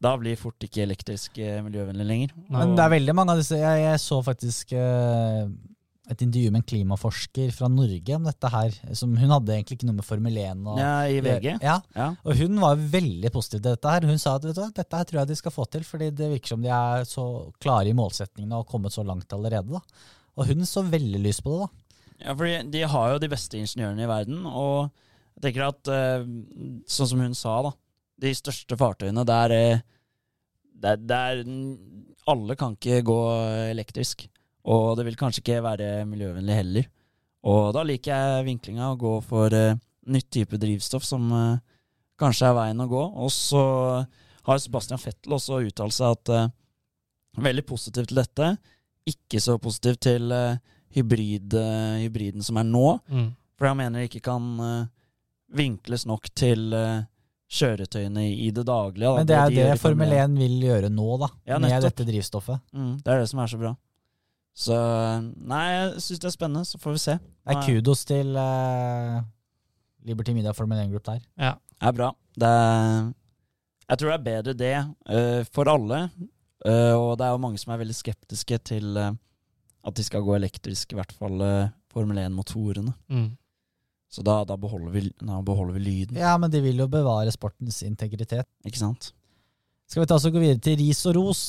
da 0.00 0.12
blir 0.20 0.36
fort 0.38 0.62
ikke 0.62 0.84
elektrisk 0.84 1.38
eh, 1.42 1.58
miljøvennlig 1.66 2.06
lenger. 2.06 2.36
Men 2.54 2.76
det 2.78 2.84
er 2.84 2.92
veldig 2.94 3.14
mange 3.18 3.34
av 3.34 3.40
disse 3.40 3.56
Jeg, 3.58 3.80
jeg 3.82 3.98
så 4.04 4.18
faktisk 4.22 4.72
eh, 4.78 5.48
et 6.08 6.22
intervju 6.24 6.52
med 6.54 6.62
en 6.62 6.66
klimaforsker 6.70 7.50
fra 7.52 7.68
Norge 7.68 8.14
om 8.16 8.24
dette 8.24 8.48
her. 8.54 8.76
Som, 8.96 9.16
hun 9.20 9.32
hadde 9.34 9.56
egentlig 9.56 9.76
ikke 9.80 9.88
noe 9.90 9.98
med 9.98 10.06
Formel 10.08 10.38
1 10.40 10.62
og, 10.70 10.78
Ja, 10.80 10.92
I 11.10 11.18
VG. 11.24 11.48
Ja, 11.60 11.74
Ja. 11.96 12.06
og 12.24 12.38
hun 12.38 12.60
var 12.62 12.78
veldig 12.94 13.32
positiv 13.34 13.58
til 13.60 13.72
dette 13.74 13.92
her. 13.96 14.06
Hun 14.08 14.22
sa 14.22 14.36
at 14.38 14.46
vet 14.48 14.56
du 14.56 14.62
dette 14.78 15.00
her 15.02 15.04
tror 15.10 15.20
jeg 15.20 15.28
de 15.32 15.36
skal 15.42 15.52
få 15.58 15.66
til, 15.74 15.84
fordi 15.84 16.08
det 16.16 16.30
virker 16.32 16.54
som 16.54 16.62
de 16.64 16.70
er 16.72 17.04
så 17.10 17.26
klare 17.60 17.90
i 17.90 17.96
målsetningene 17.98 18.54
og 18.56 18.64
har 18.64 18.70
kommet 18.72 18.94
så 18.96 19.04
langt 19.04 19.34
allerede. 19.36 19.68
da. 19.68 19.82
Og 20.38 20.46
hun 20.48 20.64
så 20.70 20.86
veldig 20.86 21.20
lyst 21.26 21.42
på 21.44 21.58
det. 21.58 21.66
da. 21.66 22.00
Ja, 22.24 22.32
fordi 22.38 22.54
de 22.72 22.86
har 22.94 23.12
jo 23.12 23.18
de 23.26 23.28
beste 23.34 23.58
ingeniørene 23.60 24.06
i 24.06 24.08
verden, 24.10 24.46
og 24.46 24.88
jeg 25.36 25.42
tenker 25.50 25.68
at 25.68 25.90
eh, 25.92 26.24
sånn 26.90 27.10
som 27.12 27.20
hun 27.22 27.34
sa, 27.38 27.58
da, 27.68 27.74
de 28.22 28.34
største 28.34 28.76
fartøyene 28.78 29.24
der, 29.26 29.54
eh, 29.54 29.84
der, 30.82 30.96
der 30.96 31.44
Alle 32.28 32.56
kan 32.60 32.74
ikke 32.76 33.00
gå 33.08 33.20
elektrisk, 33.70 34.26
og 34.68 34.98
det 34.98 35.06
vil 35.06 35.16
kanskje 35.16 35.40
ikke 35.40 35.62
være 35.64 36.04
miljøvennlig 36.04 36.56
heller. 36.58 36.88
Og 37.48 37.72
da 37.72 37.84
liker 37.86 38.12
jeg 38.12 38.44
vinklinga 38.44 38.90
å 38.90 38.98
gå 39.00 39.14
for 39.24 39.54
uh, 39.54 39.78
nytt 40.12 40.28
type 40.34 40.58
drivstoff 40.60 41.06
som 41.08 41.30
uh, 41.32 41.56
kanskje 42.20 42.50
er 42.50 42.58
veien 42.58 42.84
å 42.84 42.88
gå. 42.90 43.00
Og 43.00 43.32
så 43.32 43.62
har 44.44 44.60
Sebastian 44.60 45.00
Fettel 45.00 45.38
også 45.38 45.62
uttalt 45.64 45.96
seg 45.96 46.18
at 46.18 46.34
uh, 46.34 46.52
veldig 47.40 47.64
positiv 47.64 48.10
til 48.10 48.20
dette, 48.20 48.50
ikke 49.08 49.40
så 49.40 49.56
positiv 49.56 49.96
til 50.04 50.28
hybrid, 50.92 51.54
hybriden 52.02 52.44
som 52.44 52.60
er 52.60 52.68
nå. 52.68 52.98
Mm. 53.08 53.30
For 53.56 53.70
jeg 53.70 53.80
mener 53.80 54.02
det 54.02 54.10
ikke 54.10 54.26
kan 54.28 54.50
vinkles 55.54 56.06
nok 56.08 56.28
til 56.36 56.72
eh, 56.76 57.06
kjøretøyene 57.48 58.26
i, 58.28 58.50
det 58.52 58.64
daglige. 58.68 59.08
da. 59.08 59.16
Men 59.16 59.28
det 59.28 59.36
er 59.36 59.52
de 59.52 59.60
det 59.70 59.80
Formel 59.80 60.12
1 60.12 60.34
vil 60.36 60.56
gjøre 60.66 60.90
nå, 60.92 61.08
da. 61.22 61.28
Ja, 61.48 61.60
med 61.62 61.84
dette 61.84 62.04
drivstoffet. 62.04 62.60
Mm, 62.76 62.98
det 63.04 63.12
er 63.12 63.22
det 63.22 63.30
som 63.30 63.40
er 63.40 63.52
så 63.52 63.60
bra. 63.60 63.72
Så 64.58 64.76
nei, 65.48 65.64
jeg 65.70 66.02
syns 66.04 66.22
det 66.24 66.28
er 66.28 66.34
spennende, 66.34 66.66
så 66.68 66.80
får 66.82 66.96
vi 66.96 67.02
se. 67.04 67.14
Det 67.22 67.54
er 67.54 67.62
kudos 67.64 68.02
til 68.08 68.34
uh, 68.36 69.20
Liberty 70.08 70.34
Media 70.36 70.52
Formel 70.56 70.82
1 70.82 70.92
Group 70.92 71.06
der. 71.06 71.22
Ja. 71.38 71.54
Det 71.78 71.88
er 71.88 71.96
bra. 71.96 72.10
Det 72.38 72.50
er, 72.50 73.08
jeg 73.86 74.00
tror 74.00 74.10
det 74.10 74.18
er 74.18 74.26
bedre 74.26 74.56
det 74.58 74.74
uh, 74.82 75.42
for 75.54 75.72
alle. 75.72 76.02
Uh, 76.66 76.94
og 76.98 77.12
det 77.16 77.28
er 77.28 77.32
jo 77.32 77.42
mange 77.46 77.62
som 77.62 77.72
er 77.72 77.80
veldig 77.80 77.96
skeptiske 77.96 78.60
til 78.74 78.98
at 78.98 79.94
de 79.96 80.04
skal 80.04 80.26
gå 80.26 80.34
elektrisk, 80.36 80.92
i 80.92 80.98
hvert 80.98 81.14
fall 81.16 81.40
Formel 81.88 82.18
1-motorene. 82.20 82.92
Mm. 83.08 83.30
Så 84.08 84.22
da, 84.24 84.40
da, 84.48 84.56
beholder 84.56 84.90
vi, 84.94 85.02
da 85.20 85.42
beholder 85.44 85.74
vi 85.76 85.80
lyden, 85.84 86.16
Ja, 86.16 86.36
men 86.40 86.50
de 86.50 86.62
vil 86.64 86.78
jo 86.80 86.88
bevare 86.88 87.32
sportens 87.32 87.82
integritet. 87.84 88.48
ikke 88.64 88.80
sant? 88.80 89.12
Skal 89.88 90.02
vi 90.02 90.06
ta 90.08 90.16
oss 90.16 90.24
og 90.28 90.32
gå 90.32 90.40
videre 90.40 90.60
til 90.64 90.78
ris 90.80 91.04
og 91.08 91.16
ros? 91.16 91.42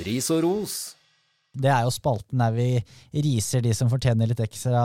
Ris 0.00 0.30
og 0.32 0.42
ros. 0.44 0.74
Det 1.60 1.68
er 1.68 1.82
jo 1.82 1.90
spalten 1.92 2.40
der 2.40 2.52
vi 2.54 2.68
riser 3.24 3.62
de 3.64 3.72
som 3.74 3.90
fortjener 3.90 4.30
litt 4.30 4.40
ekstra 4.40 4.82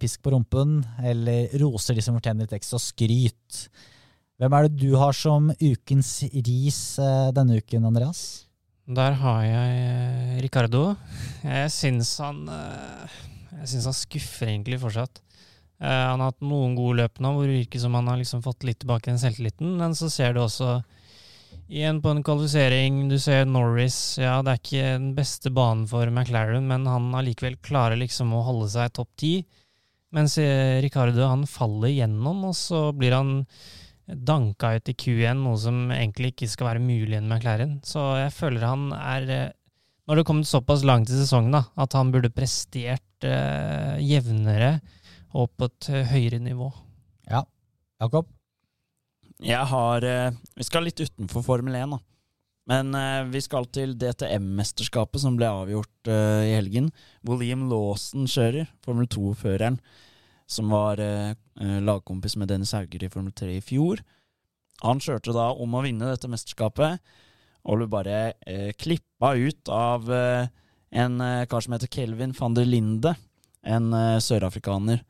pisk 0.00 0.20
på 0.22 0.34
rumpen, 0.34 0.82
eller 1.02 1.50
roser 1.62 1.96
de 1.96 2.04
som 2.04 2.18
fortjener 2.18 2.44
litt 2.46 2.54
ekstra 2.58 2.78
skryt. 2.82 3.62
Hvem 4.42 4.54
er 4.58 4.64
det 4.66 4.80
du 4.82 4.96
har 4.98 5.14
som 5.14 5.52
ukens 5.54 6.08
ris 6.34 6.78
eh, 6.98 7.28
denne 7.30 7.60
uken, 7.62 7.84
Andreas? 7.86 8.22
Der 8.90 9.14
har 9.20 9.42
jeg 9.46 9.74
eh, 9.78 10.38
Ricardo. 10.42 10.96
Jeg 11.46 11.68
syns 11.70 12.10
han 12.18 12.40
eh, 12.50 13.12
Jeg 13.60 13.68
syns 13.70 13.86
han 13.86 13.94
skuffer 13.94 14.50
egentlig 14.50 14.80
fortsatt. 14.82 15.20
Han 15.82 16.22
har 16.22 16.32
hatt 16.32 16.42
noen 16.46 16.74
gode 16.78 17.00
løp 17.00 17.20
nå 17.22 17.30
hvor 17.34 17.46
det 17.46 17.56
virker 17.56 17.80
som 17.82 17.94
han 17.98 18.06
har 18.06 18.18
liksom 18.18 18.42
fått 18.42 18.62
litt 18.66 18.80
tilbake 18.82 19.10
den 19.10 19.18
selvtilliten, 19.18 19.72
men 19.80 19.96
så 19.98 20.06
ser 20.14 20.34
du 20.34 20.38
også 20.44 20.76
igjen 21.66 21.98
på 22.02 22.12
en 22.12 22.22
kvalifisering 22.22 23.00
Du 23.10 23.16
ser 23.22 23.48
Norris. 23.50 23.96
Ja, 24.22 24.36
det 24.46 24.52
er 24.52 24.60
ikke 24.60 24.92
den 24.92 25.08
beste 25.18 25.50
banen 25.54 25.84
for 25.90 26.06
McLaren, 26.10 26.66
men 26.70 26.86
han 26.90 27.08
allikevel 27.18 27.60
klarer 27.66 27.98
liksom 27.98 28.34
å 28.34 28.44
holde 28.46 28.70
seg 28.74 28.94
topp 28.98 29.10
ti. 29.22 29.32
Mens 30.14 30.34
Ricardo 30.82 31.30
han 31.30 31.46
faller 31.50 31.94
gjennom, 31.94 32.42
og 32.50 32.58
så 32.58 32.88
blir 32.94 33.18
han 33.18 33.40
danka 34.06 34.74
ut 34.76 34.90
i 34.90 34.96
Q1, 34.98 35.40
noe 35.44 35.58
som 35.60 35.84
egentlig 35.94 36.32
ikke 36.32 36.50
skal 36.50 36.72
være 36.72 36.84
mulig 36.84 37.14
med 37.14 37.22
en 37.22 37.30
McLaren. 37.30 37.74
Så 37.86 38.02
jeg 38.20 38.34
føler 38.34 38.66
han 38.66 38.90
er 38.96 39.26
Når 39.28 39.36
det 39.38 40.10
har 40.10 40.18
det 40.18 40.26
kommet 40.26 40.50
såpass 40.50 40.82
langt 40.84 41.10
i 41.10 41.14
sesongen 41.14 41.54
da, 41.54 41.62
at 41.78 41.94
han 41.94 42.10
burde 42.10 42.32
prestert 42.34 43.24
eh, 43.24 44.00
jevnere 44.02 44.80
og 45.38 45.52
på 45.56 45.68
et 45.70 45.88
eh, 45.92 46.08
høyere 46.10 46.40
nivå. 46.42 46.72
Ja. 47.30 47.44
Jakob? 48.02 48.26
Jeg 49.42 49.62
har 49.70 50.04
eh, 50.06 50.34
Vi 50.58 50.66
skal 50.66 50.86
litt 50.86 51.00
utenfor 51.00 51.44
Formel 51.46 51.78
1, 51.78 51.94
da. 51.94 52.00
Men 52.70 52.94
eh, 52.94 53.24
vi 53.30 53.40
skal 53.42 53.66
til 53.74 53.96
DTM-mesterskapet, 53.98 55.22
som 55.22 55.38
ble 55.38 55.48
avgjort 55.50 56.10
eh, 56.10 56.50
i 56.50 56.56
helgen. 56.56 56.90
William 57.26 57.68
Lawson 57.70 58.28
kjører, 58.30 58.70
Formel 58.84 59.08
2-føreren, 59.10 59.80
som 60.46 60.72
var 60.72 61.00
eh, 61.00 61.30
eh, 61.60 61.78
lagkompis 61.84 62.36
med 62.36 62.48
Dennis 62.48 62.72
Hauger 62.76 63.04
i 63.04 63.10
Formel 63.12 63.32
3 63.32 63.56
i 63.56 63.64
fjor. 63.64 64.02
Han 64.82 65.00
kjørte 65.02 65.34
da 65.34 65.50
om 65.52 65.74
å 65.76 65.82
vinne 65.84 66.08
dette 66.10 66.30
mesterskapet, 66.30 66.98
og 67.62 67.78
ble 67.78 67.88
bare 67.90 68.18
eh, 68.48 68.72
klippa 68.74 69.34
ut 69.38 69.70
av 69.70 70.10
eh, 70.10 70.50
en 71.02 71.20
eh, 71.22 71.44
kar 71.50 71.62
som 71.62 71.76
heter 71.76 71.90
Kelvin 71.92 72.34
van 72.38 72.56
der 72.58 72.66
Linde, 72.66 73.14
en 73.62 73.92
eh, 73.94 74.18
sørafrikaner. 74.22 75.04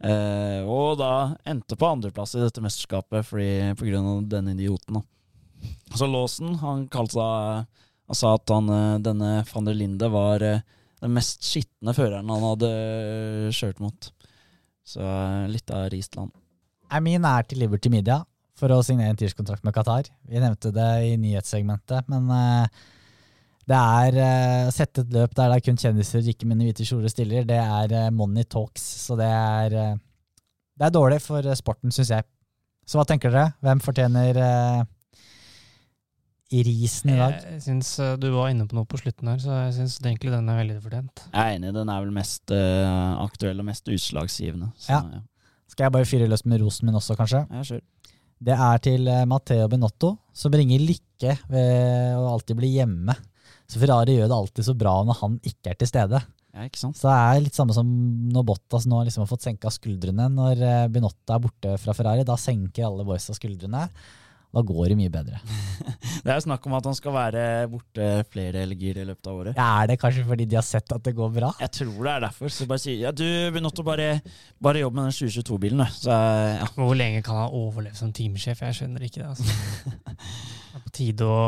Og 0.00 0.94
da 0.96 1.36
endte 1.44 1.76
på 1.76 1.84
andreplass 1.84 2.30
i 2.32 2.40
dette 2.40 2.62
mesterskapet 2.64 3.26
fordi, 3.28 3.74
på 3.76 3.84
grunn 3.84 4.06
av 4.08 4.22
denne 4.32 4.54
idioten. 4.54 4.96
Da. 4.96 5.66
Så 5.92 6.08
Lawson 6.08 6.54
han 6.62 6.86
kalte 6.88 7.18
seg 7.18 7.66
Han 8.08 8.16
sa 8.16 8.30
at 8.38 8.48
han, 8.48 8.70
denne 9.04 9.42
van 9.50 9.68
der 9.68 9.76
Linde 9.76 10.08
var 10.08 10.40
den 10.40 11.12
mest 11.12 11.44
skitne 11.44 11.92
føreren 11.92 12.32
han 12.32 12.46
hadde 12.46 12.70
kjørt 13.52 13.84
mot. 13.84 14.08
Så 14.90 15.02
eh, 15.04 15.48
litt 15.52 15.70
av 15.74 15.88
Riestland. 15.92 16.34
Nei, 16.90 17.02
Min 17.06 17.26
er 17.28 17.46
til 17.46 17.62
Liberty 17.62 17.92
Media 17.92 18.20
for 18.58 18.72
å 18.74 18.82
signere 18.84 19.14
en 19.14 19.18
tirskontrakt 19.20 19.64
med 19.64 19.74
Qatar. 19.76 20.10
Vi 20.28 20.40
nevnte 20.42 20.72
det 20.74 20.88
i 21.06 21.14
nyhetssegmentet, 21.20 22.10
men 22.10 22.26
eh, 22.34 22.80
det 23.70 23.78
er 23.78 24.16
å 24.66 24.72
sette 24.74 25.04
et 25.04 25.12
løp 25.14 25.34
der 25.36 25.52
det 25.52 25.58
er 25.60 25.64
kun 25.68 25.78
kjendiser, 25.78 26.26
ikke 26.26 26.48
mine 26.48 26.66
hvite 26.66 26.86
kjoler, 26.86 27.12
stiller. 27.12 27.46
Det 27.46 27.58
er 27.60 27.94
eh, 27.94 28.12
money 28.14 28.46
talks, 28.50 28.82
så 29.04 29.18
det 29.20 29.28
er 29.30 29.76
eh, 29.78 29.98
Det 30.80 30.88
er 30.88 30.94
dårlig 30.96 31.20
for 31.22 31.44
eh, 31.44 31.58
sporten, 31.58 31.92
syns 31.94 32.10
jeg. 32.16 32.26
Så 32.88 32.98
hva 32.98 33.04
tenker 33.06 33.30
dere? 33.30 33.52
Hvem 33.62 33.82
fortjener 33.84 34.40
i 36.50 36.62
risen 36.66 37.12
i 37.12 37.18
dag? 37.18 37.36
Jeg 37.46 37.62
syns 37.62 37.92
eh, 38.02 38.16
du 38.18 38.26
var 38.34 38.50
inne 38.50 38.66
på 38.66 38.74
noe 38.74 38.88
på 38.90 38.98
slutten 38.98 39.30
her, 39.30 39.38
så 39.42 39.54
jeg 39.68 39.76
syns 39.78 39.98
egentlig 40.02 40.32
den 40.34 40.48
er 40.50 40.58
veldig 40.58 40.78
fortjent. 40.82 41.22
Jeg 41.30 41.40
er 41.40 41.58
enig, 41.58 41.70
den 41.76 41.92
er 41.92 42.02
vel 42.02 42.14
mest 42.16 42.54
uh, 42.54 43.20
aktuell 43.22 43.62
og 43.62 43.68
mest 43.70 43.90
utslagsgivende. 43.90 44.72
Så, 44.78 44.96
Ja. 44.96 45.02
ja. 45.14 45.22
Skal 45.70 45.86
jeg 45.86 45.94
bare 45.94 46.08
fyre 46.10 46.26
løs 46.26 46.42
med 46.50 46.58
rosen 46.64 46.88
min 46.88 46.98
også, 46.98 47.14
kanskje? 47.14 47.44
Ja, 47.46 47.62
sure. 47.62 47.84
Det 48.40 48.56
er 48.56 48.80
til 48.82 49.06
eh, 49.12 49.26
Matteo 49.28 49.68
Benotto, 49.70 50.14
som 50.34 50.50
bringer 50.50 50.80
lykke 50.82 51.36
ved 51.52 52.16
å 52.18 52.24
alltid 52.32 52.58
bli 52.58 52.72
hjemme. 52.72 53.14
Så 53.70 53.78
Ferrari 53.78 54.16
gjør 54.16 54.30
det 54.32 54.38
alltid 54.40 54.66
så 54.66 54.74
bra 54.80 54.96
når 55.06 55.18
han 55.20 55.36
ikke 55.46 55.70
er 55.70 55.78
til 55.78 55.90
stede. 55.92 56.18
Ja, 56.50 56.64
ikke 56.66 56.80
sant? 56.80 56.98
Så 56.98 57.06
det 57.06 57.14
er 57.14 57.44
litt 57.44 57.54
samme 57.54 57.76
som 57.76 57.86
når 58.32 58.48
Bottas 58.48 58.88
nå 58.90 59.04
liksom 59.06 59.22
har 59.22 59.30
fått 59.30 59.44
senka 59.46 59.70
skuldrene. 59.70 60.26
Når 60.34 60.64
Benotto 60.90 61.36
er 61.36 61.44
borte 61.44 61.76
fra 61.78 61.94
Ferrari, 61.94 62.24
da 62.26 62.34
senker 62.40 62.88
alle 62.88 63.06
boysa 63.06 63.36
skuldrene. 63.36 63.84
Da 64.50 64.62
går 64.66 64.90
det 64.90 64.96
mye 64.98 65.12
bedre. 65.12 65.40
Det 66.24 66.28
er 66.28 66.36
jo 66.36 66.44
snakk 66.44 66.64
om 66.68 66.74
at 66.76 66.84
han 66.84 66.96
skal 66.96 67.14
være 67.14 67.42
borte 67.70 68.06
flere 68.28 68.64
helger 68.64 68.98
i 69.00 69.04
løpet 69.08 69.28
av 69.30 69.38
året. 69.38 69.56
Ja, 69.56 69.68
er 69.80 69.88
det 69.88 69.96
kanskje 70.02 70.24
fordi 70.28 70.44
de 70.50 70.58
har 70.58 70.66
sett 70.66 70.92
at 70.92 71.04
det 71.06 71.14
går 71.16 71.30
bra? 71.32 71.52
Jeg 71.62 71.72
tror 71.78 71.94
det 71.96 72.12
er 72.12 72.24
derfor. 72.26 72.52
Så 72.52 72.66
bare 72.68 72.82
si 72.82 72.96
ja, 73.00 73.12
du 73.14 73.24
Benotto, 73.54 73.84
bare, 73.86 74.10
bare 74.60 74.82
jobb 74.82 74.98
med 74.98 75.08
den 75.08 75.16
2022-bilen, 75.16 75.80
du. 75.80 76.10
Ja. 76.10 76.66
Hvor 76.76 76.92
lenge 76.98 77.22
kan 77.24 77.40
han 77.44 77.56
overleve 77.56 77.96
som 77.96 78.12
teamsjef? 78.12 78.60
Jeg 78.66 78.80
skjønner 78.82 79.06
ikke 79.06 79.22
det. 79.22 79.30
altså. 79.30 79.46
Det 80.70 80.78
er 80.78 80.84
på 80.84 80.92
tide 80.94 81.26
å 81.26 81.40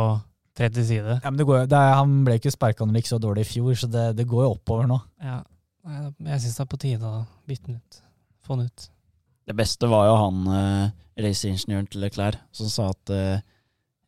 tre 0.59 0.71
til 0.73 0.87
side. 0.87 1.19
Ja, 1.19 1.31
men 1.31 1.39
det 1.41 1.47
går, 1.49 1.67
det 1.71 1.79
er, 1.79 1.93
Han 1.99 2.23
ble 2.27 2.39
ikke 2.41 2.55
sparka 2.55 2.87
når 2.87 2.97
det 2.97 3.05
gikk 3.05 3.13
så 3.13 3.21
dårlig 3.23 3.45
i 3.47 3.51
fjor, 3.53 3.75
så 3.79 3.91
det, 3.91 4.07
det 4.19 4.27
går 4.31 4.47
jo 4.47 4.55
oppover 4.57 4.89
nå. 4.91 4.99
Ja. 5.23 5.43
Jeg 5.83 6.43
syns 6.43 6.59
det 6.59 6.65
er 6.65 6.71
på 6.71 6.81
tide 6.81 7.09
å 7.09 7.23
bytte 7.49 7.71
den 7.71 7.79
ut. 7.81 8.03
Få 8.47 8.59
den 8.59 8.71
ut. 8.71 8.89
Det 9.49 9.57
beste 9.59 9.89
var 9.91 10.07
jo 10.07 10.19
han 10.21 10.43
uh, 10.47 10.91
raceingeniøren 11.25 11.89
til 11.93 12.03
Leclerc 12.05 12.39
som 12.55 12.71
sa 12.73 12.91
at 12.93 13.13
eh, 13.15 13.41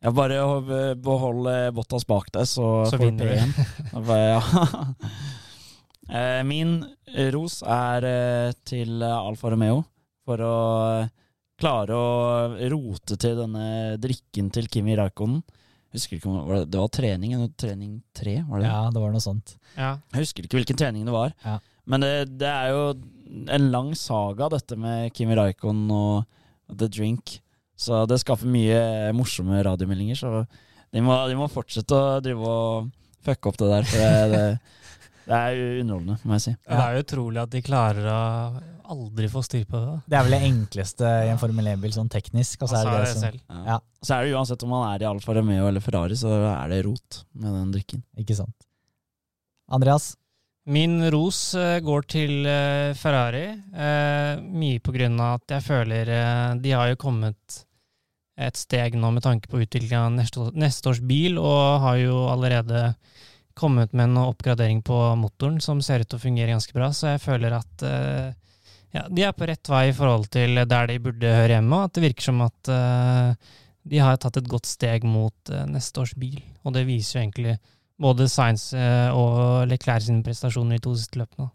ja, 0.05 0.11
bare 0.13 0.37
å 0.45 0.59
beholde 1.01 1.55
Bottas 1.73 2.05
bak 2.05 2.27
deg, 2.35 2.45
så, 2.45 2.67
Så 2.85 2.99
får 2.99 3.05
vinner 3.07 3.31
du. 3.31 3.33
P1. 3.33 3.89
Da 3.93 4.05
bare, 4.05 4.29
ja. 4.35 4.85
Eh, 6.05 6.43
Min 6.45 6.83
ros 7.33 7.63
er 7.65 8.05
eh, 8.05 8.51
til 8.69 9.01
Alfa 9.01 9.49
Romeo 9.49 9.79
for 10.21 10.37
å 10.45 10.57
eh, 10.99 11.07
klare 11.57 11.97
å 11.97 12.67
rote 12.69 13.17
til 13.17 13.39
denne 13.39 13.95
drikken 13.97 14.51
til 14.53 14.67
Kimi 14.69 14.93
Raikonen. 14.99 15.39
Husker 15.95 16.19
ikke 16.19 16.29
om 16.29 16.51
det, 16.51 16.59
det 16.69 16.77
var 16.77 16.91
trening, 16.93 17.33
eller 17.33 17.49
trening 17.57 17.95
tre, 18.13 18.35
var 18.45 18.59
det 18.61 18.67
det? 18.67 18.69
Ja, 18.75 18.83
det 18.93 19.01
var 19.01 19.15
noe 19.15 19.23
sånt. 19.23 19.55
Ja. 19.79 19.95
Jeg 20.13 20.27
husker 20.27 20.45
ikke 20.45 20.59
hvilken 20.59 20.77
trening 20.77 21.09
det 21.09 21.15
var. 21.15 21.33
Ja. 21.41 21.57
Men 21.89 22.05
det, 22.05 22.13
det 22.43 22.51
er 22.53 22.73
jo 22.75 22.85
en 23.57 23.69
lang 23.73 23.93
saga, 23.97 24.51
dette 24.53 24.77
med 24.77 25.09
Kimi 25.17 25.37
Raikon 25.39 25.85
og 25.89 26.27
The 26.71 26.87
Drink. 26.91 27.39
Så 27.75 28.05
det 28.07 28.21
skaffer 28.21 28.47
mye 28.47 29.11
morsomme 29.15 29.59
radiomeldinger. 29.67 30.15
Så 30.19 30.45
de 30.95 31.03
må, 31.03 31.17
de 31.27 31.35
må 31.39 31.49
fortsette 31.51 31.91
å 31.97 32.21
drive 32.23 32.47
og 32.47 32.89
fucke 33.25 33.51
opp 33.51 33.59
det 33.59 33.71
der. 33.73 33.89
For 33.89 33.99
det, 34.05 34.13
det, 34.31 34.93
det 35.25 35.41
er 35.41 35.59
underholdende, 35.81 36.17
må 36.23 36.37
jeg 36.37 36.45
si. 36.45 36.55
Det 36.63 36.79
er 36.85 36.95
jo 36.95 37.03
utrolig 37.03 37.41
at 37.43 37.51
de 37.55 37.61
klarer 37.65 38.07
å 38.13 38.21
aldri 38.95 39.27
få 39.33 39.41
styr 39.41 39.65
på 39.65 39.79
det. 39.81 39.85
da. 39.89 39.97
Det 40.05 40.17
er 40.17 40.27
vel 40.27 40.35
det 40.37 40.41
enkleste 40.45 41.11
i 41.25 41.31
en 41.33 41.39
Formel 41.41 41.71
1-bil, 41.73 41.93
sånn 41.95 42.11
teknisk. 42.13 42.61
Og 42.63 42.69
så 42.69 42.79
er 42.79 42.89
det 42.91 42.99
det 43.01 43.13
som. 43.15 43.39
Ja. 43.49 43.63
Ja. 43.73 43.77
Så 44.05 44.13
er 44.17 44.27
det 44.27 44.35
uansett 44.37 44.65
om 44.67 44.71
man 44.75 44.85
er 44.91 45.03
i 45.03 45.09
Alfa 45.09 45.35
Romeo 45.35 45.65
eller 45.71 45.83
Ferrari, 45.83 46.17
så 46.19 46.31
er 46.53 46.69
det 46.71 46.83
rot 46.85 47.23
med 47.33 47.49
den 47.57 47.73
drikken. 47.73 48.05
Ikke 48.21 48.37
sant. 48.37 48.55
Andreas? 49.73 50.13
Min 50.65 51.11
ros 51.13 51.53
eh, 51.53 51.77
går 51.79 52.07
til 52.09 52.47
eh, 52.49 52.95
Ferrari. 52.97 53.45
eh, 53.53 54.41
mye 54.41 54.81
på 54.81 54.95
grunn 54.95 55.19
av 55.21 55.37
at 55.37 55.53
jeg 55.57 55.65
føler 55.67 56.09
de 56.57 56.71
har 56.73 56.89
jo 56.89 57.01
kommet 57.03 57.59
et 58.35 58.57
steg 58.57 58.97
nå 58.97 59.11
med 59.13 59.23
tanke 59.23 59.47
på 59.47 59.61
utvikling 59.61 59.99
av 59.99 60.09
neste, 60.15 60.49
neste 60.57 60.89
års 60.89 61.03
bil, 61.05 61.37
og 61.37 61.83
har 61.85 61.99
jo 62.01 62.15
allerede 62.33 62.95
kommet 63.55 63.93
med 63.93 64.09
en 64.09 64.23
oppgradering 64.25 64.81
på 64.83 64.97
motoren 65.21 65.61
som 65.61 65.83
ser 65.85 66.01
ut 66.01 66.09
til 66.09 66.17
å 66.17 66.23
fungere 66.25 66.51
ganske 66.51 66.75
bra. 66.75 66.89
Så 66.91 67.13
jeg 67.13 67.21
føler 67.23 67.55
at 67.55 67.85
ja, 68.91 69.05
de 69.07 69.23
er 69.23 69.31
på 69.37 69.47
rett 69.47 69.71
vei 69.71 69.85
i 69.87 69.95
forhold 69.95 70.27
til 70.33 70.59
der 70.67 70.89
de 70.91 70.97
burde 70.99 71.31
høre 71.37 71.55
hjemme. 71.55 71.77
og 71.77 71.87
At 71.87 71.95
det 71.95 72.03
virker 72.09 72.27
som 72.27 72.43
at 72.43 72.73
de 73.87 74.03
har 74.03 74.19
tatt 74.19 74.41
et 74.41 74.51
godt 74.51 74.67
steg 74.67 75.07
mot 75.07 75.55
neste 75.71 76.03
års 76.03 76.11
bil. 76.19 76.41
Og 76.67 76.75
det 76.75 76.83
viser 76.89 77.21
jo 77.21 77.23
egentlig 77.23 77.55
både 78.01 78.27
Science 78.31 78.75
og 79.15 79.67
Leclerc 79.71 80.07
sine 80.07 80.23
prestasjoner 80.25 80.79
i 80.79 80.83
to 80.83 80.95
siste 80.99 81.19
løpene. 81.21 81.49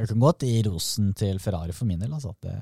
Jeg 0.00 0.08
kan 0.08 0.22
godt 0.22 0.46
gi 0.46 0.62
rosen 0.64 1.12
til 1.18 1.38
Ferrari 1.42 1.74
for 1.76 1.88
min 1.88 2.00
del. 2.00 2.12
Altså, 2.16 2.32
det, 2.42 2.54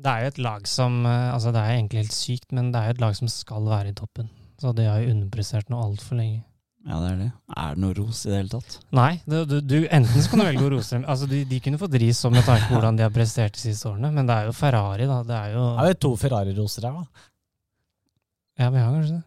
Det 0.00 0.10
er 0.10 0.24
jo 0.24 0.32
et 0.32 0.40
lag 0.46 0.66
som 0.66 1.04
eh, 1.06 1.34
altså 1.34 1.52
Det 1.52 1.60
er 1.60 1.76
egentlig 1.76 2.00
helt 2.04 2.16
sykt, 2.16 2.50
men 2.52 2.72
det 2.72 2.80
er 2.80 2.88
jo 2.88 2.96
et 2.96 3.04
lag 3.04 3.16
som 3.18 3.28
skal 3.28 3.68
være 3.68 3.92
i 3.92 3.96
toppen. 3.98 4.30
Så 4.60 4.72
de 4.72 4.86
har 4.88 5.02
jo 5.02 5.12
underprestert 5.12 5.68
noe 5.70 5.84
altfor 5.84 6.16
lenge. 6.16 6.42
Ja, 6.84 6.98
det 7.00 7.10
er 7.10 7.20
det. 7.20 7.28
Er 7.56 7.76
det 7.76 7.80
noe 7.80 7.96
ros 7.96 8.24
i 8.24 8.30
det 8.30 8.38
hele 8.38 8.52
tatt? 8.52 8.74
Nei, 8.92 9.12
du, 9.24 9.36
du, 9.48 9.54
du, 9.64 9.76
enten 9.88 10.20
så 10.20 10.30
kan 10.30 10.42
du 10.42 10.44
velge 10.44 10.66
å 10.66 10.72
rose 10.74 10.92
dem 10.92 11.06
altså 11.08 11.28
de, 11.30 11.38
de 11.48 11.60
kunne 11.64 11.80
fått 11.80 11.94
ris 12.00 12.18
om 12.28 12.34
med 12.36 12.44
tanke 12.44 12.66
på 12.68 12.76
hvordan 12.76 12.98
de 12.98 13.06
har 13.06 13.12
prestert 13.14 13.56
de 13.56 13.62
siste 13.62 13.88
årene, 13.88 14.10
men 14.12 14.28
det 14.28 14.36
er 14.36 14.50
jo 14.50 14.56
Ferrari, 14.56 15.06
da. 15.08 15.22
Det 15.24 15.38
er 15.38 15.54
jo 15.56 15.62
det 15.78 15.86
er 15.86 15.94
jo 15.94 16.00
to 16.04 16.10
Ferrari-roser 16.20 16.88
her, 16.88 16.98
da. 17.00 17.28
Ja, 18.60 18.68
vi 18.70 18.82
har 18.84 18.92
kanskje 18.92 19.16
det. 19.16 19.24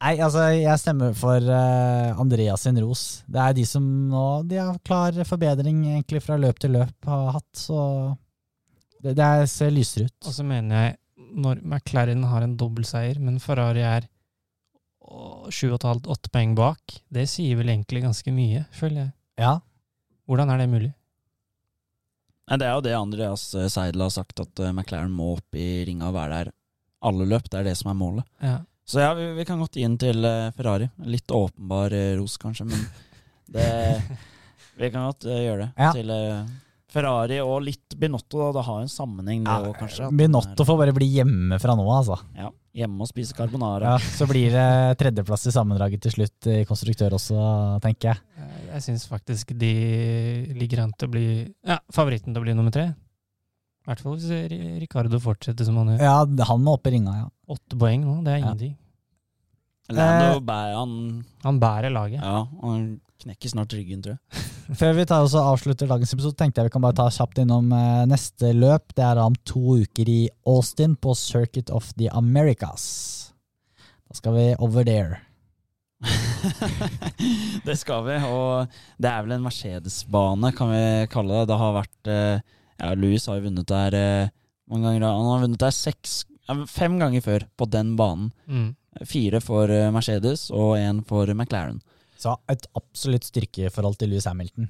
Nei, 0.00 0.14
altså, 0.24 0.46
jeg 0.56 0.80
stemmer 0.80 1.12
for 1.16 1.44
uh, 1.44 2.20
Andreas 2.20 2.62
sin 2.64 2.78
ros. 2.80 3.02
Det 3.28 3.40
er 3.42 3.56
de 3.58 3.66
som 3.68 3.84
nå 4.08 4.24
De 4.48 4.56
har 4.56 4.78
klar 4.86 5.18
forbedring 5.28 5.82
egentlig 5.90 6.22
fra 6.24 6.38
løp 6.40 6.62
til 6.62 6.72
løp 6.78 7.10
har 7.10 7.34
hatt, 7.36 7.50
så 7.56 7.80
det, 9.00 9.12
det 9.18 9.26
er, 9.26 9.44
ser 9.50 9.74
lysere 9.74 10.08
ut. 10.08 10.16
Og 10.24 10.36
så 10.36 10.46
mener 10.46 10.86
jeg, 10.86 10.96
når 11.44 11.60
McLaren 11.60 12.24
har 12.30 12.46
en 12.46 12.56
dobbeltseier, 12.60 13.20
men 13.20 13.36
Ferrari 13.44 13.84
er 13.84 14.08
7,5-8 15.04 16.32
poeng 16.32 16.54
bak, 16.56 16.96
det 17.12 17.26
sier 17.28 17.58
vel 17.58 17.72
egentlig 17.72 18.04
ganske 18.04 18.32
mye, 18.32 18.64
føler 18.76 19.02
jeg. 19.02 19.12
Ja. 19.40 19.58
Hvordan 20.30 20.52
er 20.52 20.62
det 20.62 20.70
mulig? 20.70 20.90
Nei, 22.50 22.58
Det 22.58 22.66
er 22.66 22.74
jo 22.74 22.84
det 22.88 22.96
Andreas 22.96 23.44
eh, 23.54 23.68
Seidel 23.70 24.04
har 24.04 24.12
sagt, 24.14 24.40
at 24.42 24.64
eh, 24.64 24.72
McLaren 24.72 25.12
må 25.12 25.34
opp 25.36 25.58
i 25.58 25.84
ringa 25.86 26.08
og 26.10 26.16
være 26.16 26.38
der 26.38 26.52
alle 27.06 27.26
løp. 27.28 27.48
Det 27.50 27.60
er 27.60 27.68
det 27.68 27.76
som 27.78 27.92
er 27.92 27.98
målet. 27.98 28.26
Ja. 28.42 28.58
Så 28.86 29.00
ja, 29.00 29.12
vi, 29.14 29.28
vi 29.36 29.44
kan 29.46 29.60
godt 29.62 29.76
gi 29.78 29.84
den 29.86 29.98
til 30.00 30.24
eh, 30.26 30.50
Ferrari. 30.56 30.88
Litt 31.06 31.30
åpenbar 31.30 31.92
eh, 31.94 32.16
ros, 32.18 32.36
kanskje, 32.42 32.66
men 32.66 32.80
det 33.54 33.68
Vi 34.80 34.90
kan 34.90 35.06
godt 35.10 35.26
eh, 35.30 35.44
gjøre 35.46 35.66
det. 35.68 35.70
Ja. 35.78 35.92
Til 35.94 36.10
Ferrari 36.90 37.36
og 37.44 37.60
litt 37.62 37.94
Binotto. 38.00 38.40
Da. 38.40 38.48
Det 38.58 38.64
har 38.66 38.80
en 38.82 38.90
sammenheng, 38.90 39.44
det 39.46 39.58
òg, 39.68 39.76
kanskje. 39.78 40.08
Binotto 40.18 40.64
er- 40.64 40.66
får 40.72 40.80
bare 40.80 40.94
bli 40.96 41.06
hjemme 41.20 41.58
fra 41.62 41.76
nå, 41.78 41.84
altså. 41.86 42.16
Ja, 42.34 42.48
hjemme 42.82 43.06
og 43.06 43.10
spise 43.12 43.36
carbonara. 43.38 43.92
Ja, 43.94 44.10
så 44.18 44.26
blir 44.26 44.50
det 44.56 44.66
tredjeplass 44.98 45.46
i 45.46 45.54
sammendraget 45.54 46.02
til 46.02 46.16
slutt 46.16 46.48
i 46.50 46.64
konstruktør 46.66 47.14
også, 47.20 47.38
tenker 47.84 48.10
jeg. 48.10 48.24
Jeg- 48.40 48.66
Jeg 48.72 48.82
syns 48.88 49.06
faktisk 49.10 49.54
de 49.58 49.70
ligger 50.58 50.82
an 50.84 50.92
til 50.98 51.08
å 51.08 51.10
bli 51.14 51.24
ja, 51.66 51.78
favoritten 51.92 52.34
til 52.34 52.40
å 52.42 52.44
bli 52.48 52.54
nummer 52.58 52.70
tre. 52.74 52.88
I 53.80 53.88
hvert 53.90 54.02
fall 54.04 54.16
hvis 54.18 54.80
Ricardo 54.82 55.18
fortsetter 55.22 55.64
som 55.66 55.78
han 55.80 55.94
gjør. 55.94 56.02
Ja, 56.04 56.46
han 56.50 56.62
må 56.64 56.74
opp 56.76 56.86
i 56.86 56.92
ringa, 56.94 57.14
ja. 57.24 57.28
Åtte 57.50 57.78
poeng 57.80 58.04
nå, 58.04 58.18
det 58.24 58.34
er 58.34 58.38
Ja. 58.38 58.44
ingenting. 58.46 58.76
Lando 59.90 60.36
Eh, 60.36 60.40
Bæ, 60.46 60.58
han, 60.76 61.24
Han 61.42 61.58
bærer 61.58 61.90
laget. 61.90 62.20
ja, 62.22 62.44
han 62.62 63.00
knekker 63.20 63.48
snart 63.50 63.72
ryggen, 63.74 64.02
tror 64.04 64.14
jeg. 64.18 64.44
Før 64.78 64.92
vi 64.94 65.04
tar 65.04 65.24
også 65.24 65.40
avslutter 65.42 65.88
dagens 65.90 66.12
episode, 66.14 66.36
tenkte 66.38 66.60
jeg 66.62 66.68
vi 66.70 66.74
kan 66.76 66.82
bare 66.84 66.94
ta 66.94 67.08
kjapt 67.10 67.40
innom 67.42 67.72
eh, 67.74 68.04
neste 68.06 68.52
løp. 68.54 68.94
Det 68.94 69.02
er 69.02 69.18
om 69.18 69.34
to 69.44 69.80
uker 69.82 70.08
i 70.08 70.28
Austin 70.46 70.94
på 70.96 71.16
Circuit 71.18 71.70
of 71.74 71.90
the 71.98 72.08
Americas. 72.12 73.32
Da 74.06 74.14
skal 74.14 74.34
vi 74.34 74.46
over 74.60 74.84
there. 74.84 75.18
det 77.66 77.76
skal 77.78 78.04
vi, 78.06 78.16
og 78.30 78.70
det 79.00 79.10
er 79.10 79.22
vel 79.26 79.34
en 79.36 79.44
Mercedes-bane, 79.44 80.52
kan 80.56 80.70
vi 80.72 80.82
kalle 81.12 81.40
det. 81.42 81.48
Det 81.50 81.58
har 81.60 81.74
vært 81.76 82.10
eh, 82.14 82.40
Ja, 82.80 82.94
Louis 82.96 83.26
har 83.28 83.38
jo 83.40 83.46
vunnet 83.48 83.68
der 83.68 83.94
eh, 83.98 84.28
mange 84.70 84.88
ganger. 84.88 85.06
Han 85.12 85.30
har 85.34 85.42
vunnet 85.44 85.60
der 85.62 85.74
seks, 85.76 86.24
fem 86.72 86.98
ganger 87.00 87.20
før 87.24 87.44
på 87.60 87.68
den 87.70 87.94
banen. 87.98 88.30
Mm. 88.48 88.70
Fire 89.06 89.40
for 89.44 89.70
eh, 89.70 89.90
Mercedes 89.94 90.48
og 90.50 90.76
én 90.80 91.02
for 91.06 91.30
McLaren. 91.34 91.80
Så 92.20 92.34
et 92.52 92.66
absolutt 92.76 93.24
styrkeforhold 93.28 93.96
til 94.00 94.10
Louis 94.12 94.26
Hamilton. 94.28 94.68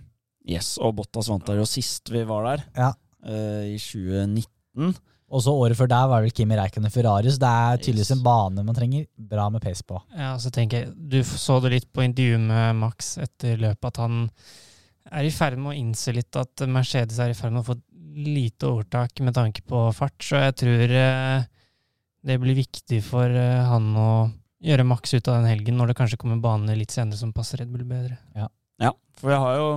Yes, 0.50 0.74
og 0.80 0.94
Bottas 0.98 1.28
vant 1.30 1.46
der 1.46 1.58
jo 1.60 1.66
sist 1.68 2.10
vi 2.12 2.22
var 2.28 2.46
der, 2.50 2.62
Ja. 2.78 2.92
eh, 3.26 3.74
i 3.74 3.78
2019. 3.78 4.94
Og 5.30 5.42
så 5.44 5.52
året 5.54 5.76
før 5.78 5.86
der 5.86 6.06
var 6.10 6.22
vel 6.24 6.32
Kimi 6.34 6.56
Räikkönen 6.58 6.90
Ferrari, 6.90 7.30
så 7.30 7.38
det 7.38 7.50
er 7.50 7.76
tydeligvis 7.84 8.10
en 8.16 8.22
bane 8.24 8.64
man 8.66 8.74
trenger 8.74 9.04
bra 9.30 9.44
med 9.54 9.62
pace 9.62 9.84
på. 9.86 10.00
Ja, 10.16 10.32
så 10.42 10.50
tenker 10.50 10.80
jeg, 10.80 10.94
Du 10.96 11.20
så 11.22 11.60
det 11.62 11.70
litt 11.76 11.86
på 11.94 12.02
intervjuet 12.02 12.40
med 12.48 12.74
Max 12.80 13.12
etter 13.22 13.56
løpet, 13.62 13.84
at 13.92 14.00
han 14.02 14.24
er 15.12 15.28
i 15.28 15.30
ferd 15.30 15.58
med 15.58 15.70
å 15.72 15.76
innse 15.78 16.12
litt 16.16 16.34
at 16.36 16.64
Mercedes 16.66 17.18
er 17.22 17.30
i 17.30 17.38
ferd 17.38 17.52
med 17.54 17.62
å 17.62 17.68
få 17.68 17.76
lite 18.14 18.66
overtak 18.68 19.20
med 19.24 19.34
tanke 19.36 19.62
på 19.66 19.86
fart. 19.96 20.18
Så 20.24 20.40
jeg 20.40 20.56
tror 20.62 20.94
eh, 20.98 21.46
det 22.26 22.36
blir 22.42 22.58
viktig 22.58 23.00
for 23.06 23.30
eh, 23.30 23.64
han 23.70 23.90
å 23.96 24.10
gjøre 24.60 24.84
maks 24.84 25.14
ut 25.16 25.28
av 25.30 25.40
den 25.40 25.48
helgen, 25.50 25.78
når 25.80 25.92
det 25.92 25.98
kanskje 26.02 26.18
kommer 26.20 26.40
baner 26.42 26.76
litt 26.76 26.92
senere 26.92 27.16
som 27.20 27.32
passer 27.32 27.62
Red 27.62 27.70
Bull 27.72 27.86
bedre. 27.88 28.18
Ja, 28.36 28.92
for 29.16 29.32
vi 29.32 29.38
har 29.40 29.56
jo 29.56 29.68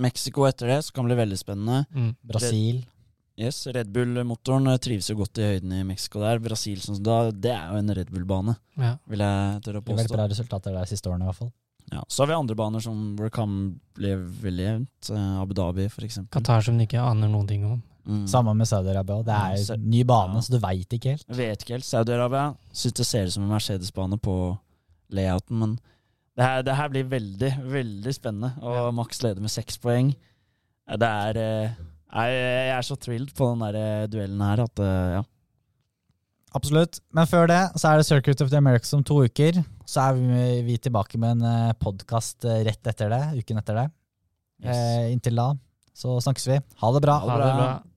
Mexico 0.00 0.44
etter 0.48 0.68
det, 0.72 0.80
som 0.84 0.96
kan 0.98 1.08
bli 1.08 1.16
veldig 1.18 1.38
spennende. 1.40 1.84
Mm. 1.92 2.10
Brasil. 2.24 2.82
Yes, 3.40 3.62
Red 3.72 3.88
Bull-motoren 3.94 4.68
eh, 4.68 4.76
trives 4.82 5.08
jo 5.08 5.16
godt 5.22 5.40
i 5.40 5.46
høyden 5.54 5.72
i 5.78 5.84
Mexico 5.88 6.20
der. 6.20 6.40
Brasil, 6.44 6.80
sånn 6.84 6.98
som 6.98 7.06
da, 7.06 7.18
det 7.32 7.54
er 7.54 7.70
jo 7.72 7.80
en 7.80 7.94
Red 7.96 8.12
Bull-bane, 8.12 8.56
Ja. 8.76 8.96
vil 9.08 9.24
jeg 9.24 9.62
tørre 9.64 9.80
å 9.80 9.84
Det 9.86 9.94
er 9.94 10.00
veldig 10.02 10.16
bra 10.18 10.26
resultater 10.28 10.76
der 10.76 10.90
siste 10.90 11.08
årene, 11.08 11.24
i 11.24 11.30
hvert 11.30 11.40
fall. 11.40 11.52
Ja, 11.90 12.04
så 12.06 12.22
har 12.22 12.30
vi 12.30 12.38
andre 12.38 12.54
baner 12.58 12.82
som 12.84 12.98
hvor 13.18 13.26
det 13.26 13.34
kan 13.34 13.54
bli 13.98 14.14
veldig 14.44 14.66
jevnt. 14.66 15.10
Eh, 15.10 15.30
Abu 15.42 15.54
Dhabi, 15.58 15.88
for 15.90 16.06
eksempel. 16.06 16.32
Qatar 16.38 16.62
som 16.66 16.78
du 16.78 16.84
ikke 16.86 17.02
aner 17.02 17.30
noen 17.30 17.48
ting 17.50 17.66
om. 17.66 17.80
Mm. 18.06 18.24
Samme 18.30 18.54
med 18.56 18.68
Saudi-Arabia. 18.70 19.22
Det 19.26 19.36
er 19.36 19.74
en 19.74 19.86
ny 19.90 20.02
bane, 20.08 20.38
ja. 20.38 20.44
så 20.46 20.54
du 20.54 20.60
veit 20.62 20.96
ikke 20.96 21.16
helt. 21.16 21.26
Vet 21.36 21.64
ikke 21.64 21.76
helt. 21.76 21.86
Saudi-Arabia 21.88 22.48
syns 22.72 22.96
det 22.98 23.06
ser 23.06 23.28
ut 23.28 23.36
som 23.36 23.46
en 23.46 23.52
Mercedes-bane 23.52 24.18
på 24.22 24.36
layouten, 25.14 25.58
men 25.58 25.76
det 26.38 26.46
her, 26.46 26.62
det 26.64 26.76
her 26.78 26.90
blir 26.92 27.08
veldig, 27.10 27.50
veldig 27.68 28.14
spennende. 28.16 28.54
Og 28.62 28.94
Max 28.96 29.22
leder 29.24 29.42
med 29.42 29.52
seks 29.52 29.78
poeng. 29.82 30.14
Det 30.90 31.10
er 31.26 31.38
eh, 31.38 31.74
jeg, 32.10 32.38
jeg 32.38 32.70
er 32.76 32.86
så 32.86 32.96
thrilled 32.98 33.34
på 33.36 33.50
den 33.52 33.66
der 33.66 33.78
eh, 33.78 34.06
duellen 34.10 34.40
her 34.42 34.64
at 34.64 34.82
eh, 34.82 35.10
ja. 35.18 35.26
Absolutt. 36.56 36.98
Men 37.14 37.28
før 37.30 37.46
det 37.46 37.60
så 37.78 37.92
er 37.92 38.00
det 38.00 38.06
Circuit 38.08 38.40
of 38.42 38.50
the 38.50 38.58
Americas 38.58 38.94
om 38.96 39.04
to 39.06 39.20
uker. 39.22 39.60
Så 39.90 40.04
er 40.04 40.14
vi, 40.14 40.62
vi 40.68 40.76
tilbake 40.78 41.18
med 41.18 41.40
en 41.40 41.48
eh, 41.48 41.72
podkast 41.82 42.46
eh, 42.46 42.62
rett 42.68 42.92
etter 42.92 43.10
det, 43.10 43.22
uken 43.42 43.58
etter 43.58 43.74
det. 43.80 43.86
Yes. 44.62 44.76
Eh, 44.76 45.10
inntil 45.16 45.40
da 45.40 45.50
så 46.00 46.20
snakkes 46.22 46.46
vi. 46.52 46.60
Ha 46.80 46.92
det 46.94 47.02
bra. 47.02 47.18
Ha 47.24 47.26
det 47.26 47.38
bra. 47.40 47.46
Ha 47.50 47.50
det 47.50 47.58
bra. 47.58 47.90